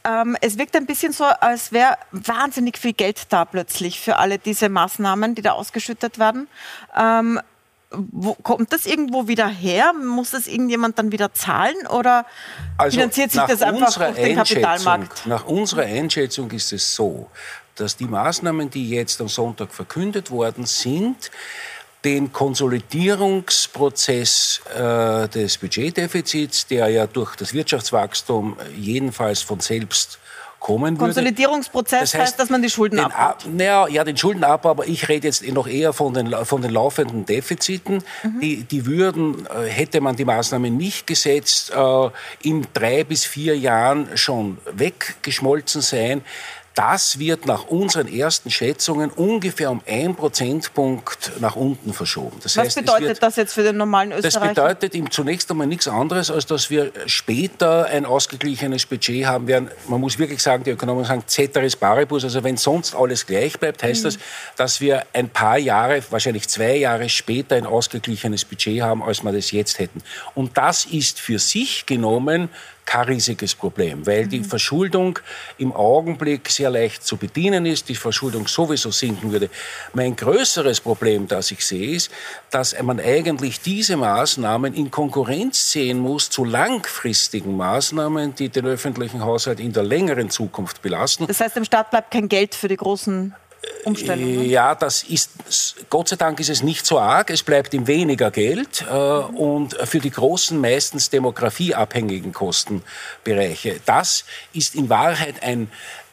ähm, 0.04 0.38
es 0.42 0.58
wirkt 0.58 0.76
ein 0.76 0.86
bisschen 0.86 1.12
so, 1.12 1.24
als 1.26 1.72
wäre 1.72 1.98
wahnsinnig 2.12 2.78
viel 2.78 2.94
Geld 2.94 3.28
da 3.30 3.46
plötzlich 3.46 4.00
für 4.00 4.18
alle 4.18 4.38
diese 4.38 4.70
Maßnahmen, 4.70 5.36
die 5.36 5.42
da 5.42 5.54
ausgeschüttet 5.54 6.20
werden. 6.20 6.48
Ähm, 6.98 7.40
wo, 8.12 8.34
kommt 8.36 8.74
das 8.74 8.86
irgendwo 8.86 9.28
wieder 9.28 9.48
her? 9.48 9.94
Muss 9.94 10.32
das 10.32 10.48
irgendjemand 10.48 11.00
dann 11.00 11.12
wieder 11.12 11.34
zahlen 11.34 11.88
oder 11.88 12.26
also 12.78 12.98
finanziert 12.98 13.32
sich 13.32 13.42
das 13.42 13.62
einfach 13.62 13.94
durch 13.94 14.16
den 14.16 14.36
Kapitalmarkt? 14.36 15.26
Nach 15.26 15.46
unserer 15.46 15.84
Einschätzung 15.84 16.52
ist 16.52 16.74
es 16.74 16.96
so, 16.96 17.30
dass 17.76 17.98
die 17.98 18.06
Maßnahmen, 18.06 18.70
die 18.70 18.90
jetzt 18.90 19.20
am 19.22 19.28
Sonntag 19.28 19.74
verkündet 19.74 20.32
worden 20.32 20.66
sind, 20.66 21.32
den 22.06 22.32
Konsolidierungsprozess 22.32 24.62
äh, 24.76 25.28
des 25.28 25.58
Budgetdefizits, 25.58 26.68
der 26.68 26.88
ja 26.90 27.08
durch 27.08 27.36
das 27.36 27.54
Wirtschaftswachstum 27.54 28.56
jedenfalls 28.78 29.42
von 29.42 29.60
selbst 29.60 30.20
kommen 30.66 30.96
würde. 30.96 31.14
Konsolidierungsprozess 31.14 32.00
das 32.00 32.14
heißt, 32.16 32.24
heißt, 32.24 32.40
dass 32.40 32.50
man 32.50 32.64
die 32.64 32.72
Schulden 32.72 33.00
abbaut. 33.00 33.46
Naja, 33.48 33.88
ja, 33.88 34.04
den 34.04 34.18
Schuldenabbau, 34.18 34.72
aber 34.72 34.88
ich 34.88 35.08
rede 35.08 35.28
jetzt 35.28 35.48
noch 35.48 35.68
eher 35.68 35.94
von 35.94 36.16
den, 36.16 36.34
von 36.44 36.64
den 36.64 36.72
laufenden 36.72 37.24
Defiziten. 37.24 38.04
Mhm. 38.24 38.40
Die, 38.40 38.64
die 38.64 38.88
würden, 38.88 39.46
äh, 39.46 39.68
hätte 39.68 40.02
man 40.02 40.16
die 40.16 40.26
Maßnahmen 40.26 40.76
nicht 40.76 41.06
gesetzt, 41.06 41.72
äh, 41.72 42.10
in 42.42 42.66
drei 42.74 43.04
bis 43.04 43.26
vier 43.26 43.56
Jahren 43.56 44.18
schon 44.18 44.58
weggeschmolzen 44.74 45.82
sein. 45.82 46.24
Das 46.76 47.20
wird 47.20 47.46
nach 47.46 47.68
unseren 47.68 48.08
ersten 48.08 48.52
Schätzungen 48.52 49.10
ungefähr 49.10 49.72
um 49.72 49.82
ein 49.88 50.14
Prozentpunkt 50.14 51.32
nach 51.40 51.56
unten 51.56 51.94
verschoben. 51.94 52.38
Das 52.44 52.58
Was 52.58 52.66
heißt, 52.66 52.76
bedeutet 52.76 53.08
wird, 53.08 53.24
das 53.24 53.38
jetzt 53.38 53.54
für 53.54 53.64
den 53.64 53.78
normalen 53.78 54.12
Österreicher? 54.12 54.40
Das 54.40 54.50
bedeutet 54.50 54.94
ihm 54.94 55.10
zunächst 55.10 55.50
einmal 55.50 55.68
nichts 55.68 55.88
anderes, 55.88 56.30
als 56.30 56.46
dass 56.46 56.70
wir 56.70 56.92
später 57.06 57.86
ein 57.86 58.06
ausgeglichenes 58.06 58.86
Budget 58.86 59.26
haben 59.26 59.48
werden. 59.48 59.72
Man 59.88 60.02
muss 60.02 60.20
wirklich 60.20 60.44
sagen, 60.44 60.66
die 60.66 60.72
Ökonomen 60.72 61.06
sagen 61.06 61.24
Ceteris 61.26 61.78
Paribus, 61.78 62.26
also 62.26 62.44
wenn 62.44 62.58
sonst 62.58 62.94
alles 62.94 63.26
gleich 63.26 63.58
bleibt, 63.58 63.82
heißt 63.82 64.02
mhm. 64.02 64.08
das, 64.08 64.18
dass 64.58 64.82
wir 64.82 65.06
ein 65.14 65.30
paar 65.30 65.58
Jahre, 65.58 66.04
wahrscheinlich 66.10 66.50
zwei 66.50 66.76
Jahre 66.76 67.08
später 67.08 67.56
ein 67.56 67.66
ausgeglichenes 67.66 68.44
Budget 68.44 68.82
haben, 68.82 69.02
als 69.02 69.24
wir 69.24 69.32
das 69.32 69.52
jetzt 69.52 69.80
hätten. 69.80 70.04
Und 70.34 70.58
das 70.58 70.84
ist 70.84 71.22
für 71.22 71.40
sich 71.40 71.86
genommen 71.86 72.50
kein 72.86 73.08
riesiges 73.08 73.56
Problem, 73.56 74.06
weil 74.06 74.28
die 74.28 74.40
mhm. 74.40 74.46
Verschuldung 74.46 75.20
im 75.58 75.74
Augenblick 75.74 76.50
sehr 76.50 76.70
leicht 76.70 77.04
zu 77.04 77.18
bedienen 77.18 77.66
ist, 77.66 77.90
die 77.90 77.96
Verschuldung 77.96 78.48
sowieso 78.48 78.92
sinken 78.92 79.32
würde. 79.32 79.50
Mein 79.94 80.16
größeres 80.16 80.82
Problem, 80.82 81.28
das 81.28 81.52
ich 81.52 81.66
sehe, 81.66 81.96
ist, 81.96 82.12
dass 82.52 82.80
man 82.82 83.00
eigentlich 83.00 83.60
diese 83.62 83.98
Maßnahmen 83.98 84.74
in 84.74 84.92
Konkurrenz 84.92 85.72
sehen 85.72 86.00
muss 86.00 86.30
zu 86.30 86.46
langfristigen 86.46 87.58
Maßnahmen, 87.58 88.36
die 88.36 88.50
den 88.50 88.66
öffentlichen 88.66 89.24
Haushalt 89.24 89.60
in 89.60 89.74
der 89.74 89.84
längeren 89.84 90.30
Zukunft 90.30 90.82
belasten. 90.82 91.28
Das 91.28 91.40
heißt, 91.40 91.58
im 91.58 91.66
Staat 91.66 91.90
bleibt 91.90 92.12
kein 92.12 92.30
Geld 92.30 92.56
für 92.56 92.68
die 92.68 92.78
großen 92.78 93.34
Umstellung. 93.86 94.38
Ne? 94.38 94.46
Ja, 94.46 94.76
das 94.76 95.04
ist, 95.04 95.30
Gott 95.90 96.10
sei 96.10 96.16
Dank 96.16 96.40
ist 96.40 96.50
es 96.50 96.64
nicht 96.64 96.86
so 96.86 97.00
arg. 97.00 97.30
Es 97.30 97.44
bleibt 97.44 97.74
ihm 97.74 97.88
weniger 97.88 98.32
Geld 98.32 98.86
äh, 98.90 98.94
und 98.94 99.76
für 99.84 100.00
die 100.00 100.12
großen, 100.12 100.60
meistens 100.60 101.10
demografieabhängigen 101.10 102.34
Kostenbereiche. 102.34 103.80
Das 103.86 104.26
ist 104.54 104.76
in 104.76 104.90
Wahrheit 104.90 105.44
ein, 105.44 105.70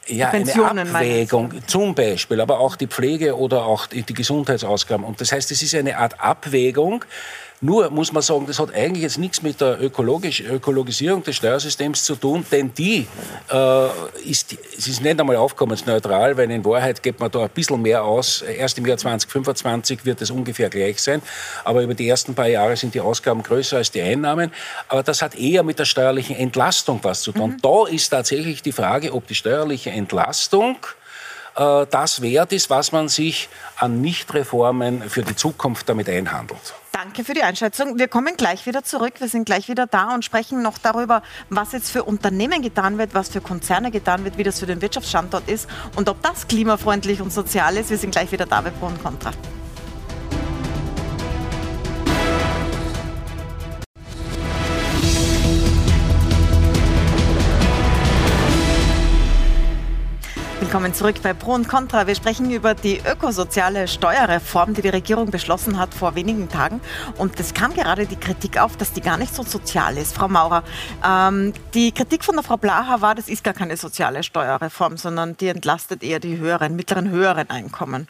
ja, 0.06 0.30
eine 0.30 0.52
Abwägung, 0.52 1.66
zum 1.66 1.94
Beispiel, 1.94 2.40
aber 2.40 2.58
auch 2.58 2.76
die 2.76 2.88
Pflege 2.88 3.36
oder 3.36 3.64
auch 3.64 3.86
die, 3.86 4.02
die 4.02 4.14
Gesundheitsausgaben. 4.14 5.04
Und 5.06 5.20
das 5.20 5.32
heißt, 5.32 5.50
es 5.52 5.62
ist 5.62 5.74
eine 5.74 5.96
Art 5.98 6.20
Abwägung, 6.20 7.04
nur 7.62 7.90
muss 7.90 8.12
man 8.12 8.22
sagen, 8.24 8.44
das 8.48 8.58
hat 8.58 8.74
eigentlich 8.74 9.04
jetzt 9.04 9.18
nichts 9.18 9.40
mit 9.40 9.60
der 9.60 9.80
Ökologisch 9.80 10.40
Ökologisierung 10.40 11.22
des 11.22 11.36
Steuersystems 11.36 12.02
zu 12.02 12.16
tun, 12.16 12.44
denn 12.50 12.74
die 12.74 13.06
äh, 13.52 13.86
ist, 14.28 14.56
es 14.76 14.88
ist 14.88 15.00
nicht 15.00 15.20
einmal 15.20 15.36
aufkommensneutral, 15.36 16.36
weil 16.36 16.50
in 16.50 16.64
Wahrheit 16.64 17.00
gibt 17.04 17.20
man 17.20 17.30
da 17.30 17.44
ein 17.44 17.50
bisschen 17.50 17.80
mehr 17.80 18.02
aus. 18.02 18.42
Erst 18.42 18.78
im 18.78 18.86
Jahr 18.86 18.98
2025 18.98 20.04
wird 20.04 20.20
es 20.22 20.32
ungefähr 20.32 20.70
gleich 20.70 21.00
sein, 21.00 21.22
aber 21.62 21.82
über 21.82 21.94
die 21.94 22.08
ersten 22.08 22.34
paar 22.34 22.48
Jahre 22.48 22.76
sind 22.76 22.94
die 22.94 23.00
Ausgaben 23.00 23.44
größer 23.44 23.76
als 23.76 23.92
die 23.92 24.02
Einnahmen. 24.02 24.50
Aber 24.88 25.04
das 25.04 25.22
hat 25.22 25.36
eher 25.36 25.62
mit 25.62 25.78
der 25.78 25.84
steuerlichen 25.84 26.34
Entlastung 26.34 26.98
was 27.02 27.22
zu 27.22 27.30
tun. 27.30 27.50
Mhm. 27.50 27.62
Da 27.62 27.86
ist 27.86 28.08
tatsächlich 28.08 28.62
die 28.62 28.72
Frage, 28.72 29.12
ob 29.12 29.28
die 29.28 29.36
steuerliche 29.36 29.90
Entlastung 29.90 30.78
äh, 31.54 31.86
das 31.88 32.22
wert 32.22 32.52
ist, 32.52 32.70
was 32.70 32.90
man 32.90 33.08
sich 33.08 33.48
an 33.76 34.00
Nichtreformen 34.00 35.08
für 35.08 35.22
die 35.22 35.36
Zukunft 35.36 35.88
damit 35.88 36.08
einhandelt. 36.08 36.74
Danke 36.92 37.24
für 37.24 37.32
die 37.32 37.42
Einschätzung. 37.42 37.98
Wir 37.98 38.06
kommen 38.06 38.36
gleich 38.36 38.66
wieder 38.66 38.84
zurück. 38.84 39.14
Wir 39.18 39.28
sind 39.28 39.46
gleich 39.46 39.66
wieder 39.68 39.86
da 39.86 40.14
und 40.14 40.26
sprechen 40.26 40.60
noch 40.60 40.76
darüber, 40.76 41.22
was 41.48 41.72
jetzt 41.72 41.90
für 41.90 42.04
Unternehmen 42.04 42.60
getan 42.60 42.98
wird, 42.98 43.14
was 43.14 43.30
für 43.30 43.40
Konzerne 43.40 43.90
getan 43.90 44.24
wird, 44.24 44.36
wie 44.36 44.42
das 44.42 44.60
für 44.60 44.66
den 44.66 44.82
Wirtschaftsstandort 44.82 45.48
ist 45.48 45.70
und 45.96 46.10
ob 46.10 46.22
das 46.22 46.46
klimafreundlich 46.48 47.22
und 47.22 47.32
sozial 47.32 47.78
ist. 47.78 47.88
Wir 47.88 47.96
sind 47.96 48.10
gleich 48.10 48.30
wieder 48.30 48.44
da 48.44 48.60
bei 48.60 48.70
Pro 48.70 48.86
und 48.86 49.02
Contra. 49.02 49.30
Willkommen 60.72 60.94
zurück 60.94 61.16
bei 61.22 61.34
Pro 61.34 61.52
und 61.52 61.68
Contra. 61.68 62.06
Wir 62.06 62.14
sprechen 62.14 62.50
über 62.50 62.74
die 62.74 62.98
ökosoziale 63.06 63.86
Steuerreform, 63.86 64.72
die 64.72 64.80
die 64.80 64.88
Regierung 64.88 65.30
beschlossen 65.30 65.78
hat 65.78 65.92
vor 65.92 66.14
wenigen 66.14 66.48
Tagen. 66.48 66.80
Und 67.18 67.38
es 67.38 67.52
kam 67.52 67.74
gerade 67.74 68.06
die 68.06 68.16
Kritik 68.16 68.58
auf, 68.58 68.78
dass 68.78 68.90
die 68.94 69.02
gar 69.02 69.18
nicht 69.18 69.34
so 69.34 69.42
sozial 69.42 69.98
ist. 69.98 70.14
Frau 70.14 70.28
Maurer, 70.28 70.64
ähm, 71.06 71.52
die 71.74 71.92
Kritik 71.92 72.24
von 72.24 72.36
der 72.36 72.42
Frau 72.42 72.56
Blaha 72.56 73.02
war, 73.02 73.14
das 73.14 73.28
ist 73.28 73.44
gar 73.44 73.52
keine 73.52 73.76
soziale 73.76 74.22
Steuerreform, 74.22 74.96
sondern 74.96 75.36
die 75.36 75.48
entlastet 75.48 76.02
eher 76.02 76.20
die 76.20 76.38
höheren, 76.38 76.74
mittleren, 76.74 77.10
höheren 77.10 77.50
Einkommen. 77.50 78.08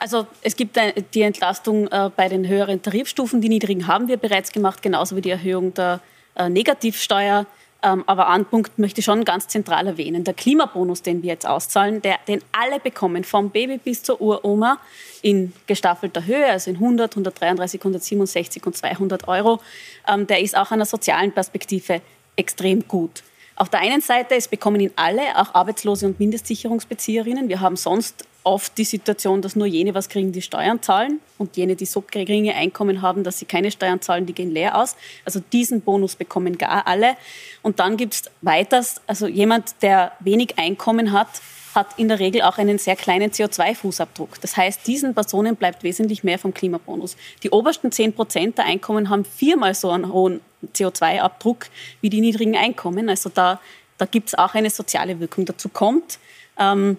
Also 0.00 0.26
es 0.42 0.56
gibt 0.56 0.76
die 1.14 1.22
Entlastung 1.22 1.86
äh, 1.86 2.10
bei 2.16 2.28
den 2.28 2.48
höheren 2.48 2.82
Tarifstufen. 2.82 3.40
Die 3.40 3.48
niedrigen 3.48 3.86
haben 3.86 4.08
wir 4.08 4.16
bereits 4.16 4.50
gemacht, 4.50 4.82
genauso 4.82 5.14
wie 5.14 5.20
die 5.20 5.30
Erhöhung 5.30 5.72
der 5.72 6.00
äh, 6.34 6.48
Negativsteuer. 6.48 7.46
Ähm, 7.84 8.02
aber 8.06 8.28
einen 8.28 8.46
Punkt 8.46 8.78
möchte 8.78 9.00
ich 9.00 9.04
schon 9.04 9.24
ganz 9.24 9.46
zentral 9.46 9.86
erwähnen. 9.86 10.24
Der 10.24 10.32
Klimabonus, 10.32 11.02
den 11.02 11.22
wir 11.22 11.32
jetzt 11.32 11.46
auszahlen, 11.46 12.00
der, 12.00 12.18
den 12.26 12.40
alle 12.50 12.80
bekommen, 12.80 13.24
vom 13.24 13.50
Baby 13.50 13.76
bis 13.76 14.02
zur 14.02 14.22
Uroma, 14.22 14.78
in 15.20 15.52
gestaffelter 15.66 16.24
Höhe, 16.24 16.46
also 16.46 16.70
in 16.70 16.76
100, 16.76 17.12
133, 17.12 17.80
167 17.80 18.66
und 18.66 18.74
200 18.74 19.28
Euro, 19.28 19.60
ähm, 20.08 20.26
der 20.26 20.40
ist 20.40 20.56
auch 20.56 20.70
einer 20.70 20.86
sozialen 20.86 21.32
Perspektive 21.32 22.00
extrem 22.36 22.88
gut. 22.88 23.22
Auf 23.54 23.68
der 23.68 23.80
einen 23.80 24.00
Seite, 24.00 24.34
es 24.34 24.48
bekommen 24.48 24.80
ihn 24.80 24.90
alle, 24.96 25.22
auch 25.36 25.54
Arbeitslose 25.54 26.06
und 26.06 26.18
Mindestsicherungsbezieherinnen. 26.18 27.48
Wir 27.48 27.60
haben 27.60 27.76
sonst 27.76 28.24
oft 28.44 28.76
die 28.78 28.84
Situation, 28.84 29.42
dass 29.42 29.56
nur 29.56 29.66
jene 29.66 29.94
was 29.94 30.08
kriegen, 30.08 30.30
die 30.30 30.42
Steuern 30.42 30.82
zahlen 30.82 31.20
und 31.38 31.56
jene, 31.56 31.76
die 31.76 31.86
so 31.86 32.02
geringe 32.02 32.54
Einkommen 32.54 33.02
haben, 33.02 33.24
dass 33.24 33.38
sie 33.38 33.46
keine 33.46 33.70
Steuern 33.70 34.00
zahlen, 34.00 34.26
die 34.26 34.34
gehen 34.34 34.50
leer 34.50 34.78
aus. 34.78 34.96
Also 35.24 35.40
diesen 35.52 35.80
Bonus 35.80 36.14
bekommen 36.14 36.58
gar 36.58 36.86
alle. 36.86 37.16
Und 37.62 37.80
dann 37.80 37.96
gibt 37.96 38.14
es 38.14 38.22
weiters, 38.42 39.00
also 39.06 39.26
jemand, 39.26 39.82
der 39.82 40.12
wenig 40.20 40.58
Einkommen 40.58 41.12
hat, 41.12 41.28
hat 41.74 41.98
in 41.98 42.08
der 42.08 42.20
Regel 42.20 42.42
auch 42.42 42.58
einen 42.58 42.78
sehr 42.78 42.96
kleinen 42.96 43.30
CO2-Fußabdruck. 43.30 44.40
Das 44.40 44.56
heißt, 44.56 44.86
diesen 44.86 45.14
Personen 45.14 45.56
bleibt 45.56 45.82
wesentlich 45.82 46.22
mehr 46.22 46.38
vom 46.38 46.54
Klimabonus. 46.54 47.16
Die 47.42 47.50
obersten 47.50 47.90
10 47.90 48.12
Prozent 48.12 48.58
der 48.58 48.66
Einkommen 48.66 49.10
haben 49.10 49.24
viermal 49.24 49.74
so 49.74 49.90
einen 49.90 50.12
hohen 50.12 50.40
CO2-Abdruck 50.74 51.66
wie 52.00 52.10
die 52.10 52.20
niedrigen 52.20 52.56
Einkommen. 52.56 53.08
Also 53.08 53.28
da, 53.28 53.60
da 53.98 54.06
gibt 54.06 54.28
es 54.28 54.34
auch 54.34 54.54
eine 54.54 54.70
soziale 54.70 55.18
Wirkung. 55.18 55.46
Dazu 55.46 55.68
kommt, 55.68 56.18
ähm, 56.58 56.96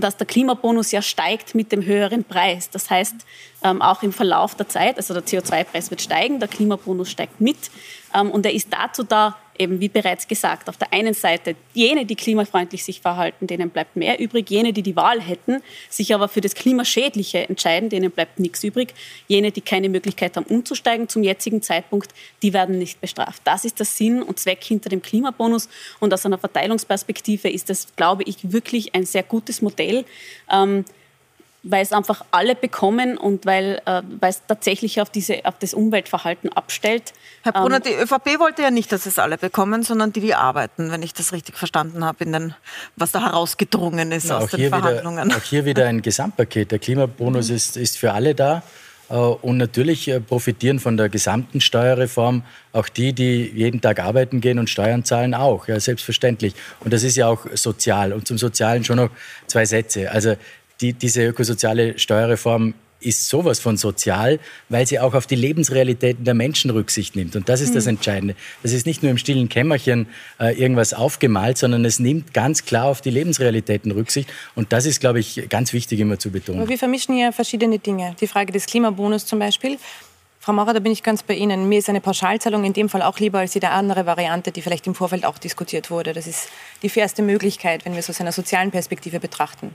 dass 0.00 0.16
der 0.16 0.26
Klimabonus 0.26 0.92
ja 0.92 1.02
steigt 1.02 1.54
mit 1.54 1.72
dem 1.72 1.84
höheren 1.84 2.24
Preis. 2.24 2.70
Das 2.70 2.90
heißt, 2.90 3.14
ähm, 3.62 3.82
auch 3.82 4.02
im 4.02 4.12
Verlauf 4.12 4.54
der 4.54 4.68
Zeit, 4.68 4.96
also 4.96 5.14
der 5.14 5.24
CO2-Preis 5.24 5.90
wird 5.90 6.02
steigen, 6.02 6.38
der 6.38 6.48
Klimabonus 6.48 7.10
steigt 7.10 7.40
mit 7.40 7.70
ähm, 8.14 8.30
und 8.30 8.46
er 8.46 8.52
ist 8.52 8.72
dazu 8.72 9.02
da, 9.02 9.36
eben 9.58 9.80
wie 9.80 9.88
bereits 9.88 10.28
gesagt, 10.28 10.68
auf 10.68 10.76
der 10.76 10.92
einen 10.92 11.14
Seite 11.14 11.56
jene, 11.74 12.06
die 12.06 12.16
klimafreundlich 12.16 12.84
sich 12.84 13.00
verhalten, 13.00 13.46
denen 13.46 13.70
bleibt 13.70 13.96
mehr 13.96 14.20
übrig. 14.20 14.48
Jene, 14.50 14.72
die 14.72 14.82
die 14.82 14.96
Wahl 14.96 15.20
hätten, 15.20 15.62
sich 15.88 16.14
aber 16.14 16.28
für 16.28 16.40
das 16.40 16.54
Klimaschädliche 16.54 17.48
entscheiden, 17.48 17.88
denen 17.88 18.10
bleibt 18.10 18.38
nichts 18.38 18.62
übrig. 18.64 18.94
Jene, 19.26 19.50
die 19.52 19.60
keine 19.60 19.88
Möglichkeit 19.88 20.36
haben, 20.36 20.46
umzusteigen 20.46 21.08
zum 21.08 21.22
jetzigen 21.22 21.62
Zeitpunkt, 21.62 22.12
die 22.42 22.52
werden 22.52 22.78
nicht 22.78 23.00
bestraft. 23.00 23.42
Das 23.44 23.64
ist 23.64 23.78
der 23.78 23.86
Sinn 23.86 24.22
und 24.22 24.38
Zweck 24.38 24.62
hinter 24.62 24.88
dem 24.90 25.02
Klimabonus. 25.02 25.68
Und 26.00 26.12
aus 26.14 26.24
einer 26.26 26.38
Verteilungsperspektive 26.38 27.48
ist 27.48 27.70
das, 27.70 27.94
glaube 27.96 28.22
ich, 28.24 28.52
wirklich 28.52 28.94
ein 28.94 29.06
sehr 29.06 29.22
gutes 29.22 29.62
Modell. 29.62 30.04
Ähm, 30.50 30.84
weil 31.62 31.82
es 31.82 31.92
einfach 31.92 32.24
alle 32.30 32.54
bekommen 32.54 33.18
und 33.18 33.44
weil, 33.44 33.82
äh, 33.84 34.02
weil 34.20 34.30
es 34.30 34.42
tatsächlich 34.46 35.00
auf, 35.00 35.10
diese, 35.10 35.44
auf 35.44 35.58
das 35.58 35.74
Umweltverhalten 35.74 36.52
abstellt. 36.52 37.12
Herr 37.42 37.52
Brunner, 37.52 37.76
ähm, 37.76 37.82
die 37.84 37.94
ÖVP 37.94 38.38
wollte 38.38 38.62
ja 38.62 38.70
nicht, 38.70 38.92
dass 38.92 39.06
es 39.06 39.18
alle 39.18 39.38
bekommen, 39.38 39.82
sondern 39.82 40.12
die, 40.12 40.20
die 40.20 40.34
arbeiten, 40.34 40.90
wenn 40.92 41.02
ich 41.02 41.14
das 41.14 41.32
richtig 41.32 41.56
verstanden 41.56 42.04
habe, 42.04 42.24
in 42.24 42.32
den, 42.32 42.54
was 42.96 43.12
da 43.12 43.20
herausgedrungen 43.22 44.12
ist 44.12 44.28
ja, 44.28 44.38
aus 44.38 44.50
den 44.50 44.68
Verhandlungen. 44.68 45.28
Wieder, 45.28 45.36
auch 45.36 45.42
hier 45.42 45.64
wieder 45.64 45.86
ein 45.86 46.00
Gesamtpaket. 46.02 46.70
Der 46.70 46.78
Klimabonus 46.78 47.48
mhm. 47.50 47.56
ist, 47.56 47.76
ist 47.76 47.98
für 47.98 48.12
alle 48.12 48.34
da. 48.34 48.62
Äh, 49.10 49.14
und 49.14 49.56
natürlich 49.56 50.08
äh, 50.08 50.20
profitieren 50.20 50.78
von 50.78 50.96
der 50.96 51.08
gesamten 51.08 51.60
Steuerreform 51.60 52.42
auch 52.72 52.88
die, 52.88 53.12
die 53.12 53.50
jeden 53.54 53.80
Tag 53.80 54.00
arbeiten 54.00 54.40
gehen 54.40 54.58
und 54.58 54.70
Steuern 54.70 55.04
zahlen, 55.04 55.34
auch. 55.34 55.68
Ja, 55.68 55.80
selbstverständlich. 55.80 56.54
Und 56.80 56.92
das 56.92 57.02
ist 57.02 57.16
ja 57.16 57.26
auch 57.26 57.46
sozial. 57.54 58.12
Und 58.12 58.26
zum 58.26 58.38
Sozialen 58.38 58.84
schon 58.84 58.96
noch 58.96 59.10
zwei 59.46 59.64
Sätze. 59.64 60.10
Also 60.10 60.36
die, 60.80 60.92
diese 60.92 61.24
ökosoziale 61.24 61.98
Steuerreform 61.98 62.74
ist 63.00 63.28
sowas 63.28 63.60
von 63.60 63.76
sozial, 63.76 64.40
weil 64.68 64.86
sie 64.86 64.98
auch 64.98 65.14
auf 65.14 65.26
die 65.26 65.36
Lebensrealitäten 65.36 66.24
der 66.24 66.34
Menschen 66.34 66.70
Rücksicht 66.70 67.14
nimmt. 67.14 67.36
Und 67.36 67.48
das 67.48 67.60
ist 67.60 67.76
das 67.76 67.84
hm. 67.84 67.90
Entscheidende. 67.90 68.34
Das 68.62 68.72
ist 68.72 68.86
nicht 68.86 69.02
nur 69.02 69.10
im 69.10 69.18
stillen 69.18 69.48
Kämmerchen 69.48 70.08
äh, 70.40 70.58
irgendwas 70.60 70.94
aufgemalt, 70.94 71.58
sondern 71.58 71.84
es 71.84 72.00
nimmt 72.00 72.34
ganz 72.34 72.64
klar 72.64 72.86
auf 72.86 73.00
die 73.00 73.10
Lebensrealitäten 73.10 73.92
Rücksicht. 73.92 74.28
Und 74.56 74.72
das 74.72 74.84
ist, 74.84 75.00
glaube 75.00 75.20
ich, 75.20 75.48
ganz 75.48 75.72
wichtig 75.72 76.00
immer 76.00 76.18
zu 76.18 76.30
betonen. 76.30 76.60
Aber 76.60 76.68
wir 76.68 76.78
vermischen 76.78 77.14
hier 77.14 77.32
verschiedene 77.32 77.78
Dinge. 77.78 78.16
Die 78.20 78.26
Frage 78.26 78.52
des 78.52 78.66
Klimabonus 78.66 79.26
zum 79.26 79.38
Beispiel 79.38 79.78
Frau 80.40 80.52
Maurer, 80.52 80.72
da 80.72 80.80
bin 80.80 80.92
ich 80.92 81.02
ganz 81.02 81.22
bei 81.22 81.34
Ihnen. 81.34 81.68
Mir 81.68 81.80
ist 81.80 81.90
eine 81.90 82.00
Pauschalzahlung 82.00 82.64
in 82.64 82.72
dem 82.72 82.88
Fall 82.88 83.02
auch 83.02 83.18
lieber 83.18 83.40
als 83.40 83.52
die 83.52 83.62
andere 83.62 84.06
Variante, 84.06 84.50
die 84.50 84.62
vielleicht 84.62 84.86
im 84.86 84.94
Vorfeld 84.94 85.26
auch 85.26 85.36
diskutiert 85.36 85.90
wurde. 85.90 86.14
Das 86.14 86.26
ist 86.26 86.48
die 86.82 86.88
fairste 86.88 87.22
Möglichkeit, 87.22 87.84
wenn 87.84 87.92
wir 87.92 87.98
es 87.98 88.08
aus 88.08 88.20
einer 88.20 88.32
sozialen 88.32 88.70
Perspektive 88.70 89.20
betrachten. 89.20 89.74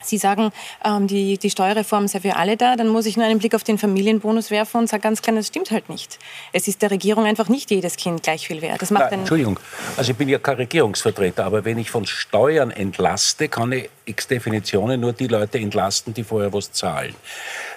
Sie 0.00 0.16
sagen, 0.16 0.52
ähm, 0.84 1.08
die, 1.08 1.38
die 1.38 1.50
Steuerreform 1.50 2.06
sei 2.06 2.20
für 2.20 2.36
alle 2.36 2.56
da, 2.56 2.76
dann 2.76 2.88
muss 2.88 3.04
ich 3.06 3.16
nur 3.16 3.26
einen 3.26 3.40
Blick 3.40 3.54
auf 3.54 3.64
den 3.64 3.78
Familienbonus 3.78 4.50
werfen 4.50 4.78
und 4.78 4.88
sage 4.88 5.02
ganz 5.02 5.22
klar, 5.22 5.34
das 5.34 5.48
stimmt 5.48 5.72
halt 5.72 5.88
nicht. 5.88 6.18
Es 6.52 6.68
ist 6.68 6.82
der 6.82 6.92
Regierung 6.92 7.24
einfach 7.24 7.48
nicht 7.48 7.70
jedes 7.70 7.96
Kind 7.96 8.22
gleich 8.22 8.46
viel 8.46 8.62
wert. 8.62 8.80
Das 8.80 8.92
macht 8.92 9.10
Nein, 9.10 9.20
Entschuldigung, 9.20 9.58
also 9.96 10.12
ich 10.12 10.16
bin 10.16 10.28
ja 10.28 10.38
kein 10.38 10.56
Regierungsvertreter, 10.56 11.44
aber 11.44 11.64
wenn 11.64 11.78
ich 11.78 11.90
von 11.90 12.06
Steuern 12.06 12.70
entlaste, 12.70 13.48
kann 13.48 13.72
ich 13.72 13.90
ex 14.06 14.28
Definition 14.28 14.98
nur 15.00 15.12
die 15.12 15.26
Leute 15.26 15.58
entlasten, 15.58 16.14
die 16.14 16.22
vorher 16.22 16.52
was 16.52 16.70
zahlen. 16.70 17.14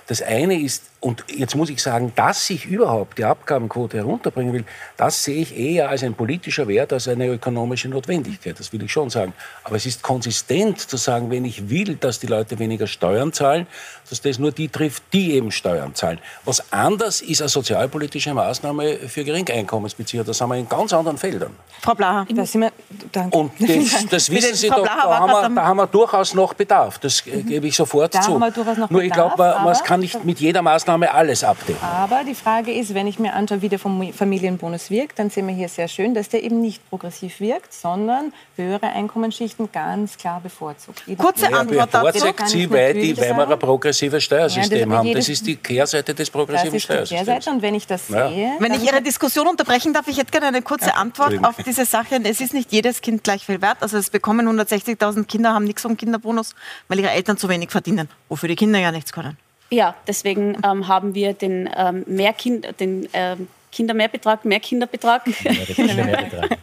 Das 0.08 0.22
eine 0.22 0.60
ist, 0.60 0.91
und 1.02 1.26
jetzt 1.28 1.56
muss 1.56 1.72
ich 1.72 1.82
sagen, 1.82 2.14
dass 2.16 2.48
ich 2.52 2.68
überhaupt 2.68 3.18
die 3.18 3.26
Abgabenquote 3.26 3.98
herunterbringen 3.98 4.54
will, 4.54 4.66
das 4.98 5.24
sehe 5.24 5.42
ich 5.42 5.58
eher 5.58 5.90
als 5.90 6.04
ein 6.04 6.14
politischer 6.14 6.68
Wert, 6.68 6.94
als 6.94 7.08
eine 7.08 7.26
ökonomische 7.26 7.90
Notwendigkeit. 7.90 8.60
Das 8.60 8.72
will 8.72 8.84
ich 8.84 8.92
schon 8.92 9.10
sagen. 9.10 9.34
Aber 9.64 9.78
es 9.78 9.88
ist 9.88 10.04
konsistent 10.04 10.80
zu 10.80 10.98
sagen, 10.98 11.32
wenn 11.32 11.44
ich 11.44 11.72
will, 11.72 11.96
dass 11.96 12.20
die 12.20 12.28
Leute 12.28 12.60
weniger 12.60 12.86
Steuern 12.86 13.34
zahlen, 13.34 13.66
dass 14.12 14.22
das 14.22 14.38
nur 14.38 14.52
die 14.52 14.70
trifft, 14.70 15.02
die 15.12 15.34
eben 15.34 15.52
Steuern 15.52 15.96
zahlen. 15.96 16.20
Was 16.46 16.72
anders 16.72 17.22
ist 17.22 17.42
eine 17.42 17.50
sozialpolitische 17.50 18.36
Maßnahme 18.36 18.98
für 19.08 19.24
Geringeinkommensbezieher. 19.24 20.24
Das 20.24 20.40
haben 20.40 20.50
wir 20.50 20.58
in 20.58 20.70
ganz 20.70 20.94
anderen 20.94 21.18
Feldern. 21.18 21.56
Frau 21.82 21.96
Blaha. 21.96 22.28
Da 22.30 22.46
sind 22.46 22.62
wir, 22.62 22.72
danke. 23.12 23.36
Und 23.36 23.54
das, 23.60 24.06
das 24.08 24.30
wissen 24.30 24.54
Sie 24.54 24.70
doch, 24.70 24.86
da 24.86 25.20
haben, 25.20 25.32
wir, 25.32 25.62
da 25.62 25.66
haben 25.66 25.78
wir 25.78 25.88
durchaus 25.88 26.36
noch 26.36 26.54
Bedarf. 26.54 27.00
Das 27.00 27.26
mhm. 27.26 27.48
gebe 27.48 27.66
ich 27.66 27.76
sofort 27.76 28.14
da 28.14 28.22
zu. 28.22 28.34
Haben 28.34 28.40
wir 28.40 28.52
durchaus 28.52 28.78
noch 28.78 28.90
Nur 28.92 29.02
ich 29.02 29.12
glaube, 29.12 29.36
man, 29.36 29.64
man 29.64 29.78
kann 29.84 30.00
nicht 30.00 30.24
mit 30.24 30.40
jeder 30.40 30.62
Maßnahme 30.62 30.91
alles 31.14 31.44
abdecken. 31.44 31.82
Aber 31.82 32.24
die 32.24 32.36
Frage 32.36 32.74
ist, 32.74 32.94
wenn 32.94 33.08
ich 33.08 33.20
mir 33.20 33.34
anschaue, 33.34 33.62
wie 33.62 33.70
der 33.70 33.80
Familienbonus 33.80 34.90
wirkt, 34.90 35.20
dann 35.20 35.30
sehen 35.30 35.48
wir 35.48 35.56
hier 35.56 35.70
sehr 35.70 35.88
schön, 35.88 36.14
dass 36.14 36.30
der 36.30 36.44
eben 36.44 36.62
nicht 36.62 36.88
progressiv 36.90 37.40
wirkt, 37.40 37.74
sondern 37.74 38.34
höhere 38.56 38.88
Einkommensschichten 38.88 39.72
ganz 39.72 40.18
klar 40.18 40.40
bevorzugt. 40.42 41.04
Kurze 41.18 41.50
ja, 41.50 41.58
Antwort 41.60 41.94
dazu. 41.94 42.14
Bevorzugt 42.14 42.50
sie, 42.50 42.70
weil, 42.70 42.94
die, 42.94 43.18
weil 43.18 43.36
wir 43.36 43.50
ein 43.50 43.60
progressives 43.60 44.24
Steuersystem 44.24 44.90
ja, 44.90 44.98
haben. 44.98 45.14
Das 45.14 45.30
ist 45.30 45.46
die 45.46 45.56
Kehrseite 45.56 46.14
des 46.14 46.30
progressiven 46.30 46.74
das 46.74 46.84
ist 46.84 47.12
die 47.12 47.16
Kehrseite. 47.16 47.50
Und 47.50 47.62
wenn 47.62 47.76
ich 47.76 47.88
das 47.88 48.10
ja. 48.10 48.30
sehe... 48.30 48.52
Wenn 48.60 48.74
ich 48.74 48.84
Ihre 48.84 49.02
Diskussion 49.02 49.48
unterbrechen 49.48 49.94
darf, 49.94 50.08
ich 50.08 50.18
hätte 50.18 50.32
gerne 50.32 50.48
eine 50.48 50.62
kurze 50.62 50.96
Antwort 50.96 51.44
auf 51.44 51.56
diese 51.66 51.86
Sache. 51.86 52.20
Es 52.24 52.42
ist 52.42 52.54
nicht 52.54 52.72
jedes 52.72 53.02
Kind 53.02 53.24
gleich 53.24 53.46
viel 53.46 53.62
wert. 53.62 53.78
Also 53.82 53.98
es 53.98 54.10
bekommen 54.10 54.48
160.000 54.48 55.26
Kinder, 55.26 55.54
haben 55.54 55.66
nichts 55.66 55.82
vom 55.82 55.98
Kinderbonus, 55.98 56.56
weil 56.88 57.00
ihre 57.00 57.12
Eltern 57.12 57.38
zu 57.38 57.50
wenig 57.50 57.72
verdienen, 57.72 58.10
wofür 58.30 58.50
die 58.50 58.56
Kinder 58.56 58.80
ja 58.80 58.92
nichts 58.92 59.12
können. 59.12 59.38
Ja, 59.72 59.96
deswegen 60.06 60.58
ähm, 60.66 60.88
haben 60.88 61.16
wir 61.16 61.34
den, 61.34 61.70
ähm, 61.76 62.04
Mehrkind, 62.06 62.80
den 62.80 63.08
ähm, 63.14 63.48
Kindermehrbetrag, 63.72 64.44
Mehrkinderbetrag, 64.44 65.24
Kindermehrbetrag. 65.24 66.58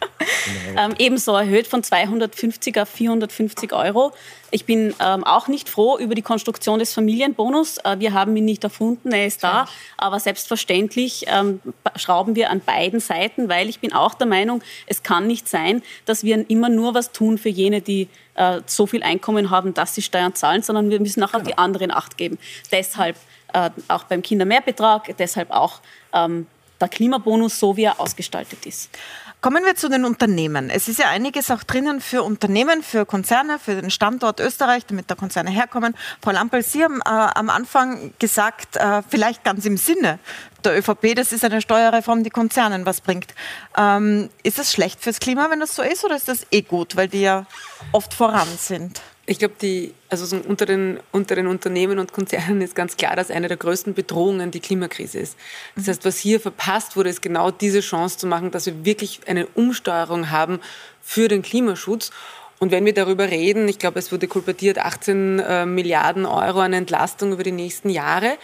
Ähm, 0.77 0.93
ebenso 0.97 1.35
erhöht 1.35 1.67
von 1.67 1.83
250 1.83 2.79
auf 2.79 2.89
450 2.89 3.73
Euro. 3.73 4.11
Ich 4.51 4.65
bin 4.65 4.95
ähm, 4.99 5.23
auch 5.23 5.47
nicht 5.47 5.69
froh 5.69 5.97
über 5.97 6.15
die 6.15 6.21
Konstruktion 6.21 6.79
des 6.79 6.93
Familienbonus. 6.93 7.77
Äh, 7.79 7.99
wir 7.99 8.13
haben 8.13 8.35
ihn 8.35 8.45
nicht 8.45 8.63
erfunden, 8.63 9.11
er 9.11 9.27
ist 9.27 9.43
da. 9.43 9.67
Aber 9.97 10.19
selbstverständlich 10.19 11.25
ähm, 11.27 11.61
schrauben 11.95 12.35
wir 12.35 12.49
an 12.49 12.61
beiden 12.61 12.99
Seiten, 12.99 13.49
weil 13.49 13.69
ich 13.69 13.79
bin 13.79 13.93
auch 13.93 14.15
der 14.15 14.27
Meinung, 14.27 14.63
es 14.87 15.03
kann 15.03 15.27
nicht 15.27 15.47
sein, 15.47 15.83
dass 16.05 16.23
wir 16.23 16.49
immer 16.49 16.69
nur 16.69 16.93
was 16.93 17.11
tun 17.11 17.37
für 17.37 17.49
jene, 17.49 17.81
die 17.81 18.07
äh, 18.35 18.61
so 18.65 18.87
viel 18.87 19.03
Einkommen 19.03 19.49
haben, 19.49 19.73
dass 19.73 19.95
sie 19.95 20.01
Steuern 20.01 20.33
zahlen, 20.33 20.63
sondern 20.63 20.89
wir 20.89 20.99
müssen 20.99 21.23
auch 21.23 21.33
auf 21.33 21.43
die 21.43 21.51
genau. 21.51 21.63
anderen 21.63 21.91
Acht 21.91 22.17
geben. 22.17 22.39
Deshalb 22.71 23.17
äh, 23.53 23.69
auch 23.87 24.03
beim 24.03 24.21
Kindermehrbetrag, 24.21 25.15
deshalb 25.17 25.51
auch 25.51 25.79
ähm, 26.13 26.47
der 26.79 26.87
Klimabonus, 26.87 27.59
so 27.59 27.75
wie 27.77 27.83
er 27.83 27.99
ausgestaltet 27.99 28.65
ist. 28.65 28.89
Kommen 29.41 29.63
wir 29.63 29.73
zu 29.75 29.87
den 29.87 30.03
Unternehmen. 30.03 30.69
Es 30.69 30.89
ist 30.89 30.99
ja 30.99 31.07
einiges 31.07 31.49
auch 31.49 31.63
drinnen 31.63 32.01
für 32.01 32.23
Unternehmen, 32.23 32.83
für 32.83 33.05
Konzerne, 33.05 33.57
für 33.57 33.79
den 33.79 33.89
Standort 33.89 34.41
Österreich, 34.41 34.85
damit 34.85 35.09
da 35.09 35.15
Konzerne 35.15 35.49
herkommen. 35.49 35.95
Frau 36.21 36.31
Lampel, 36.31 36.61
Sie 36.61 36.83
haben 36.83 36.99
äh, 36.99 37.09
am 37.09 37.49
Anfang 37.49 38.13
gesagt, 38.19 38.75
äh, 38.75 39.01
vielleicht 39.07 39.45
ganz 39.45 39.65
im 39.65 39.77
Sinne 39.77 40.19
der 40.65 40.77
ÖVP, 40.77 41.15
das 41.15 41.31
ist 41.31 41.45
eine 41.45 41.61
Steuerreform, 41.61 42.25
die 42.25 42.31
Konzernen 42.31 42.85
was 42.85 42.99
bringt. 42.99 43.33
Ähm, 43.77 44.29
ist 44.43 44.59
das 44.59 44.73
schlecht 44.73 44.99
fürs 44.99 45.21
Klima, 45.21 45.49
wenn 45.49 45.61
das 45.61 45.73
so 45.73 45.83
ist, 45.83 46.03
oder 46.03 46.17
ist 46.17 46.27
das 46.27 46.45
eh 46.51 46.61
gut, 46.61 46.97
weil 46.97 47.07
die 47.07 47.21
ja 47.21 47.45
oft 47.93 48.13
voran 48.13 48.49
sind? 48.57 49.01
Ich 49.25 49.39
glaube, 49.39 49.55
die, 49.61 49.93
also 50.09 50.25
so 50.25 50.37
unter, 50.37 50.65
den, 50.65 50.99
unter 51.11 51.35
den 51.35 51.47
Unternehmen 51.47 51.99
und 51.99 52.13
Konzernen 52.13 52.61
ist 52.61 52.75
ganz 52.75 52.97
klar, 52.97 53.15
dass 53.15 53.29
eine 53.29 53.47
der 53.47 53.57
größten 53.57 53.93
Bedrohungen 53.93 54.51
die 54.51 54.59
Klimakrise 54.59 55.19
ist. 55.19 55.37
Das 55.75 55.87
heißt, 55.87 56.05
was 56.05 56.17
hier 56.17 56.39
verpasst 56.39 56.95
wurde, 56.95 57.09
ist 57.09 57.21
genau 57.21 57.51
diese 57.51 57.81
Chance 57.81 58.17
zu 58.17 58.27
machen, 58.27 58.51
dass 58.51 58.65
wir 58.65 58.85
wirklich 58.85 59.21
eine 59.27 59.45
Umsteuerung 59.47 60.31
haben 60.31 60.59
für 61.01 61.27
den 61.27 61.41
Klimaschutz. 61.41 62.11
Und 62.57 62.71
wenn 62.71 62.85
wir 62.85 62.93
darüber 62.93 63.29
reden, 63.29 63.67
ich 63.67 63.79
glaube, 63.79 63.99
es 63.99 64.11
wurde 64.11 64.27
kolportiert 64.27 64.79
18 64.79 65.39
äh, 65.39 65.65
Milliarden 65.65 66.25
Euro 66.25 66.59
an 66.59 66.73
Entlastung 66.73 67.31
über 67.31 67.43
die 67.43 67.51
nächsten 67.51 67.89
Jahre, 67.89 68.37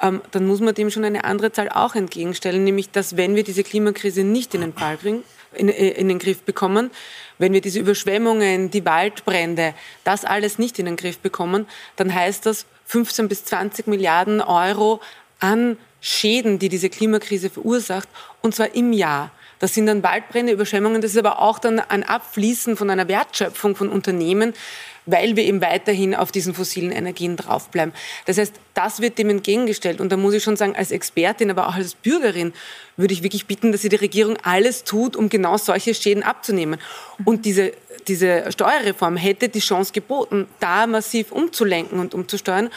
ähm, 0.00 0.20
dann 0.30 0.46
muss 0.46 0.60
man 0.60 0.74
dem 0.74 0.90
schon 0.90 1.04
eine 1.04 1.24
andere 1.24 1.50
Zahl 1.50 1.70
auch 1.70 1.94
entgegenstellen, 1.94 2.62
nämlich 2.64 2.90
dass 2.90 3.16
wenn 3.16 3.34
wir 3.34 3.42
diese 3.42 3.64
Klimakrise 3.64 4.22
nicht 4.22 4.54
in 4.54 4.60
den 4.60 4.72
Fall 4.74 4.98
bringen, 4.98 5.24
in, 5.54 5.68
äh, 5.68 5.88
in 5.90 6.08
den 6.08 6.18
Griff 6.18 6.42
bekommen, 6.42 6.90
wenn 7.38 7.52
wir 7.52 7.60
diese 7.60 7.80
Überschwemmungen, 7.80 8.70
die 8.70 8.84
Waldbrände, 8.84 9.74
das 10.04 10.24
alles 10.24 10.58
nicht 10.58 10.78
in 10.78 10.86
den 10.86 10.96
Griff 10.96 11.18
bekommen, 11.18 11.66
dann 11.96 12.12
heißt 12.12 12.46
das 12.46 12.66
15 12.86 13.28
bis 13.28 13.44
20 13.44 13.86
Milliarden 13.86 14.40
Euro 14.40 15.00
an 15.40 15.76
Schäden, 16.00 16.58
die 16.58 16.68
diese 16.68 16.88
Klimakrise 16.88 17.50
verursacht, 17.50 18.08
und 18.42 18.54
zwar 18.54 18.74
im 18.74 18.92
Jahr. 18.92 19.30
Das 19.58 19.74
sind 19.74 19.86
dann 19.86 20.02
Waldbrände, 20.02 20.52
Überschwemmungen, 20.52 21.00
das 21.00 21.12
ist 21.12 21.18
aber 21.18 21.40
auch 21.40 21.58
dann 21.58 21.80
ein 21.80 22.04
Abfließen 22.04 22.76
von 22.76 22.90
einer 22.90 23.08
Wertschöpfung 23.08 23.74
von 23.74 23.88
Unternehmen, 23.88 24.54
weil 25.06 25.36
wir 25.36 25.44
eben 25.44 25.60
weiterhin 25.60 26.14
auf 26.14 26.32
diesen 26.32 26.52
fossilen 26.52 26.92
Energien 26.92 27.36
draufbleiben. 27.36 27.94
Das 28.26 28.38
heißt, 28.38 28.54
das 28.74 29.00
wird 29.00 29.18
dem 29.18 29.30
entgegengestellt. 29.30 30.00
Und 30.00 30.10
da 30.10 30.16
muss 30.16 30.34
ich 30.34 30.42
schon 30.42 30.56
sagen, 30.56 30.76
als 30.76 30.90
Expertin, 30.90 31.50
aber 31.50 31.68
auch 31.68 31.74
als 31.74 31.94
Bürgerin 31.94 32.52
würde 32.96 33.14
ich 33.14 33.22
wirklich 33.22 33.46
bitten, 33.46 33.72
dass 33.72 33.82
sie 33.82 33.88
die 33.88 33.96
Regierung 33.96 34.36
alles 34.42 34.84
tut, 34.84 35.16
um 35.16 35.28
genau 35.28 35.56
solche 35.56 35.94
Schäden 35.94 36.22
abzunehmen. 36.22 36.80
Und 37.24 37.44
diese, 37.44 37.72
diese 38.08 38.50
Steuerreform 38.50 39.16
hätte 39.16 39.48
die 39.48 39.60
Chance 39.60 39.92
geboten, 39.92 40.46
da 40.60 40.86
massiv 40.86 41.32
umzulenken 41.32 42.00
und 42.00 42.14
umzusteuern. 42.14 42.70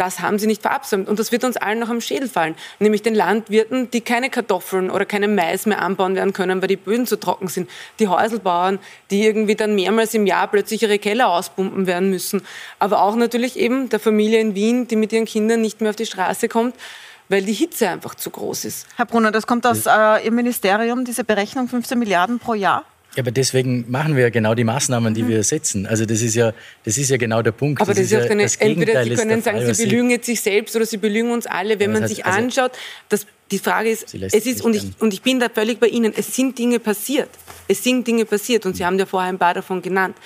Das 0.00 0.20
haben 0.20 0.38
sie 0.38 0.46
nicht 0.46 0.62
verabsäumt. 0.62 1.10
Und 1.10 1.18
das 1.18 1.30
wird 1.30 1.44
uns 1.44 1.58
allen 1.58 1.78
noch 1.78 1.90
am 1.90 2.00
Schädel 2.00 2.26
fallen. 2.26 2.54
Nämlich 2.78 3.02
den 3.02 3.14
Landwirten, 3.14 3.90
die 3.90 4.00
keine 4.00 4.30
Kartoffeln 4.30 4.90
oder 4.90 5.04
keinen 5.04 5.34
Mais 5.34 5.66
mehr 5.66 5.82
anbauen 5.82 6.14
werden 6.14 6.32
können, 6.32 6.62
weil 6.62 6.68
die 6.68 6.76
Böden 6.76 7.06
zu 7.06 7.20
trocken 7.20 7.48
sind. 7.48 7.68
Die 7.98 8.08
Häuselbauern, 8.08 8.78
die 9.10 9.22
irgendwie 9.22 9.56
dann 9.56 9.74
mehrmals 9.74 10.14
im 10.14 10.24
Jahr 10.24 10.48
plötzlich 10.48 10.80
ihre 10.80 10.98
Keller 10.98 11.28
auspumpen 11.28 11.86
werden 11.86 12.08
müssen. 12.08 12.40
Aber 12.78 13.02
auch 13.02 13.14
natürlich 13.14 13.58
eben 13.58 13.90
der 13.90 14.00
Familie 14.00 14.40
in 14.40 14.54
Wien, 14.54 14.88
die 14.88 14.96
mit 14.96 15.12
ihren 15.12 15.26
Kindern 15.26 15.60
nicht 15.60 15.82
mehr 15.82 15.90
auf 15.90 15.96
die 15.96 16.06
Straße 16.06 16.48
kommt 16.48 16.74
weil 17.28 17.42
die 17.44 17.52
Hitze 17.52 17.88
einfach 17.88 18.16
zu 18.16 18.28
groß 18.30 18.64
ist. 18.64 18.88
Herr 18.96 19.06
Brunner, 19.06 19.30
das 19.30 19.46
kommt 19.46 19.64
aus 19.64 19.86
äh, 19.86 20.24
Ihrem 20.24 20.34
Ministerium, 20.34 21.04
diese 21.04 21.22
Berechnung 21.22 21.68
15 21.68 21.96
Milliarden 21.96 22.40
pro 22.40 22.54
Jahr? 22.54 22.84
Ja, 23.16 23.22
aber 23.22 23.32
deswegen 23.32 23.90
machen 23.90 24.14
wir 24.14 24.22
ja 24.22 24.30
genau 24.30 24.54
die 24.54 24.62
Maßnahmen, 24.62 25.14
die 25.14 25.24
mhm. 25.24 25.28
wir 25.28 25.42
setzen. 25.42 25.86
Also 25.86 26.06
das 26.06 26.22
ist 26.22 26.36
ja, 26.36 26.52
das 26.84 26.96
ist 26.96 27.10
ja 27.10 27.16
genau 27.16 27.42
der 27.42 27.52
Punkt. 27.52 27.80
Aber 27.80 27.92
das, 27.92 27.96
das 27.96 28.06
ist 28.06 28.12
ja 28.12 28.30
eine, 28.30 28.44
das 28.44 28.56
entweder 28.56 29.02
Sie 29.02 29.14
können 29.14 29.42
sagen, 29.42 29.60
Fall, 29.60 29.74
Sie 29.74 29.86
belügen 29.86 30.10
jetzt 30.10 30.26
sich 30.26 30.40
selbst 30.40 30.76
oder 30.76 30.86
Sie 30.86 30.96
belügen 30.96 31.32
uns 31.32 31.46
alle. 31.46 31.80
Wenn 31.80 31.90
ja, 31.90 31.94
man 31.94 32.02
heißt, 32.04 32.14
sich 32.14 32.24
also 32.24 32.38
anschaut, 32.38 32.72
dass 33.08 33.26
die 33.50 33.58
Frage 33.58 33.90
ist, 33.90 34.14
es 34.14 34.46
ist, 34.46 34.62
und 34.62 34.76
ich, 34.76 34.84
und 35.00 35.12
ich 35.12 35.22
bin 35.22 35.40
da 35.40 35.48
völlig 35.48 35.80
bei 35.80 35.88
Ihnen, 35.88 36.12
es 36.16 36.36
sind 36.36 36.56
Dinge 36.56 36.78
passiert. 36.78 37.30
Es 37.66 37.82
sind 37.82 38.06
Dinge 38.06 38.24
passiert 38.24 38.64
und 38.64 38.76
Sie 38.76 38.84
haben 38.84 38.98
ja 38.98 39.06
vorher 39.06 39.28
ein 39.28 39.38
paar 39.38 39.54
davon 39.54 39.82
genannt. 39.82 40.16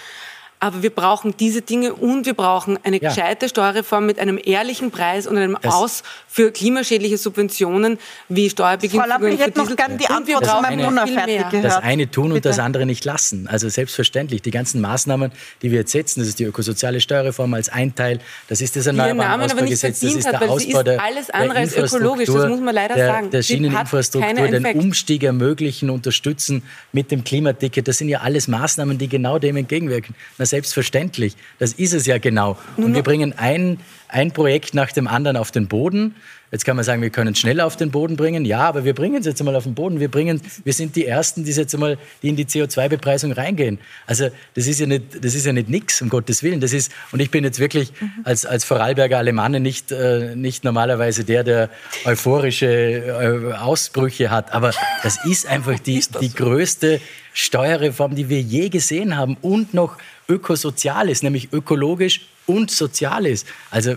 Aber 0.64 0.82
wir 0.82 0.88
brauchen 0.88 1.36
diese 1.36 1.60
Dinge 1.60 1.92
und 1.92 2.24
wir 2.24 2.32
brauchen 2.32 2.78
eine 2.84 2.98
ja. 2.98 3.10
gescheite 3.10 3.50
Steuerreform 3.50 4.06
mit 4.06 4.18
einem 4.18 4.40
ehrlichen 4.42 4.90
Preis 4.90 5.26
und 5.26 5.36
einem 5.36 5.58
das 5.60 5.74
Aus 5.74 6.02
für 6.26 6.52
klimaschädliche 6.52 7.18
Subventionen 7.18 7.98
wie 8.30 8.48
Steuerbeginn. 8.48 8.98
Frau 8.98 9.26
ich 9.26 9.40
hätte 9.40 9.58
noch 9.58 9.76
gerne 9.76 9.98
die 9.98 10.06
Antwort 10.06 10.46
zu 10.46 10.62
meinem 10.62 10.86
Brunner 10.86 11.06
fertig 11.06 11.50
gehört. 11.50 11.64
Das 11.66 11.82
eine 11.82 12.10
tun 12.10 12.28
und 12.28 12.34
Bitte. 12.36 12.48
das 12.48 12.60
andere 12.60 12.86
nicht 12.86 13.04
lassen. 13.04 13.46
Also 13.46 13.68
selbstverständlich, 13.68 14.40
die 14.40 14.50
ganzen 14.50 14.80
Maßnahmen, 14.80 15.32
die 15.60 15.70
wir 15.70 15.80
jetzt 15.80 15.92
setzen, 15.92 16.20
das 16.20 16.28
ist 16.30 16.38
die 16.38 16.44
ökosoziale 16.44 17.02
Steuerreform 17.02 17.52
als 17.52 17.68
ein 17.68 17.94
Teil, 17.94 18.20
das 18.48 18.62
ist 18.62 18.74
das 18.74 18.86
Erneuerbaren-Ausbaugesetz, 18.86 20.00
das 20.00 20.14
ist 20.14 20.24
der 20.24 20.40
hat, 20.40 20.48
Ausbau 20.48 20.82
der, 20.82 21.02
alles 21.02 21.28
andere 21.28 21.58
als 21.58 21.76
ökologisch, 21.76 22.26
das 22.26 22.48
muss 22.48 22.60
man 22.60 22.74
leider 22.74 22.94
der, 22.94 23.06
sagen. 23.06 23.30
Der 23.30 23.42
Schieneninfrastruktur, 23.42 24.32
den 24.32 24.64
Umstieg 24.78 25.24
ermöglichen, 25.24 25.90
unterstützen 25.90 26.62
mit 26.92 27.10
dem 27.10 27.22
Klimaticket, 27.22 27.86
das 27.86 27.98
sind 27.98 28.08
ja 28.08 28.20
alles 28.20 28.48
Maßnahmen, 28.48 28.96
die 28.96 29.08
genau 29.08 29.38
dem 29.38 29.58
entgegenwirken. 29.58 30.14
Na, 30.38 30.46
selbstverständlich. 30.55 31.34
Das 31.59 31.72
ist 31.72 31.92
es 31.94 32.07
ja 32.07 32.18
genau. 32.18 32.57
Und 32.76 32.94
wir 32.94 33.02
bringen 33.02 33.32
ein, 33.36 33.80
ein 34.07 34.30
Projekt 34.30 34.72
nach 34.72 34.92
dem 34.92 35.09
anderen 35.09 35.36
auf 35.36 35.50
den 35.50 35.66
Boden. 35.66 36.14
Jetzt 36.55 36.64
kann 36.64 36.76
man 36.76 36.84
sagen, 36.84 37.02
wir 37.02 37.11
können 37.11 37.32
es 37.32 37.40
schneller 37.40 37.66
auf 37.66 37.74
den 37.74 37.90
Boden 37.90 38.14
bringen. 38.14 38.44
Ja, 38.44 38.61
aber 38.61 38.84
wir 38.84 38.94
bringen 38.94 39.16
es 39.16 39.26
jetzt 39.26 39.40
einmal 39.40 39.57
auf 39.57 39.64
den 39.64 39.74
Boden. 39.74 39.98
Wir, 39.98 40.09
bringen, 40.09 40.40
wir 40.62 40.72
sind 40.72 40.94
die 40.94 41.05
Ersten, 41.05 41.42
die 41.42 41.50
jetzt 41.50 41.74
einmal 41.74 41.98
die 42.22 42.28
in 42.28 42.36
die 42.36 42.44
CO2-Bepreisung 42.44 43.32
reingehen. 43.32 43.80
Also 44.07 44.28
das 44.55 44.68
ist 44.68 44.78
ja 44.78 44.86
nicht, 44.86 45.02
das 45.20 45.34
ist 45.34 45.46
ja 45.46 45.52
nicht 45.52 45.68
nix, 45.68 46.00
um 46.00 46.09
Gottes 46.09 46.44
Willen. 46.44 46.61
Das 46.61 46.72
ist, 46.72 46.92
und 47.11 47.18
ich 47.18 47.32
bin 47.32 47.42
jetzt 47.42 47.59
wirklich 47.59 47.92
als, 48.22 48.46
als 48.46 48.62
Vorarlberger 48.62 49.18
Alemanne 49.18 49.59
nicht, 49.59 49.90
äh, 49.90 50.36
nicht 50.36 50.62
normalerweise 50.62 51.24
der, 51.24 51.42
der 51.42 51.70
euphorische 52.05 52.68
äh, 52.68 53.55
Ausbrüche 53.55 54.30
hat. 54.30 54.52
Aber 54.52 54.70
das 55.02 55.24
ist 55.24 55.48
einfach 55.48 55.80
die, 55.80 56.05
die 56.20 56.32
größte 56.32 57.00
Steuerreform, 57.32 58.14
die 58.14 58.28
wir 58.28 58.40
je 58.40 58.68
gesehen 58.68 59.16
haben 59.16 59.36
und 59.42 59.74
noch 59.74 59.98
ökosozial 60.28 61.09
ist, 61.09 61.24
nämlich 61.24 61.52
ökologisch 61.52 62.28
und 62.46 62.70
sozial 62.70 63.26
ist. 63.26 63.44
Also 63.72 63.96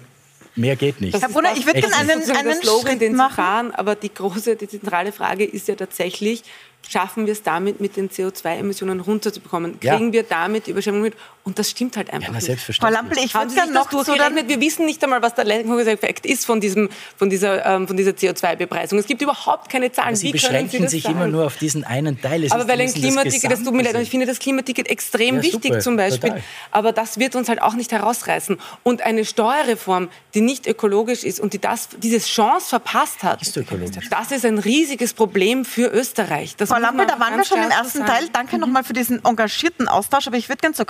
Mehr 0.57 0.75
geht 0.75 0.99
nicht. 0.99 1.19
Herr 1.19 1.29
Brunner, 1.29 1.53
ich 1.55 1.65
würde 1.65 1.81
gerne 1.81 1.95
einen, 1.95 2.09
einen 2.09 2.61
Slogan, 2.61 2.87
Schritt 2.87 3.01
den 3.01 3.15
machen. 3.15 3.35
fahren, 3.35 3.71
aber 3.71 3.95
die 3.95 4.13
große, 4.13 4.55
die 4.55 4.67
zentrale 4.67 5.11
Frage 5.11 5.45
ist 5.45 5.67
ja 5.67 5.75
tatsächlich, 5.75 6.43
schaffen 6.87 7.25
wir 7.27 7.33
es 7.33 7.43
damit, 7.43 7.79
mit 7.79 7.95
den 7.95 8.09
CO2-Emissionen 8.09 8.99
runterzubekommen? 8.99 9.77
Ja. 9.83 9.95
Kriegen 9.95 10.13
wir 10.13 10.23
damit 10.23 10.67
Überschwemmungen 10.67 11.03
mit? 11.03 11.13
Und 11.47 11.57
das 11.57 11.69
stimmt 11.69 11.95
halt 11.95 12.11
einfach 12.11 12.27
Ja, 12.27 12.33
na, 12.33 12.39
nicht. 12.39 12.43
Frau 12.43 12.47
selbstverständlich. 12.47 13.01
Lampel, 13.01 13.17
ich 13.23 13.33
würde 13.33 13.49
Sie 13.49 13.55
gerne 13.55 13.71
das 13.71 13.83
noch 13.85 13.89
durchgerechnet? 13.89 14.49
Wir 14.49 14.59
wissen 14.59 14.85
nicht 14.85 15.01
einmal, 15.01 15.21
was 15.21 15.33
der 15.33 15.45
Lenkungseffekt 15.45 16.25
ist 16.25 16.45
von, 16.45 16.59
diesem, 16.59 16.89
von 17.15 17.29
dieser, 17.29 17.65
ähm, 17.65 17.87
von 17.87 17.95
dieser 17.95 18.11
CO2-Bepreisung. 18.11 18.99
Es 18.99 19.07
gibt 19.07 19.21
überhaupt 19.21 19.69
keine 19.69 19.89
Zahlen. 19.93 20.17
Sie 20.17 20.27
Wie 20.27 20.31
können 20.31 20.39
Sie 20.41 20.47
beschränken 20.47 20.81
das 20.83 20.91
sich 20.91 21.03
sagen? 21.03 21.15
immer 21.15 21.27
nur 21.27 21.45
auf 21.45 21.55
diesen 21.55 21.85
einen 21.85 22.19
Teil. 22.21 22.43
Es 22.43 22.51
aber 22.51 22.67
weil 22.67 22.81
ein 22.81 22.93
Klimaticket, 22.93 23.49
das 23.49 23.63
tut 23.63 23.73
mir 23.73 23.83
leid, 23.83 23.95
ich 24.01 24.09
finde 24.09 24.25
das 24.25 24.39
Klimaticket 24.39 24.89
extrem 24.89 25.37
Ja, 25.37 25.43
wichtig 25.43 25.63
super, 25.71 25.79
zum 25.79 25.95
Beispiel. 25.95 26.29
total. 26.31 26.43
Aber 26.71 26.91
das 26.91 27.17
wird 27.17 27.37
uns 27.37 27.47
halt 27.47 27.61
auch 27.61 27.75
nicht 27.75 27.93
herausreißen. 27.93 28.59
Und 28.83 29.01
eine 29.03 29.23
Steuerreform, 29.23 30.09
die 30.33 30.41
nicht 30.41 30.67
ökologisch 30.67 31.23
ist 31.23 31.39
und 31.39 31.53
die 31.53 31.59
das, 31.59 31.87
diese 32.03 32.19
Chance 32.19 32.67
verpasst 32.67 33.23
hat, 33.23 33.41
Ist 33.41 33.55
ökologisch. 33.55 34.09
das 34.09 34.31
ist 34.31 34.45
ein 34.45 34.57
riesiges 34.59 35.13
Problem 35.13 35.63
für 35.63 35.87
Österreich. 35.87 36.57
Das 36.57 36.67
Frau 36.69 36.77
Lampel, 36.79 37.05
da 37.07 37.17
waren 37.21 37.37
wir 37.37 37.45
schon 37.45 37.63
im 37.63 37.71
ersten 37.71 37.99
sagen. 37.99 38.09
Teil. 38.11 38.27
Danke 38.33 38.57
nochmal 38.57 38.83
für 38.83 38.91
diesen 38.93 39.23
engagierten 39.23 39.87
Austausch. 39.87 40.27
Aber 40.27 40.35
ich 40.35 40.49
würde 40.49 40.59
gerne 40.59 40.75
zur 40.75 40.85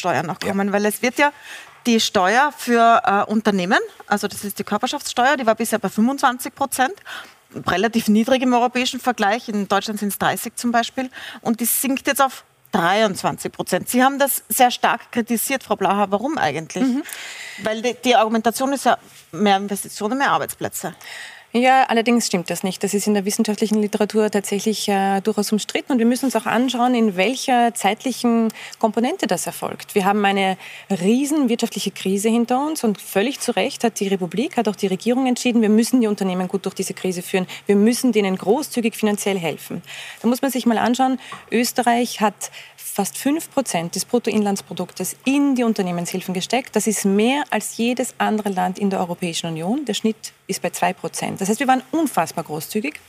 Körperschaftssteuer 0.00 0.22
noch 0.22 0.40
kommen, 0.40 0.72
weil 0.72 0.86
es 0.86 1.02
wird 1.02 1.18
ja 1.18 1.32
die 1.86 2.00
Steuer 2.00 2.52
für 2.56 3.02
äh, 3.04 3.30
Unternehmen, 3.30 3.78
also 4.06 4.28
das 4.28 4.44
ist 4.44 4.58
die 4.58 4.64
Körperschaftssteuer, 4.64 5.36
die 5.36 5.46
war 5.46 5.54
bisher 5.54 5.78
bei 5.78 5.88
25 5.88 6.54
Prozent. 6.54 6.94
Relativ 7.66 8.08
niedrig 8.08 8.42
im 8.42 8.54
europäischen 8.54 9.00
Vergleich. 9.00 9.48
In 9.48 9.66
Deutschland 9.66 9.98
sind 9.98 10.10
es 10.10 10.18
30 10.18 10.54
zum 10.54 10.70
Beispiel. 10.70 11.10
Und 11.40 11.58
die 11.58 11.64
sinkt 11.64 12.06
jetzt 12.06 12.22
auf 12.22 12.44
23 12.70 13.50
Prozent. 13.50 13.88
Sie 13.88 14.04
haben 14.04 14.20
das 14.20 14.44
sehr 14.48 14.70
stark 14.70 15.10
kritisiert, 15.10 15.64
Frau 15.64 15.74
Blaha. 15.74 16.06
Warum 16.10 16.38
eigentlich? 16.38 16.84
Weil 17.64 17.82
die, 17.82 17.96
die 18.04 18.14
Argumentation 18.14 18.72
ist 18.72 18.84
ja 18.84 18.98
mehr 19.32 19.56
Investitionen, 19.56 20.18
mehr 20.18 20.30
Arbeitsplätze. 20.30 20.94
Ja, 21.52 21.82
allerdings 21.88 22.28
stimmt 22.28 22.48
das 22.48 22.62
nicht. 22.62 22.84
Das 22.84 22.94
ist 22.94 23.08
in 23.08 23.14
der 23.14 23.24
wissenschaftlichen 23.24 23.82
Literatur 23.82 24.30
tatsächlich 24.30 24.88
äh, 24.88 25.20
durchaus 25.20 25.50
umstritten. 25.50 25.90
Und 25.90 25.98
wir 25.98 26.06
müssen 26.06 26.26
uns 26.26 26.36
auch 26.36 26.46
anschauen, 26.46 26.94
in 26.94 27.16
welcher 27.16 27.74
zeitlichen 27.74 28.52
Komponente 28.78 29.26
das 29.26 29.46
erfolgt. 29.46 29.96
Wir 29.96 30.04
haben 30.04 30.24
eine 30.24 30.56
riesen 30.88 31.48
wirtschaftliche 31.48 31.90
Krise 31.90 32.28
hinter 32.28 32.64
uns 32.64 32.84
und 32.84 33.00
völlig 33.00 33.40
zu 33.40 33.56
Recht 33.56 33.82
hat 33.82 33.98
die 33.98 34.06
Republik, 34.06 34.56
hat 34.56 34.68
auch 34.68 34.76
die 34.76 34.86
Regierung 34.86 35.26
entschieden, 35.26 35.60
wir 35.60 35.70
müssen 35.70 36.00
die 36.00 36.06
Unternehmen 36.06 36.46
gut 36.46 36.66
durch 36.66 36.76
diese 36.76 36.94
Krise 36.94 37.20
führen. 37.20 37.48
Wir 37.66 37.74
müssen 37.74 38.12
denen 38.12 38.36
großzügig 38.36 38.94
finanziell 38.94 39.36
helfen. 39.36 39.82
Da 40.22 40.28
muss 40.28 40.42
man 40.42 40.52
sich 40.52 40.66
mal 40.66 40.78
anschauen, 40.78 41.18
Österreich 41.50 42.20
hat 42.20 42.52
fast 42.76 43.18
5 43.18 43.50
Prozent 43.50 43.94
des 43.96 44.04
Bruttoinlandsproduktes 44.04 45.16
in 45.24 45.56
die 45.56 45.64
Unternehmenshilfen 45.64 46.32
gesteckt. 46.32 46.76
Das 46.76 46.86
ist 46.86 47.04
mehr 47.04 47.42
als 47.50 47.76
jedes 47.76 48.14
andere 48.18 48.50
Land 48.50 48.78
in 48.78 48.90
der 48.90 49.00
Europäischen 49.00 49.46
Union. 49.46 49.84
Der 49.84 49.94
Schnitt 49.94 50.32
ist 50.50 50.62
bei 50.62 50.70
2 50.70 50.92
Prozent. 50.92 51.40
Das 51.40 51.48
heißt, 51.48 51.60
wir 51.60 51.68
waren 51.68 51.82
unfassbar 51.92 52.44
großzügig. 52.44 53.00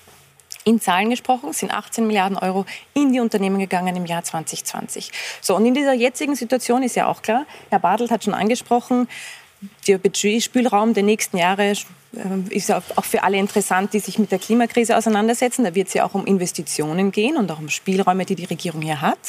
In 0.63 0.79
Zahlen 0.79 1.09
gesprochen 1.09 1.53
sind 1.53 1.71
18 1.71 2.05
Milliarden 2.05 2.37
Euro 2.37 2.65
in 2.93 3.11
die 3.11 3.19
Unternehmen 3.19 3.57
gegangen 3.57 3.95
im 3.95 4.05
Jahr 4.05 4.23
2020. 4.23 5.11
So, 5.41 5.55
und 5.55 5.65
in 5.65 5.73
dieser 5.73 5.93
jetzigen 5.93 6.35
Situation 6.35 6.83
ist 6.83 6.95
ja 6.95 7.07
auch 7.07 7.21
klar, 7.21 7.45
Herr 7.69 7.79
Bartelt 7.79 8.11
hat 8.11 8.23
schon 8.23 8.35
angesprochen, 8.35 9.07
der 9.87 9.97
Budgetspielraum 9.97 10.93
der 10.93 11.03
nächsten 11.03 11.37
Jahre 11.37 11.73
ähm, 12.15 12.45
ist 12.49 12.71
auch 12.71 13.05
für 13.05 13.23
alle 13.23 13.37
interessant, 13.37 13.93
die 13.93 13.99
sich 13.99 14.19
mit 14.19 14.31
der 14.31 14.39
Klimakrise 14.39 14.97
auseinandersetzen. 14.97 15.63
Da 15.63 15.75
wird 15.75 15.87
es 15.87 15.93
ja 15.93 16.05
auch 16.05 16.13
um 16.13 16.25
Investitionen 16.25 17.11
gehen 17.11 17.37
und 17.37 17.49
auch 17.51 17.59
um 17.59 17.69
Spielräume, 17.69 18.25
die 18.25 18.35
die 18.35 18.45
Regierung 18.45 18.81
hier 18.81 19.01
hat. 19.01 19.19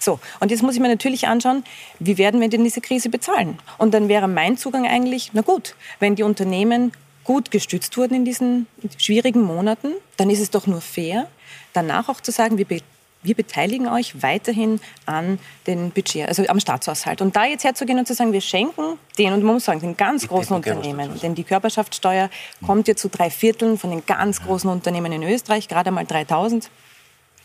So, 0.00 0.18
und 0.40 0.50
jetzt 0.50 0.62
muss 0.62 0.74
ich 0.74 0.80
mir 0.80 0.88
natürlich 0.88 1.28
anschauen, 1.28 1.64
wie 1.98 2.18
werden 2.18 2.40
wir 2.40 2.48
denn 2.48 2.64
diese 2.64 2.80
Krise 2.80 3.08
bezahlen? 3.08 3.58
Und 3.78 3.94
dann 3.94 4.08
wäre 4.08 4.26
mein 4.26 4.56
Zugang 4.56 4.86
eigentlich, 4.86 5.30
na 5.32 5.42
gut, 5.42 5.76
wenn 6.00 6.14
die 6.16 6.22
Unternehmen 6.22 6.92
gut 7.24 7.50
gestützt 7.50 7.96
wurden 7.96 8.14
in 8.14 8.24
diesen 8.24 8.66
schwierigen 8.98 9.42
Monaten, 9.42 9.92
dann 10.16 10.30
ist 10.30 10.40
es 10.40 10.50
doch 10.50 10.66
nur 10.66 10.80
fair, 10.80 11.28
danach 11.72 12.08
auch 12.08 12.20
zu 12.20 12.30
sagen, 12.30 12.58
wir 12.58 12.66
be 12.66 12.80
wir 13.24 13.34
beteiligen 13.34 13.88
euch 13.88 14.22
weiterhin 14.22 14.80
an 15.06 15.38
den 15.66 15.90
Budget, 15.90 16.28
also 16.28 16.46
am 16.46 16.60
Staatshaushalt. 16.60 17.22
Und 17.22 17.34
da 17.34 17.46
jetzt 17.46 17.64
herzugehen 17.64 17.98
und 17.98 18.06
zu 18.06 18.14
sagen, 18.14 18.32
wir 18.32 18.42
schenken 18.42 18.98
den, 19.18 19.32
und 19.32 19.42
man 19.42 19.54
muss 19.54 19.64
sagen, 19.64 19.80
den 19.80 19.96
ganz 19.96 20.28
großen 20.28 20.60
denke, 20.60 20.76
Unternehmen, 20.76 21.18
denn 21.20 21.34
die 21.34 21.44
Körperschaftssteuer 21.44 22.28
kommt 22.64 22.86
ja 22.86 22.94
zu 22.94 23.08
drei 23.08 23.30
Vierteln 23.30 23.78
von 23.78 23.90
den 23.90 24.04
ganz 24.04 24.42
großen 24.42 24.68
Unternehmen 24.68 25.10
in 25.10 25.22
Österreich, 25.22 25.68
gerade 25.68 25.90
mal 25.90 26.04
3000. 26.04 26.70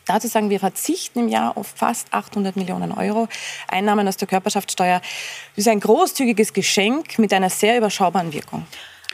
Dazu 0.06 0.28
sagen, 0.28 0.50
wir 0.50 0.60
verzichten 0.60 1.20
im 1.20 1.28
Jahr 1.30 1.56
auf 1.56 1.68
fast 1.76 2.14
800 2.14 2.56
Millionen 2.56 2.92
Euro 2.92 3.28
Einnahmen 3.68 4.08
aus 4.08 4.18
der 4.18 4.28
Körperschaftssteuer. 4.28 5.02
Das 5.56 5.66
ist 5.66 5.68
ein 5.68 5.80
großzügiges 5.80 6.52
Geschenk 6.52 7.20
mit 7.20 7.32
einer 7.32 7.50
sehr 7.50 7.78
überschaubaren 7.78 8.34
Wirkung. 8.34 8.66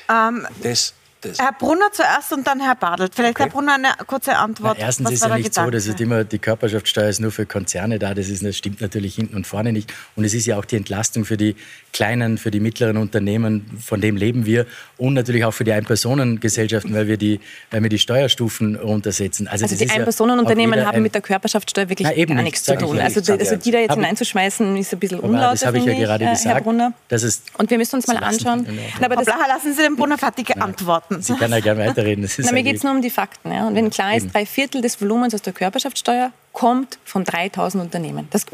Ähm, 0.09 0.47
Das, 0.61 0.93
das, 1.29 1.39
Herr 1.39 1.51
Brunner 1.53 1.91
zuerst 1.91 2.31
und 2.33 2.45
dann 2.47 2.59
Herr 2.59 2.75
Badelt. 2.75 3.13
Vielleicht 3.15 3.39
Herr 3.39 3.47
Brunner 3.49 3.75
eine 3.75 3.89
kurze 4.07 4.35
Antwort. 4.35 4.77
Na, 4.79 4.85
erstens 4.85 5.07
Was 5.07 5.13
ist 5.13 5.23
ja 5.23 5.35
nicht 5.35 5.53
so, 5.53 5.61
Gedanke? 5.61 5.71
dass 5.77 5.87
es 5.87 5.99
immer 5.99 6.23
die 6.23 6.39
Körperschaftssteuer 6.39 7.09
ist 7.09 7.19
nur 7.19 7.31
für 7.31 7.45
Konzerne 7.45 7.99
da. 7.99 8.13
Das, 8.13 8.27
ist, 8.29 8.43
das 8.43 8.55
stimmt 8.57 8.81
natürlich 8.81 9.15
hinten 9.15 9.35
und 9.35 9.45
vorne 9.47 9.71
nicht. 9.73 9.93
Und 10.15 10.23
es 10.25 10.33
ist 10.33 10.45
ja 10.45 10.57
auch 10.57 10.65
die 10.65 10.75
Entlastung 10.77 11.25
für 11.25 11.37
die 11.37 11.55
kleinen, 11.93 12.37
für 12.37 12.51
die 12.51 12.59
mittleren 12.59 12.97
Unternehmen, 12.97 13.77
von 13.83 14.01
dem 14.01 14.17
leben 14.17 14.45
wir. 14.45 14.65
Und 14.97 15.13
natürlich 15.13 15.45
auch 15.45 15.51
für 15.53 15.63
die 15.63 15.71
Einpersonengesellschaften, 15.73 16.93
weil 16.93 17.07
wir 17.07 17.17
die, 17.17 17.39
weil 17.71 17.81
wir 17.83 17.89
die 17.89 17.99
Steuerstufen 17.99 18.75
runtersetzen. 18.75 19.47
Also, 19.47 19.65
Also 19.65 19.75
die 19.77 19.85
ja 19.85 19.93
Einpersonenunternehmen 19.95 20.75
wieder 20.75 20.87
haben 20.87 20.97
ein- 20.97 21.03
mit 21.03 21.13
der 21.13 21.21
Körperschaftssteuer 21.21 21.89
wirklich 21.89 22.07
Na, 22.07 22.13
eben 22.15 22.35
gar 22.35 22.43
nicht, 22.43 22.53
nichts 22.53 22.63
zu 22.63 22.75
tun. 22.77 22.97
ja 22.97 23.03
Also, 23.03 23.21
die, 23.21 23.31
also 23.31 23.55
die 23.55 23.71
da 23.71 23.79
jetzt 23.79 23.89
Hab 23.91 23.97
hineinzuschmeißen, 23.97 24.75
ist 24.77 24.93
ein 24.93 24.99
bisschen 24.99 25.19
unlauter, 25.19 25.51
das 25.51 25.65
habe 25.65 25.77
ich 25.77 25.83
ja 25.85 25.91
finde 25.91 26.03
ich, 26.03 26.07
gerade 26.07 26.23
äh, 26.23 26.27
Herr 26.27 26.35
gesagt. 26.35 26.63
Brunner. 26.63 26.93
Dass 27.07 27.23
es, 27.23 27.43
Und 27.57 27.69
wir 27.69 27.77
müssen 27.77 27.95
uns 27.95 28.07
mal 28.07 28.17
anschauen. 28.17 28.65
Ja. 28.99 29.05
Aber 29.05 29.15
das, 29.15 29.25
lassen 29.27 29.73
Sie 29.73 29.81
den 29.81 29.95
Brunner 29.95 30.17
fertig 30.17 30.55
antworten. 30.61 31.14
Sie 31.21 31.33
kann 31.35 31.51
ja 31.51 31.59
gerne 31.59 31.85
weiterreden. 31.85 32.21
Das 32.23 32.37
ist 32.39 32.45
Na, 32.45 32.51
mir 32.51 32.63
geht 32.63 32.77
es 32.77 32.83
nur 32.83 32.93
um 32.93 33.01
die 33.01 33.09
Fakten. 33.09 33.51
Ja. 33.51 33.67
Und 33.67 33.75
wenn 33.75 33.89
klar 33.89 34.15
ist, 34.15 34.33
drei 34.33 34.45
Viertel 34.45 34.81
des 34.81 34.99
Volumens 35.01 35.33
aus 35.33 35.41
der 35.41 35.53
Körperschaftssteuer 35.53 36.31
kommt 36.53 36.99
von 37.03 37.25
3000 37.25 37.83
Unternehmen. 37.83 38.27
Das, 38.31 38.45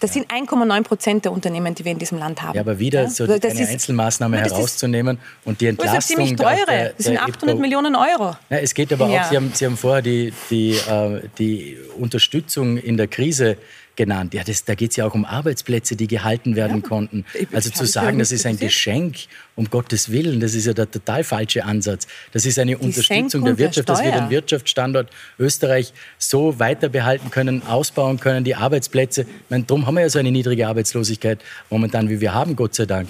das 0.00 0.14
sind 0.14 0.30
1,9 0.32 0.82
Prozent 0.84 1.24
der 1.26 1.32
Unternehmen, 1.32 1.74
die 1.74 1.84
wir 1.84 1.92
in 1.92 1.98
diesem 1.98 2.16
Land 2.18 2.40
haben. 2.42 2.54
Ja, 2.54 2.62
aber 2.62 2.78
wieder 2.78 3.08
so 3.10 3.26
das 3.26 3.44
eine 3.44 3.60
ist- 3.62 3.68
Einzelmaßnahme 3.70 4.40
ist- 4.40 4.52
herauszunehmen 4.54 5.18
und 5.44 5.60
die 5.60 5.66
Das 5.66 5.72
ist 5.74 5.80
Entlastung 5.84 6.16
ziemlich 6.16 6.36
teure. 6.36 6.66
der- 6.66 6.88
Das 6.94 7.04
sind 7.04 7.12
der 7.14 7.22
800 7.24 7.50
EPO 7.50 7.60
Millionen 7.60 7.94
Euro. 7.94 8.36
Ja, 8.48 8.56
es 8.56 8.72
geht 8.72 8.90
aber 8.92 9.04
auch, 9.06 9.24
Sie 9.24 9.36
haben, 9.36 9.50
Sie 9.54 9.66
haben 9.66 9.76
vorher 9.76 10.00
die, 10.00 10.32
die, 10.48 10.70
äh, 10.72 11.20
die 11.38 11.76
Unterstützung 11.98 12.78
in 12.78 12.96
der 12.96 13.08
Krise 13.08 13.56
genannt. 13.96 14.34
Ja, 14.34 14.42
das, 14.44 14.64
da 14.64 14.74
geht 14.74 14.92
es 14.92 14.96
ja 14.96 15.06
auch 15.06 15.14
um 15.14 15.24
Arbeitsplätze, 15.24 15.96
die 15.96 16.06
gehalten 16.06 16.56
werden 16.56 16.82
konnten. 16.82 17.24
Also 17.52 17.70
zu 17.70 17.84
ja 17.84 17.88
sagen, 17.88 18.18
das 18.18 18.32
ist 18.32 18.46
ein. 18.46 18.58
Geschenk, 18.58 19.16
um 19.56 19.68
Gottes 19.68 20.10
Willen, 20.10 20.40
das 20.40 20.54
ist 20.54 20.66
ja 20.66 20.72
der 20.72 20.90
total 20.90 21.24
falsche 21.24 21.64
Ansatz. 21.64 22.06
Das 22.32 22.46
ist 22.46 22.58
eine 22.58 22.78
Unterstützung 22.78 23.28
Senkung 23.28 23.44
der 23.44 23.54
der 23.54 23.64
Wirtschaft, 23.66 23.88
dass 23.88 24.02
wir 24.02 24.12
den 24.12 24.30
Wirtschaftsstandort 24.30 25.10
Österreich 25.38 25.92
so 26.18 26.58
weiter 26.58 26.88
behalten 26.88 27.30
können, 27.30 27.62
ausbauen 27.66 28.20
können, 28.20 28.44
die 28.44 28.54
Arbeitsplätze. 28.54 29.26
Meine, 29.48 29.64
darum 29.64 29.86
haben 29.86 29.94
wir 29.94 30.02
ja 30.02 30.08
so 30.08 30.18
eine 30.18 30.30
niedrige 30.30 30.68
Arbeitslosigkeit 30.68 31.40
momentan, 31.70 32.08
wie 32.08 32.20
wir 32.20 32.34
haben, 32.34 32.56
Gott 32.56 32.74
sei 32.74 32.86
Dank. 32.86 33.08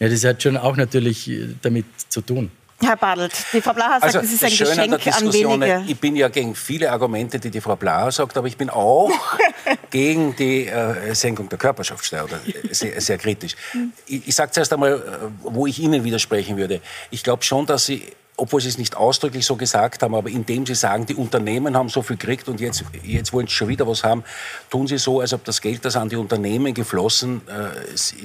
Ja, 0.00 0.08
das 0.08 0.24
hat 0.24 0.42
schon 0.42 0.56
auch 0.56 0.76
natürlich 0.76 1.30
äh, 1.30 1.48
damit 1.62 1.86
zu 2.08 2.20
tun. 2.20 2.50
Herr 2.86 2.96
Badelt, 2.96 3.32
die 3.52 3.60
Frau 3.60 3.72
Blaha 3.72 4.00
sagt, 4.00 4.04
also, 4.04 4.20
das 4.20 4.32
ist 4.32 4.44
ein 4.44 4.50
Geschenk 4.50 5.06
an 5.06 5.32
wenige. 5.32 5.84
ich 5.86 5.98
bin 5.98 6.16
ja 6.16 6.28
gegen 6.28 6.54
viele 6.54 6.90
Argumente, 6.90 7.38
die 7.38 7.50
die 7.50 7.60
Frau 7.60 7.76
Blauer 7.76 8.12
sagt, 8.12 8.36
aber 8.36 8.46
ich 8.46 8.56
bin 8.56 8.70
auch 8.70 9.10
gegen 9.90 10.36
die 10.36 10.66
äh, 10.66 11.14
Senkung 11.14 11.48
der 11.48 11.58
Körperschaftssteuer 11.58 12.24
oder 12.24 12.40
äh, 12.46 12.74
sehr, 12.74 13.00
sehr 13.00 13.18
kritisch. 13.18 13.56
Ich, 14.06 14.28
ich 14.28 14.34
sage 14.34 14.50
zuerst 14.52 14.72
einmal, 14.72 14.94
äh, 14.94 15.00
wo 15.42 15.66
ich 15.66 15.78
Ihnen 15.78 16.04
widersprechen 16.04 16.56
würde. 16.56 16.80
Ich 17.10 17.22
glaube 17.22 17.42
schon, 17.42 17.66
dass 17.66 17.86
Sie 17.86 18.12
obwohl 18.36 18.60
sie 18.60 18.68
es 18.68 18.78
nicht 18.78 18.96
ausdrücklich 18.96 19.46
so 19.46 19.54
gesagt 19.54 20.02
haben, 20.02 20.14
aber 20.14 20.28
indem 20.28 20.66
sie 20.66 20.74
sagen, 20.74 21.06
die 21.06 21.14
Unternehmen 21.14 21.76
haben 21.76 21.88
so 21.88 22.02
viel 22.02 22.16
gekriegt 22.16 22.48
und 22.48 22.60
jetzt, 22.60 22.84
jetzt 23.02 23.32
wollen 23.32 23.46
sie 23.46 23.52
schon 23.52 23.68
wieder 23.68 23.86
was 23.86 24.02
haben, 24.02 24.24
tun 24.70 24.86
sie 24.88 24.98
so, 24.98 25.20
als 25.20 25.32
ob 25.32 25.44
das 25.44 25.60
Geld, 25.60 25.84
das 25.84 25.94
an 25.94 26.08
die 26.08 26.16
Unternehmen 26.16 26.74
geflossen 26.74 27.42
äh, 27.46 27.70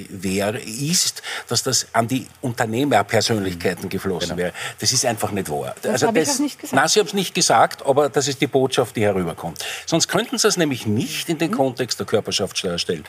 wäre, 0.08 0.58
ist, 0.58 1.22
dass 1.48 1.62
das 1.62 1.86
an 1.92 2.08
die 2.08 2.26
Unternehmerpersönlichkeiten 2.40 3.88
geflossen 3.88 4.30
genau. 4.30 4.38
wäre. 4.38 4.52
Das 4.80 4.92
ist 4.92 5.04
einfach 5.06 5.30
nicht 5.30 5.48
wahr. 5.48 5.74
Das 5.82 5.92
also 5.92 6.08
habe 6.08 6.20
ich 6.20 6.28
auch 6.28 6.38
nicht 6.40 6.58
gesagt. 6.58 6.74
Nein, 6.74 6.88
Sie 6.88 6.98
haben 6.98 7.06
es 7.06 7.14
nicht 7.14 7.34
gesagt, 7.34 7.86
aber 7.86 8.08
das 8.08 8.26
ist 8.26 8.40
die 8.40 8.48
Botschaft, 8.48 8.96
die 8.96 9.02
herüberkommt. 9.02 9.64
Sonst 9.86 10.08
könnten 10.08 10.38
Sie 10.38 10.48
es 10.48 10.56
nämlich 10.56 10.86
nicht 10.86 11.28
in 11.28 11.38
den 11.38 11.52
mhm. 11.52 11.56
Kontext 11.56 12.00
der 12.00 12.06
Körperschaftssteuer 12.06 12.78
stellen. 12.78 13.04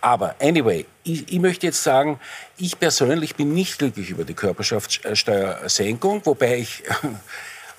Aber 0.00 0.34
anyway, 0.40 0.86
ich, 1.04 1.32
ich 1.32 1.38
möchte 1.38 1.66
jetzt 1.66 1.82
sagen, 1.82 2.18
ich 2.58 2.78
persönlich 2.78 3.36
bin 3.36 3.52
nicht 3.52 3.78
glücklich 3.78 4.10
über 4.10 4.24
die 4.24 4.34
Körperschaftssteuersenkung, 4.34 6.24
wobei 6.24 6.45
ich 6.54 6.82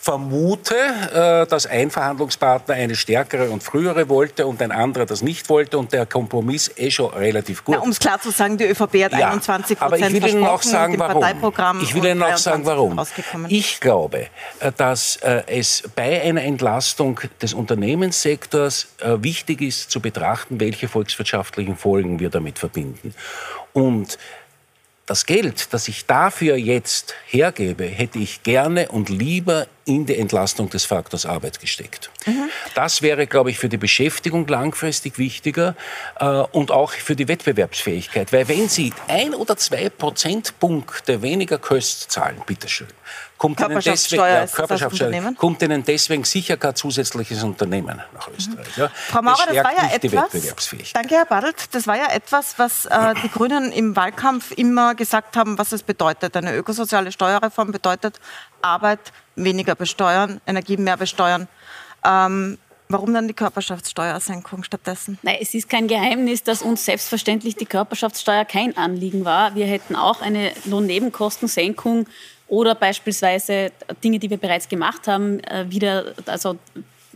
vermute, 0.07 0.75
äh, 0.75 1.47
dass 1.47 1.65
ein 1.65 1.91
Verhandlungspartner 1.91 2.75
eine 2.75 2.95
stärkere 2.95 3.49
und 3.49 3.61
frühere 3.61 4.07
wollte 4.07 4.47
und 4.47 4.61
ein 4.61 4.71
anderer 4.71 5.05
das 5.05 5.21
nicht 5.21 5.49
wollte 5.49 5.77
und 5.77 5.91
der 5.91 6.05
Kompromiss 6.05 6.71
eh 6.77 6.89
schon 6.91 7.13
relativ 7.13 7.65
gut. 7.65 7.77
Um 7.77 7.89
es 7.89 7.99
klar 7.99 8.21
zu 8.21 8.31
sagen, 8.31 8.57
die 8.57 8.63
ÖVP 8.63 9.03
hat 9.03 9.11
ja, 9.11 9.31
21 9.31 9.77
Prozent 9.77 9.81
aber 9.81 9.97
ich 9.97 10.23
will 10.23 10.29
Ihnen 10.29 10.45
auch 10.45 10.61
sagen, 10.61 10.97
warum. 10.97 11.81
Ich 11.81 11.93
will 11.93 12.05
Ihnen 12.05 12.23
auch 12.23 12.37
sagen, 12.37 12.65
warum. 12.65 13.01
Ich 13.49 13.81
glaube, 13.81 14.27
äh, 14.61 14.71
dass 14.77 15.17
äh, 15.17 15.43
es 15.47 15.83
bei 15.93 16.21
einer 16.21 16.43
Entlastung 16.43 17.19
des 17.41 17.53
Unternehmenssektors 17.53 18.87
wichtig 19.03 19.61
ist 19.61 19.91
zu 19.91 19.99
betrachten, 19.99 20.59
welche 20.61 20.87
volkswirtschaftlichen 20.87 21.75
Folgen 21.75 22.19
wir 22.19 22.29
damit 22.29 22.59
verbinden. 22.59 23.13
Und 23.73 24.17
das 25.07 25.25
Geld, 25.25 25.73
das 25.73 25.87
ich 25.87 26.05
dafür 26.05 26.55
jetzt 26.57 27.15
hergebe, 27.25 27.85
hätte 27.85 28.19
ich 28.19 28.43
gerne 28.43 28.89
und 28.89 29.09
lieber 29.09 29.67
in 29.87 30.05
die 30.05 30.17
Entlastung 30.17 30.69
des 30.69 30.85
Faktors 30.85 31.25
Arbeit 31.25 31.59
gesteckt. 31.59 32.11
Mhm. 32.25 32.49
Das 32.75 33.01
wäre, 33.01 33.25
glaube 33.25 33.51
ich, 33.51 33.57
für 33.57 33.69
die 33.69 33.77
Beschäftigung 33.77 34.45
langfristig 34.47 35.17
wichtiger 35.17 35.75
äh, 36.19 36.25
und 36.25 36.71
auch 36.71 36.91
für 36.91 37.15
die 37.15 37.27
Wettbewerbsfähigkeit. 37.27 38.33
Weil 38.33 38.47
wenn 38.49 38.67
Sie 38.67 38.93
ein 39.07 39.33
oder 39.33 39.55
zwei 39.55 39.89
Prozentpunkte 39.89 41.21
weniger 41.21 41.57
Kost 41.57 42.11
zahlen, 42.11 42.41
bitteschön, 42.45 42.87
kommt 43.37 43.61
Ihnen, 43.61 43.79
deswegen, 43.79 44.23
ja, 44.23 44.45
Körperschaftssteuer, 44.45 45.33
kommt 45.35 45.61
Ihnen 45.61 45.83
deswegen 45.83 46.25
sicher 46.25 46.57
kein 46.57 46.75
zusätzliches 46.75 47.43
Unternehmen 47.43 48.01
nach 48.13 48.29
Österreich. 48.35 48.75
Ja. 48.75 48.89
Frau 48.89 49.21
Maurer, 49.21 49.45
das, 49.47 49.55
das 49.55 49.63
war 49.63 49.73
ja 49.73 49.89
etwas, 49.93 50.93
danke 50.93 51.15
Herr 51.15 51.25
Badelt, 51.25 51.73
das 51.73 51.87
war 51.87 51.95
ja 51.95 52.11
etwas, 52.11 52.59
was 52.59 52.85
äh, 52.87 53.13
die 53.23 53.29
Grünen 53.29 53.71
im 53.71 53.95
Wahlkampf 53.95 54.51
immer 54.51 54.95
gesagt 54.95 55.37
haben, 55.37 55.57
was 55.57 55.71
es 55.71 55.83
bedeutet. 55.83 56.35
Eine 56.35 56.55
ökosoziale 56.55 57.11
Steuerreform 57.13 57.71
bedeutet 57.71 58.19
Arbeit 58.61 59.13
weniger 59.37 59.75
besteuern, 59.75 60.41
Energie 60.45 60.77
mehr 60.77 60.97
besteuern. 60.97 61.47
Ähm, 62.03 62.57
Warum 62.89 63.13
dann 63.13 63.27
die 63.27 63.33
Körperschaftssteuersenkung 63.33 64.63
stattdessen? 64.63 65.19
Nein, 65.21 65.37
es 65.41 65.53
ist 65.53 65.67
kein 65.67 65.89
Geheimnis, 65.89 66.43
dass 66.43 66.61
uns 66.61 66.85
selbstverständlich 66.85 67.57
die 67.57 67.65
Körperschaftssteuer 67.65 68.45
kein 68.45 68.77
Anliegen 68.77 69.25
war. 69.25 69.55
Wir 69.55 69.65
hätten 69.65 69.95
auch 69.95 70.21
eine 70.21 70.53
Lohnnebenkostensenkung 70.63 72.07
oder 72.47 72.75
beispielsweise 72.75 73.73
Dinge, 74.01 74.19
die 74.19 74.29
wir 74.29 74.37
bereits 74.37 74.69
gemacht 74.69 75.05
haben, 75.09 75.41
äh, 75.41 75.65
wieder, 75.67 76.13
also 76.27 76.57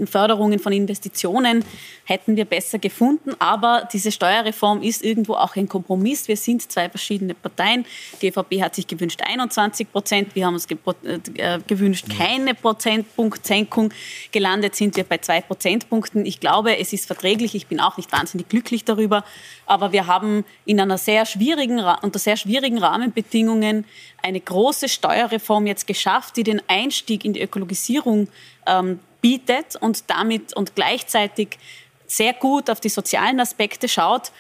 Förderungen 0.08 0.60
von 0.60 0.74
Investitionen 0.74 1.64
hätten 2.06 2.36
wir 2.36 2.46
besser 2.46 2.80
gefunden. 2.80 3.34
Aber 3.40 3.88
diese 3.92 4.12
Steuerreform 4.12 4.82
ist 4.82 5.04
irgendwo 5.04 5.36
auch 5.36 5.56
ein 5.56 5.68
Kompromiss. 5.68 6.28
Wir 6.28 6.38
sind 6.38 6.70
zwei 6.72 6.90
verschiedene 6.90 7.34
Parteien. 7.34 7.86
Die 8.22 8.30
ÖVP 8.30 8.62
hat 8.62 8.76
sich 8.76 8.88
gewünscht 8.88 9.22
21 9.24 9.92
Prozent. 9.92 10.36
Wir 10.36 10.46
haben 10.46 10.56
uns 10.56 10.68
äh, 10.68 11.60
gewünscht 11.68 12.08
keine 12.18 12.54
Prozentpunktsenkung. 12.54 13.94
Gelandet 14.32 14.76
sind 14.76 14.96
wir 14.96 15.04
bei 15.04 15.20
zwei 15.20 15.42
Prozentpunkten. 15.42 16.26
Ich 16.26 16.40
glaube, 16.40 16.78
es 16.78 16.94
ist 16.94 17.06
verträglich. 17.06 17.56
Ich 17.56 17.68
bin 17.68 17.80
auch 17.80 17.98
nicht 17.98 18.12
wahnsinnig 18.12 18.50
glücklich 18.50 18.84
darüber. 18.84 19.24
Aber 19.66 19.92
wir 19.92 20.08
haben 20.08 20.44
in 20.66 20.80
einer 20.80 20.98
sehr 20.98 21.26
schwierigen, 21.26 21.80
unter 22.02 22.20
sehr 22.20 22.38
schwierigen 22.38 22.78
Rahmenbedingungen 22.78 23.86
eine 24.22 24.40
große 24.40 24.90
Steuerreform 24.90 25.68
jetzt 25.68 25.88
geschafft, 25.88 26.38
die 26.38 26.44
den 26.44 26.62
Einstieg 26.68 27.26
in 27.26 27.34
die 27.34 27.42
Ökologisierung 27.42 28.28
ähm, 28.68 29.00
bietet 29.22 29.76
und 29.76 30.10
damit 30.10 30.54
und 30.54 30.76
gleichzeitig 30.76 31.58
sehr 32.08 32.34
gut 32.34 32.70
auf 32.70 32.80
die 32.80 32.90
sozialen 32.90 33.40
Aspekte 33.40 33.88
schaut. 33.88 34.32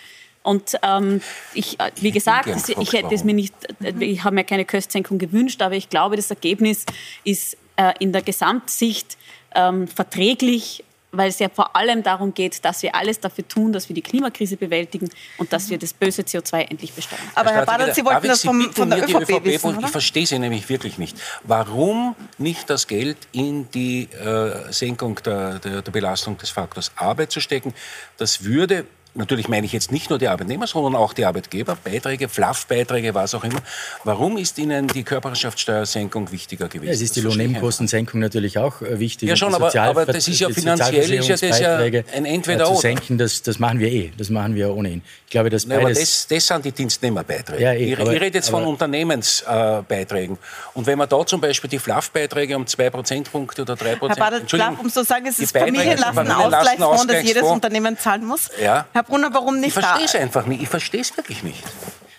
Und 0.43 0.77
ähm, 0.81 1.21
ich, 1.53 1.79
äh, 1.79 1.91
wie 2.01 2.11
gesagt, 2.11 2.49
ich 2.79 2.93
hätte 2.93 3.13
es 3.13 3.23
mir 3.23 3.35
nicht, 3.35 3.53
äh, 3.83 3.93
ich 4.03 4.23
habe 4.23 4.35
mir 4.35 4.43
keine 4.43 4.65
Köstsenkung 4.65 5.19
gewünscht, 5.19 5.61
aber 5.61 5.75
ich 5.75 5.89
glaube, 5.89 6.15
das 6.15 6.29
Ergebnis 6.31 6.85
ist 7.23 7.57
äh, 7.75 7.93
in 7.99 8.11
der 8.11 8.23
Gesamtsicht 8.23 9.17
ähm, 9.53 9.87
verträglich 9.87 10.83
weil 11.11 11.29
es 11.29 11.39
ja 11.39 11.49
vor 11.49 11.75
allem 11.75 12.03
darum 12.03 12.33
geht, 12.33 12.63
dass 12.63 12.83
wir 12.83 12.95
alles 12.95 13.19
dafür 13.19 13.47
tun, 13.47 13.73
dass 13.73 13.89
wir 13.89 13.93
die 13.93 14.01
Klimakrise 14.01 14.57
bewältigen 14.57 15.09
und 15.37 15.51
dass 15.51 15.69
wir 15.69 15.77
das 15.77 15.93
böse 15.93 16.21
CO2 16.21 16.69
endlich 16.69 16.93
besteuern. 16.93 17.21
Aber 17.35 17.51
Herr 17.51 17.65
Badert, 17.65 17.95
Sie 17.95 18.05
wollten 18.05 18.27
das 18.27 18.43
vom, 18.43 18.71
von 18.73 18.89
der 18.89 19.03
ÖVP, 19.03 19.29
ÖVP 19.29 19.45
wissen, 19.45 19.77
oder? 19.77 19.85
Ich 19.85 19.91
verstehe 19.91 20.25
Sie 20.25 20.39
nämlich 20.39 20.69
wirklich 20.69 20.97
nicht. 20.97 21.17
Warum 21.43 22.15
nicht 22.37 22.69
das 22.69 22.87
Geld 22.87 23.17
in 23.31 23.69
die 23.71 24.03
äh, 24.03 24.71
Senkung 24.71 25.19
der, 25.23 25.59
der, 25.59 25.81
der 25.81 25.91
Belastung 25.91 26.37
des 26.37 26.49
Faktors 26.49 26.91
Arbeit 26.95 27.31
zu 27.31 27.41
stecken? 27.41 27.73
Das 28.17 28.43
würde 28.43 28.85
natürlich 29.13 29.47
meine 29.47 29.65
ich 29.65 29.73
jetzt 29.73 29.91
nicht 29.91 30.09
nur 30.09 30.19
die 30.19 30.27
Arbeitnehmer, 30.27 30.67
sondern 30.67 30.95
auch 30.95 31.13
die 31.13 31.25
Arbeitgeber, 31.25 31.77
Beiträge, 31.83 32.29
Fluff-Beiträge, 32.29 33.13
was 33.13 33.35
auch 33.35 33.43
immer. 33.43 33.61
Warum 34.03 34.37
ist 34.37 34.57
Ihnen 34.57 34.87
die 34.87 35.03
Körperschaftssteuersenkung 35.03 36.31
wichtiger 36.31 36.67
gewesen? 36.67 36.87
Ja, 36.87 36.93
es 36.93 37.01
ist 37.01 37.15
die 37.15 37.21
Lohnnebenkostensenkung 37.21 38.19
natürlich 38.19 38.57
auch 38.57 38.81
äh, 38.81 38.99
wichtig. 38.99 39.29
Ja 39.29 39.35
schon, 39.35 39.53
aber, 39.53 39.75
aber, 39.75 40.05
das 40.05 40.27
ist 40.27 40.39
ja 40.39 40.49
finanziell 40.49 41.13
ist 41.13 41.27
ja 41.27 41.35
das 41.35 41.59
ja 41.59 41.77
ein 41.77 42.25
entweder 42.25 42.65
zu 42.65 42.75
senken, 42.75 43.17
das, 43.17 43.41
das 43.41 43.59
machen 43.59 43.79
wir 43.79 43.91
eh, 43.91 44.11
das 44.17 44.29
machen 44.29 44.55
wir 44.55 44.73
ohnehin. 44.73 45.01
Ich 45.25 45.31
glaube, 45.31 45.49
dass 45.49 45.65
beides... 45.65 45.83
aber 45.83 45.93
das, 45.93 46.27
das 46.27 46.47
sind 46.47 46.65
die 46.65 46.71
Dienstnehmerbeiträge. 46.71 47.63
Ja, 47.63 47.73
eh, 47.73 47.93
ich, 47.93 47.99
aber, 47.99 48.13
ich 48.13 48.21
rede 48.21 48.37
jetzt 48.37 48.49
von 48.49 48.63
Unternehmensbeiträgen. 48.63 50.35
Äh, 50.35 50.77
Und 50.77 50.85
wenn 50.87 50.97
man 50.97 51.09
da 51.09 51.25
zum 51.25 51.41
Beispiel 51.41 51.69
die 51.69 51.79
Fluff-Beiträge 51.79 52.55
um 52.55 52.65
zwei 52.67 52.89
Prozentpunkte 52.89 53.63
oder 53.63 53.75
drei 53.75 53.95
Prozent... 53.95 54.19
Herr 54.19 54.31
Badert, 54.31 54.49
Fluff, 54.49 54.79
um 54.79 54.89
zu 54.89 55.03
sagen, 55.03 55.25
es 55.27 55.39
ist 55.39 55.57
Familienlastenausgleichsfonds, 55.57 57.07
das 57.07 57.23
jedes 57.23 57.43
Unternehmen 57.43 57.97
zahlen 57.97 58.25
muss. 58.25 58.49
Ja. 58.61 58.85
Herr 58.93 59.00
Brunner, 59.03 59.33
warum 59.33 59.59
nicht 59.59 59.75
Ich 59.77 59.83
verstehe 59.83 60.05
es 60.05 60.15
einfach 60.15 60.45
nicht. 60.45 60.61
Ich 60.61 60.69
verstehe 60.69 61.01
es 61.01 61.15
wirklich 61.15 61.43
nicht. 61.43 61.63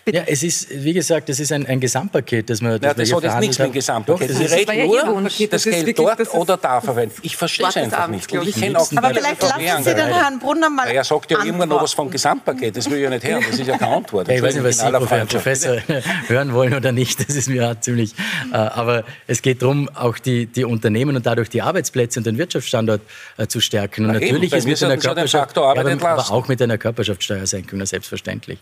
Bitte? 0.05 0.17
Ja, 0.17 0.23
es 0.27 0.43
ist, 0.43 0.67
wie 0.69 0.91
gesagt, 0.91 1.29
das 1.29 1.39
ist 1.39 1.53
ein, 1.53 1.65
ein 1.65 1.79
Gesamtpaket, 1.79 2.49
das 2.49 2.59
das 2.59 3.09
ja, 3.09 3.19
das 3.19 3.33
hat 3.33 3.39
nichts 3.39 3.57
mit 3.57 3.69
dem 3.69 3.73
Gesamtpaket. 3.73 4.29
Doch, 4.29 4.35
das, 4.35 4.49
das 4.49 4.57
reden 4.57 4.87
nur, 4.87 5.21
das, 5.49 5.63
Geld 5.63 5.97
dort 5.97 6.19
das 6.19 6.33
oder 6.33 6.57
da 6.57 6.81
verwenden. 6.81 7.15
Ich 7.21 7.37
verstehe 7.37 7.67
es 7.67 7.77
einfach 7.77 8.07
nicht. 8.09 8.31
Ich 8.33 8.55
kenne 8.55 8.79
auch 8.79 8.91
Aber 8.95 9.13
vielleicht 9.13 9.41
lassen 9.41 9.83
Sie 9.83 9.95
den 9.95 10.07
Herrn 10.07 10.39
Brunner 10.39 10.69
mal 10.69 10.89
Er 10.89 11.03
sagt 11.05 11.31
ja 11.31 11.43
immer 11.43 11.65
noch 11.65 11.81
was 11.81 11.93
vom 11.93 12.11
Gesamtpaket. 12.11 12.75
Das 12.75 12.89
will 12.89 12.97
ich 12.97 13.03
ja 13.03 13.09
nicht 13.09 13.25
hören. 13.25 13.43
Das 13.49 13.57
ist 13.57 13.65
ja 13.65 13.77
keine 13.77 13.95
Antwort. 13.95 14.27
Ja, 14.27 14.35
ich 14.35 14.41
weiß 14.41 14.55
nicht, 14.55 14.63
was 14.63 14.77
Sie, 14.79 14.83
Herr 14.85 15.25
Professor, 15.25 15.77
hören 16.27 16.53
wollen 16.53 16.73
oder 16.73 16.91
nicht. 16.91 17.27
Das 17.27 17.35
ist 17.35 17.47
mir 17.47 17.77
ziemlich... 17.79 18.13
Äh, 18.51 18.57
aber 18.57 19.05
es 19.27 19.41
geht 19.41 19.61
darum, 19.61 19.89
auch 19.93 20.17
die, 20.17 20.47
die 20.47 20.65
Unternehmen 20.65 21.15
und 21.15 21.25
dadurch 21.25 21.49
die 21.49 21.61
Arbeitsplätze 21.61 22.19
und 22.19 22.25
den 22.25 22.37
Wirtschaftsstandort 22.37 23.01
äh, 23.37 23.47
zu 23.47 23.61
stärken. 23.61 24.05
Und 24.05 24.13
natürlich 24.13 24.51
ist 24.51 24.65
mit 24.65 24.83
einer 24.83 24.97
Körperschaft, 24.97 25.57
aber 25.57 26.31
auch 26.31 26.47
mit 26.47 26.61
einer 26.61 26.77
Körperschaftssteuersenkung, 26.77 27.85
selbstverständlich. 27.85 28.59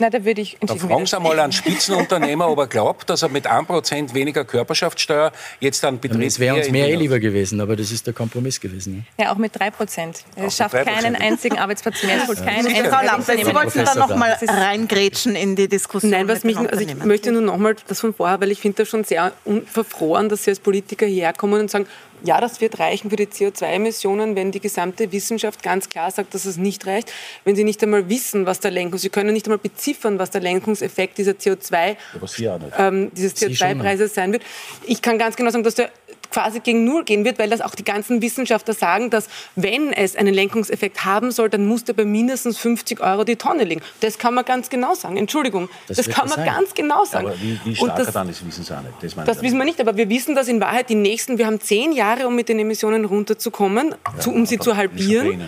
Nein, 0.00 0.10
da 0.12 0.24
würde 0.24 0.40
ich 0.40 0.56
da 0.60 0.76
fragen 0.76 1.06
Sie 1.06 1.20
mal 1.20 1.38
einen 1.40 1.52
Spitzenunternehmer, 1.52 2.48
ob 2.48 2.58
er 2.58 2.66
glaubt, 2.78 3.10
dass 3.10 3.22
er 3.22 3.28
mit 3.28 3.50
1% 3.50 4.14
weniger 4.14 4.44
Körperschaftssteuer 4.44 5.32
jetzt 5.60 5.82
dann 5.82 5.98
Betrieb... 5.98 6.22
Es 6.22 6.38
wäre 6.38 6.56
uns 6.56 6.70
mehr 6.70 6.88
eh 6.88 6.94
lieber 6.94 7.18
gewesen, 7.18 7.60
aber 7.60 7.74
das 7.74 7.90
ist 7.90 8.06
der 8.06 8.14
Kompromiss 8.14 8.60
gewesen. 8.60 9.06
Ja, 9.18 9.26
ja 9.26 9.32
auch 9.32 9.38
mit 9.38 9.56
3%. 9.56 10.14
Es 10.36 10.56
schafft 10.56 10.76
3%. 10.76 10.84
keinen 10.84 11.16
einzigen 11.16 11.58
Arbeitsplatz 11.58 12.02
mehr. 12.04 12.22
Es 12.22 12.28
holt 12.28 12.44
keinen 12.44 12.74
ja. 12.74 12.84
Frau 12.84 13.04
Lampe, 13.04 13.36
Sie 13.36 13.54
wollten 13.54 13.84
da 13.84 13.94
noch 13.96 14.14
mal 14.14 14.36
reingrätschen 14.46 15.34
in 15.34 15.56
die 15.56 15.68
Diskussion. 15.68 16.12
Nein, 16.12 16.28
was 16.28 16.44
mich, 16.44 16.56
also 16.56 16.84
ich 16.84 16.94
möchte 17.04 17.32
nur 17.32 17.42
noch 17.42 17.56
mal 17.56 17.74
das 17.88 18.00
von 18.00 18.14
vorher, 18.14 18.40
weil 18.40 18.52
ich 18.52 18.60
finde 18.60 18.82
das 18.82 18.88
schon 18.88 19.04
sehr 19.04 19.32
verfroren, 19.66 20.28
dass 20.28 20.44
Sie 20.44 20.50
als 20.50 20.60
Politiker 20.60 21.06
herkommen 21.06 21.60
und 21.60 21.70
sagen, 21.70 21.86
ja, 22.24 22.40
das 22.40 22.60
wird 22.60 22.78
reichen 22.78 23.10
für 23.10 23.16
die 23.16 23.26
CO2-Emissionen, 23.26 24.36
wenn 24.36 24.52
die 24.52 24.60
gesamte 24.60 25.12
Wissenschaft 25.12 25.62
ganz 25.62 25.88
klar 25.88 26.10
sagt, 26.10 26.34
dass 26.34 26.44
es 26.44 26.56
nicht 26.56 26.86
reicht. 26.86 27.12
Wenn 27.44 27.56
Sie 27.56 27.64
nicht 27.64 27.82
einmal 27.82 28.08
wissen, 28.08 28.46
was 28.46 28.60
der 28.60 28.70
Lenkung, 28.70 28.98
Sie 28.98 29.08
können 29.08 29.32
nicht 29.32 29.46
einmal 29.46 29.58
beziffern, 29.58 30.18
was 30.18 30.30
der 30.30 30.40
Lenkungseffekt 30.40 31.18
dieser 31.18 31.32
CO2, 31.32 31.96
ja, 32.36 32.58
ähm, 32.78 33.10
dieses 33.14 33.36
CO2-Preises 33.36 34.14
sein 34.14 34.32
wird. 34.32 34.42
Ich 34.86 35.02
kann 35.02 35.18
ganz 35.18 35.36
genau 35.36 35.50
sagen, 35.50 35.64
dass 35.64 35.74
der 35.74 35.90
quasi 36.30 36.60
gegen 36.60 36.84
Null 36.84 37.04
gehen 37.04 37.24
wird, 37.24 37.38
weil 37.38 37.50
das 37.50 37.60
auch 37.60 37.74
die 37.74 37.84
ganzen 37.84 38.22
Wissenschaftler 38.22 38.74
sagen, 38.74 39.10
dass 39.10 39.28
wenn 39.56 39.92
es 39.92 40.16
einen 40.16 40.34
Lenkungseffekt 40.34 41.04
haben 41.04 41.30
soll, 41.30 41.48
dann 41.48 41.66
muss 41.66 41.84
der 41.84 41.94
bei 41.94 42.04
mindestens 42.04 42.58
50 42.58 43.00
Euro 43.00 43.24
die 43.24 43.36
Tonne 43.36 43.64
liegen. 43.64 43.82
Das 44.00 44.18
kann 44.18 44.34
man 44.34 44.44
ganz 44.44 44.70
genau 44.70 44.94
sagen. 44.94 45.16
Entschuldigung, 45.16 45.68
das, 45.86 45.98
das 45.98 46.08
kann 46.08 46.28
man 46.28 46.36
sein. 46.36 46.46
ganz 46.46 46.74
genau 46.74 47.04
sagen. 47.04 47.26
Ja, 47.26 47.32
aber 47.32 47.40
wie, 47.40 47.60
wie 47.64 47.76
stark 47.76 47.96
das, 47.96 48.12
dann 48.12 48.28
ist, 48.28 48.46
wissen 48.46 48.62
Sie 48.62 48.76
auch 48.76 48.82
nicht. 48.82 49.16
Das, 49.16 49.24
das 49.24 49.42
wissen 49.42 49.58
wir 49.58 49.64
nicht, 49.64 49.80
aber 49.80 49.96
wir 49.96 50.08
wissen, 50.08 50.34
dass 50.34 50.48
in 50.48 50.60
Wahrheit 50.60 50.88
die 50.88 50.94
nächsten, 50.94 51.38
wir 51.38 51.46
haben 51.46 51.60
zehn 51.60 51.92
Jahre, 51.92 52.26
um 52.26 52.34
mit 52.34 52.48
den 52.48 52.58
Emissionen 52.58 53.04
runterzukommen, 53.04 53.90
ja, 53.90 54.20
zu, 54.20 54.32
um 54.32 54.46
sie 54.46 54.58
zu 54.58 54.76
halbieren. 54.76 55.46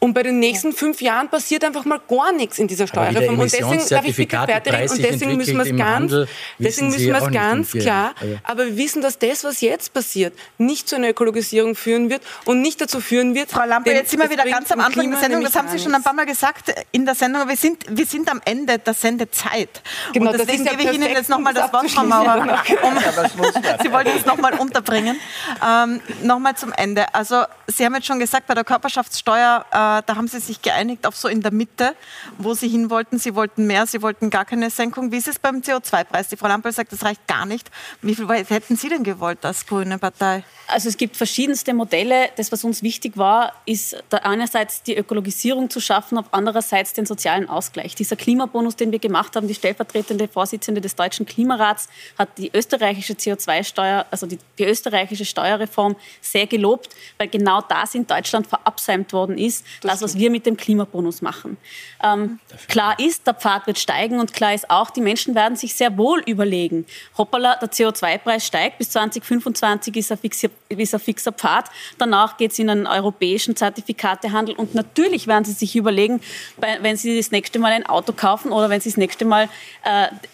Und 0.00 0.14
bei 0.14 0.22
den 0.22 0.38
nächsten 0.38 0.72
fünf 0.72 1.00
Jahren 1.00 1.28
passiert 1.28 1.64
einfach 1.64 1.84
mal 1.84 2.00
gar 2.08 2.32
nichts 2.32 2.58
in 2.58 2.68
dieser 2.68 2.86
Steuerreform. 2.86 3.38
Und 3.38 3.52
deswegen 3.52 3.88
darf 3.88 4.04
ich 4.04 4.16
bitte 4.16 4.36
fertig 4.36 4.72
reden. 4.72 4.92
Und 4.92 5.02
deswegen 5.02 5.36
müssen 5.36 5.56
wir 5.56 5.64
es 5.64 5.76
ganz, 5.76 6.28
deswegen 6.58 6.88
müssen 6.90 7.06
wir 7.06 7.16
es 7.16 7.32
ganz 7.32 7.72
klar. 7.72 8.14
Aber 8.44 8.66
wir 8.66 8.76
wissen, 8.76 9.02
dass 9.02 9.18
das, 9.18 9.42
was 9.42 9.60
jetzt 9.60 9.92
passiert, 9.92 10.34
nicht 10.56 10.88
zu 10.88 10.96
einer 10.96 11.08
Ökologisierung 11.08 11.74
führen 11.74 12.10
wird 12.10 12.22
und 12.44 12.62
nicht 12.62 12.80
dazu 12.80 13.00
führen 13.00 13.34
wird. 13.34 13.50
Frau 13.50 13.66
Lampe, 13.66 13.90
jetzt 13.90 14.10
sind 14.10 14.20
wir 14.20 14.30
wieder 14.30 14.44
ganz 14.44 14.70
am 14.70 14.80
Anfang 14.80 15.10
der 15.10 15.18
Sendung. 15.18 15.42
Das 15.42 15.56
haben 15.56 15.68
Sie 15.68 15.80
schon 15.80 15.94
ein 15.94 16.02
paar 16.02 16.14
Mal 16.14 16.26
gesagt 16.26 16.72
in 16.92 17.04
der 17.04 17.16
Sendung. 17.16 17.48
Wir 17.48 17.56
sind, 17.56 17.84
wir 17.88 18.06
sind 18.06 18.30
am 18.30 18.40
Ende 18.44 18.78
der 18.78 18.94
Sendezeit. 18.94 19.82
Genau, 20.12 20.30
und 20.30 20.38
deswegen 20.38 20.64
gebe 20.64 20.82
ich 20.82 20.92
Ihnen 20.92 21.10
jetzt 21.10 21.28
nochmal 21.28 21.54
das 21.54 21.72
Wort, 21.72 21.90
Frau 21.90 22.04
Maurer. 22.04 22.38
Um, 22.82 22.98
Sie 23.82 23.92
wollten 23.92 24.10
es 24.16 24.24
nochmal 24.26 24.54
unterbringen. 24.54 25.18
Ähm, 25.66 26.00
nochmal 26.22 26.56
zum 26.56 26.72
Ende. 26.72 27.12
Also 27.14 27.42
Sie 27.66 27.84
haben 27.84 27.94
jetzt 27.94 28.06
schon 28.06 28.20
gesagt, 28.20 28.46
bei 28.46 28.54
der 28.54 28.64
Körperschaftssteuer, 28.64 29.64
äh, 29.72 29.87
da 30.06 30.16
haben 30.16 30.28
Sie 30.28 30.40
sich 30.40 30.62
geeinigt 30.62 31.06
auf 31.06 31.16
so 31.16 31.28
in 31.28 31.40
der 31.40 31.52
Mitte, 31.52 31.94
wo 32.38 32.54
Sie 32.54 32.68
hin 32.68 32.90
wollten. 32.90 33.18
Sie 33.18 33.34
wollten 33.34 33.66
mehr, 33.66 33.86
Sie 33.86 34.02
wollten 34.02 34.30
gar 34.30 34.44
keine 34.44 34.70
Senkung. 34.70 35.12
Wie 35.12 35.16
ist 35.16 35.28
es 35.28 35.38
beim 35.38 35.60
CO2-Preis? 35.60 36.28
Die 36.28 36.36
Frau 36.36 36.48
Lampel 36.48 36.72
sagt, 36.72 36.92
das 36.92 37.04
reicht 37.04 37.26
gar 37.26 37.46
nicht. 37.46 37.70
Wie 38.02 38.14
viel 38.14 38.28
hätten 38.28 38.76
Sie 38.76 38.88
denn 38.88 39.04
gewollt 39.04 39.44
als 39.44 39.66
Grüne 39.66 39.98
Partei? 39.98 40.44
Also 40.70 40.90
es 40.90 40.98
gibt 40.98 41.16
verschiedenste 41.16 41.72
Modelle. 41.72 42.28
Das, 42.36 42.52
was 42.52 42.62
uns 42.62 42.82
wichtig 42.82 43.16
war, 43.16 43.54
ist 43.64 43.96
einerseits 44.10 44.82
die 44.82 44.96
Ökologisierung 44.96 45.70
zu 45.70 45.80
schaffen, 45.80 46.18
auf 46.18 46.26
andererseits 46.32 46.92
den 46.92 47.06
sozialen 47.06 47.48
Ausgleich. 47.48 47.94
Dieser 47.94 48.16
Klimabonus, 48.16 48.76
den 48.76 48.92
wir 48.92 48.98
gemacht 48.98 49.34
haben, 49.34 49.48
die 49.48 49.54
stellvertretende 49.54 50.28
Vorsitzende 50.28 50.82
des 50.82 50.94
Deutschen 50.94 51.24
Klimarats 51.24 51.88
hat 52.18 52.36
die 52.36 52.50
österreichische 52.52 53.14
CO2-Steuer, 53.14 54.04
also 54.10 54.26
die, 54.26 54.38
die 54.58 54.64
österreichische 54.64 55.24
Steuerreform 55.24 55.96
sehr 56.20 56.46
gelobt, 56.46 56.94
weil 57.16 57.28
genau 57.28 57.62
das 57.62 57.94
in 57.94 58.06
Deutschland 58.06 58.46
verabsäumt 58.46 59.12
worden 59.14 59.38
ist, 59.38 59.64
das, 59.80 60.02
was 60.02 60.16
wir 60.16 60.30
mit 60.30 60.46
dem 60.46 60.56
Klimabonus 60.56 61.22
machen. 61.22 61.56
Ähm, 62.02 62.38
klar 62.68 62.98
ist, 62.98 63.26
der 63.26 63.34
Pfad 63.34 63.66
wird 63.66 63.78
steigen 63.78 64.20
und 64.20 64.32
klar 64.32 64.54
ist 64.54 64.70
auch, 64.70 64.90
die 64.90 65.00
Menschen 65.00 65.34
werden 65.34 65.56
sich 65.56 65.74
sehr 65.74 65.96
wohl 65.96 66.20
überlegen. 66.26 66.86
Hoppala, 67.16 67.56
der 67.56 67.70
CO2-Preis 67.70 68.46
steigt, 68.46 68.78
bis 68.78 68.90
2025 68.90 69.96
ist 69.96 70.10
er 70.10 70.16
fixiert 70.16 70.52
ist 70.68 70.94
ein 70.94 71.00
fixer 71.00 71.32
Pfad. 71.32 71.70
Danach 71.98 72.36
geht 72.36 72.52
es 72.52 72.58
in 72.58 72.70
einen 72.70 72.86
europäischen 72.86 73.56
Zertifikatehandel. 73.56 74.54
Und 74.54 74.74
natürlich 74.74 75.26
werden 75.26 75.44
Sie 75.44 75.52
sich 75.52 75.76
überlegen, 75.76 76.20
wenn 76.58 76.96
Sie 76.96 77.16
das 77.16 77.30
nächste 77.30 77.58
Mal 77.58 77.72
ein 77.72 77.86
Auto 77.86 78.12
kaufen 78.12 78.52
oder 78.52 78.68
wenn 78.70 78.80
Sie 78.80 78.90
das 78.90 78.96
nächste 78.96 79.24
Mal 79.24 79.48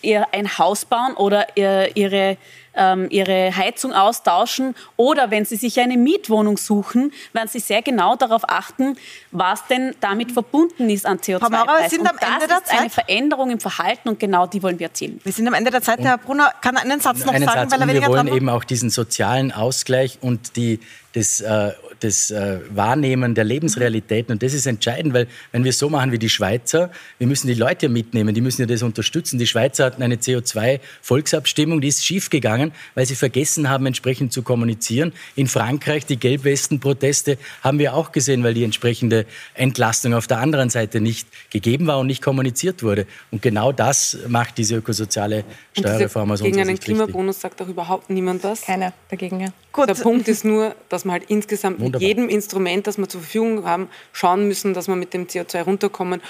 äh, 0.02 0.22
ein 0.32 0.58
Haus 0.58 0.84
bauen 0.84 1.14
oder 1.14 1.56
Ihre 1.56 2.36
ähm, 2.76 3.06
ihre 3.10 3.56
Heizung 3.56 3.92
austauschen 3.92 4.74
oder 4.96 5.30
wenn 5.30 5.44
sie 5.44 5.56
sich 5.56 5.78
eine 5.80 5.96
Mietwohnung 5.96 6.56
suchen, 6.56 7.12
werden 7.32 7.48
sie 7.48 7.60
sehr 7.60 7.82
genau 7.82 8.16
darauf 8.16 8.42
achten, 8.48 8.96
was 9.30 9.66
denn 9.66 9.94
damit 10.00 10.32
verbunden 10.32 10.90
ist 10.90 11.06
an 11.06 11.18
CO2-Preis. 11.18 11.90
sind 11.90 12.06
am 12.06 12.16
Ende 12.18 12.46
der 12.46 12.64
Zeit 12.64 12.80
eine 12.80 12.90
Veränderung 12.90 13.50
im 13.50 13.60
Verhalten 13.60 14.08
und 14.08 14.20
genau 14.20 14.46
die 14.46 14.62
wollen 14.62 14.78
wir 14.78 14.88
erzielen. 14.88 15.20
Wir 15.24 15.32
sind 15.32 15.46
am 15.46 15.54
Ende 15.54 15.70
der 15.70 15.82
Zeit. 15.82 16.00
Herr 16.00 16.18
Brunner 16.18 16.52
kann 16.60 16.76
einen 16.76 17.00
Satz 17.00 17.24
noch 17.24 17.32
einen 17.32 17.44
sagen, 17.44 17.70
Satz, 17.70 17.72
weil 17.72 17.80
er 17.80 17.88
weniger 17.88 18.08
Wir 18.08 18.16
wollen 18.16 18.28
eben 18.28 18.48
auch 18.48 18.64
diesen 18.64 18.90
sozialen 18.90 19.52
Ausgleich 19.52 20.18
und 20.20 20.56
die, 20.56 20.80
das 21.14 21.40
äh, 21.40 21.72
das 22.04 22.30
äh, 22.30 22.60
Wahrnehmen 22.70 23.34
der 23.34 23.44
Lebensrealitäten. 23.44 24.32
Und 24.32 24.42
das 24.42 24.52
ist 24.52 24.66
entscheidend, 24.66 25.14
weil 25.14 25.26
wenn 25.52 25.64
wir 25.64 25.70
es 25.70 25.78
so 25.78 25.88
machen 25.88 26.12
wie 26.12 26.18
die 26.18 26.28
Schweizer, 26.28 26.90
wir 27.18 27.26
müssen 27.26 27.46
die 27.46 27.54
Leute 27.54 27.88
mitnehmen, 27.88 28.34
die 28.34 28.40
müssen 28.40 28.62
ja 28.62 28.66
das 28.66 28.82
unterstützen. 28.82 29.38
Die 29.38 29.46
Schweizer 29.46 29.86
hatten 29.86 30.02
eine 30.02 30.16
CO2-Volksabstimmung, 30.16 31.80
die 31.80 31.88
ist 31.88 32.04
schiefgegangen, 32.04 32.72
weil 32.94 33.06
sie 33.06 33.14
vergessen 33.14 33.68
haben, 33.68 33.86
entsprechend 33.86 34.32
zu 34.32 34.42
kommunizieren. 34.42 35.12
In 35.34 35.46
Frankreich, 35.46 36.06
die 36.06 36.18
Gelbwesten-Proteste 36.18 37.38
haben 37.62 37.78
wir 37.78 37.94
auch 37.94 38.12
gesehen, 38.12 38.44
weil 38.44 38.54
die 38.54 38.64
entsprechende 38.64 39.26
Entlastung 39.54 40.14
auf 40.14 40.26
der 40.26 40.38
anderen 40.38 40.70
Seite 40.70 41.00
nicht 41.00 41.26
gegeben 41.50 41.86
war 41.86 41.98
und 41.98 42.06
nicht 42.06 42.22
kommuniziert 42.22 42.82
wurde. 42.82 43.06
Und 43.30 43.42
genau 43.42 43.72
das 43.72 44.18
macht 44.28 44.58
diese 44.58 44.76
ökosoziale 44.76 45.44
Steuerreform 45.76 46.32
aus 46.32 46.42
Gegen 46.42 46.60
einen 46.60 46.78
Klimabonus 46.78 47.40
sagt 47.40 47.62
auch 47.62 47.68
überhaupt 47.68 48.10
niemand 48.10 48.44
was. 48.44 48.62
Keiner 48.62 48.92
dagegen, 49.08 49.40
ja. 49.40 49.48
Gut. 49.72 49.88
Der 49.88 49.94
Punkt 49.94 50.28
ist 50.28 50.44
nur, 50.44 50.76
dass 50.88 51.03
man 51.04 51.12
halt 51.12 51.24
insgesamt 51.30 51.78
Wunderbar. 51.80 52.00
mit 52.00 52.08
jedem 52.08 52.28
Instrument, 52.28 52.86
das 52.86 52.98
wir 52.98 53.08
zur 53.08 53.20
Verfügung 53.20 53.64
haben, 53.66 53.88
schauen 54.12 54.46
müssen, 54.48 54.74
dass 54.74 54.88
wir 54.88 54.96
mit 54.96 55.14
dem 55.14 55.26
CO2 55.26 55.62
runterkommen. 55.62 56.20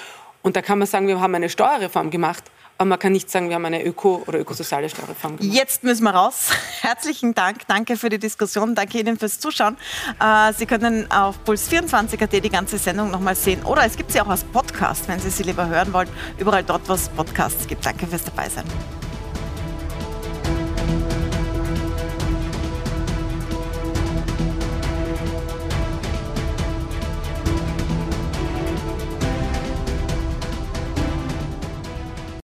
Und 0.42 0.56
da 0.56 0.62
kann 0.62 0.78
man 0.78 0.86
sagen, 0.86 1.06
wir 1.08 1.20
haben 1.20 1.34
eine 1.34 1.48
Steuerreform 1.48 2.10
gemacht, 2.10 2.44
aber 2.76 2.88
man 2.88 2.98
kann 2.98 3.12
nicht 3.12 3.30
sagen, 3.30 3.48
wir 3.48 3.54
haben 3.54 3.64
eine 3.64 3.84
öko- 3.84 4.24
oder 4.26 4.40
ökosoziale 4.40 4.88
Steuerreform 4.88 5.36
gemacht. 5.36 5.56
Jetzt 5.56 5.84
müssen 5.84 6.02
wir 6.04 6.10
raus. 6.10 6.50
Herzlichen 6.80 7.32
Dank. 7.34 7.66
Danke 7.68 7.96
für 7.96 8.08
die 8.08 8.18
Diskussion. 8.18 8.74
Danke 8.74 8.98
Ihnen 8.98 9.16
fürs 9.16 9.38
Zuschauen. 9.38 9.76
Äh, 10.20 10.52
sie 10.52 10.66
können 10.66 11.10
auf 11.10 11.38
Puls24.at 11.46 12.32
die 12.32 12.50
ganze 12.50 12.78
Sendung 12.78 13.10
nochmal 13.10 13.36
sehen. 13.36 13.62
Oder 13.64 13.84
es 13.84 13.96
gibt 13.96 14.10
sie 14.12 14.20
auch 14.20 14.28
als 14.28 14.42
Podcast, 14.44 15.08
wenn 15.08 15.20
Sie 15.20 15.30
sie 15.30 15.44
lieber 15.44 15.68
hören 15.68 15.92
wollen. 15.92 16.08
Überall 16.38 16.64
dort, 16.64 16.88
wo 16.88 16.94
es 16.94 17.08
Podcasts 17.10 17.66
gibt. 17.68 17.86
Danke 17.86 18.06
fürs 18.06 18.24
Dabeisein. 18.24 18.64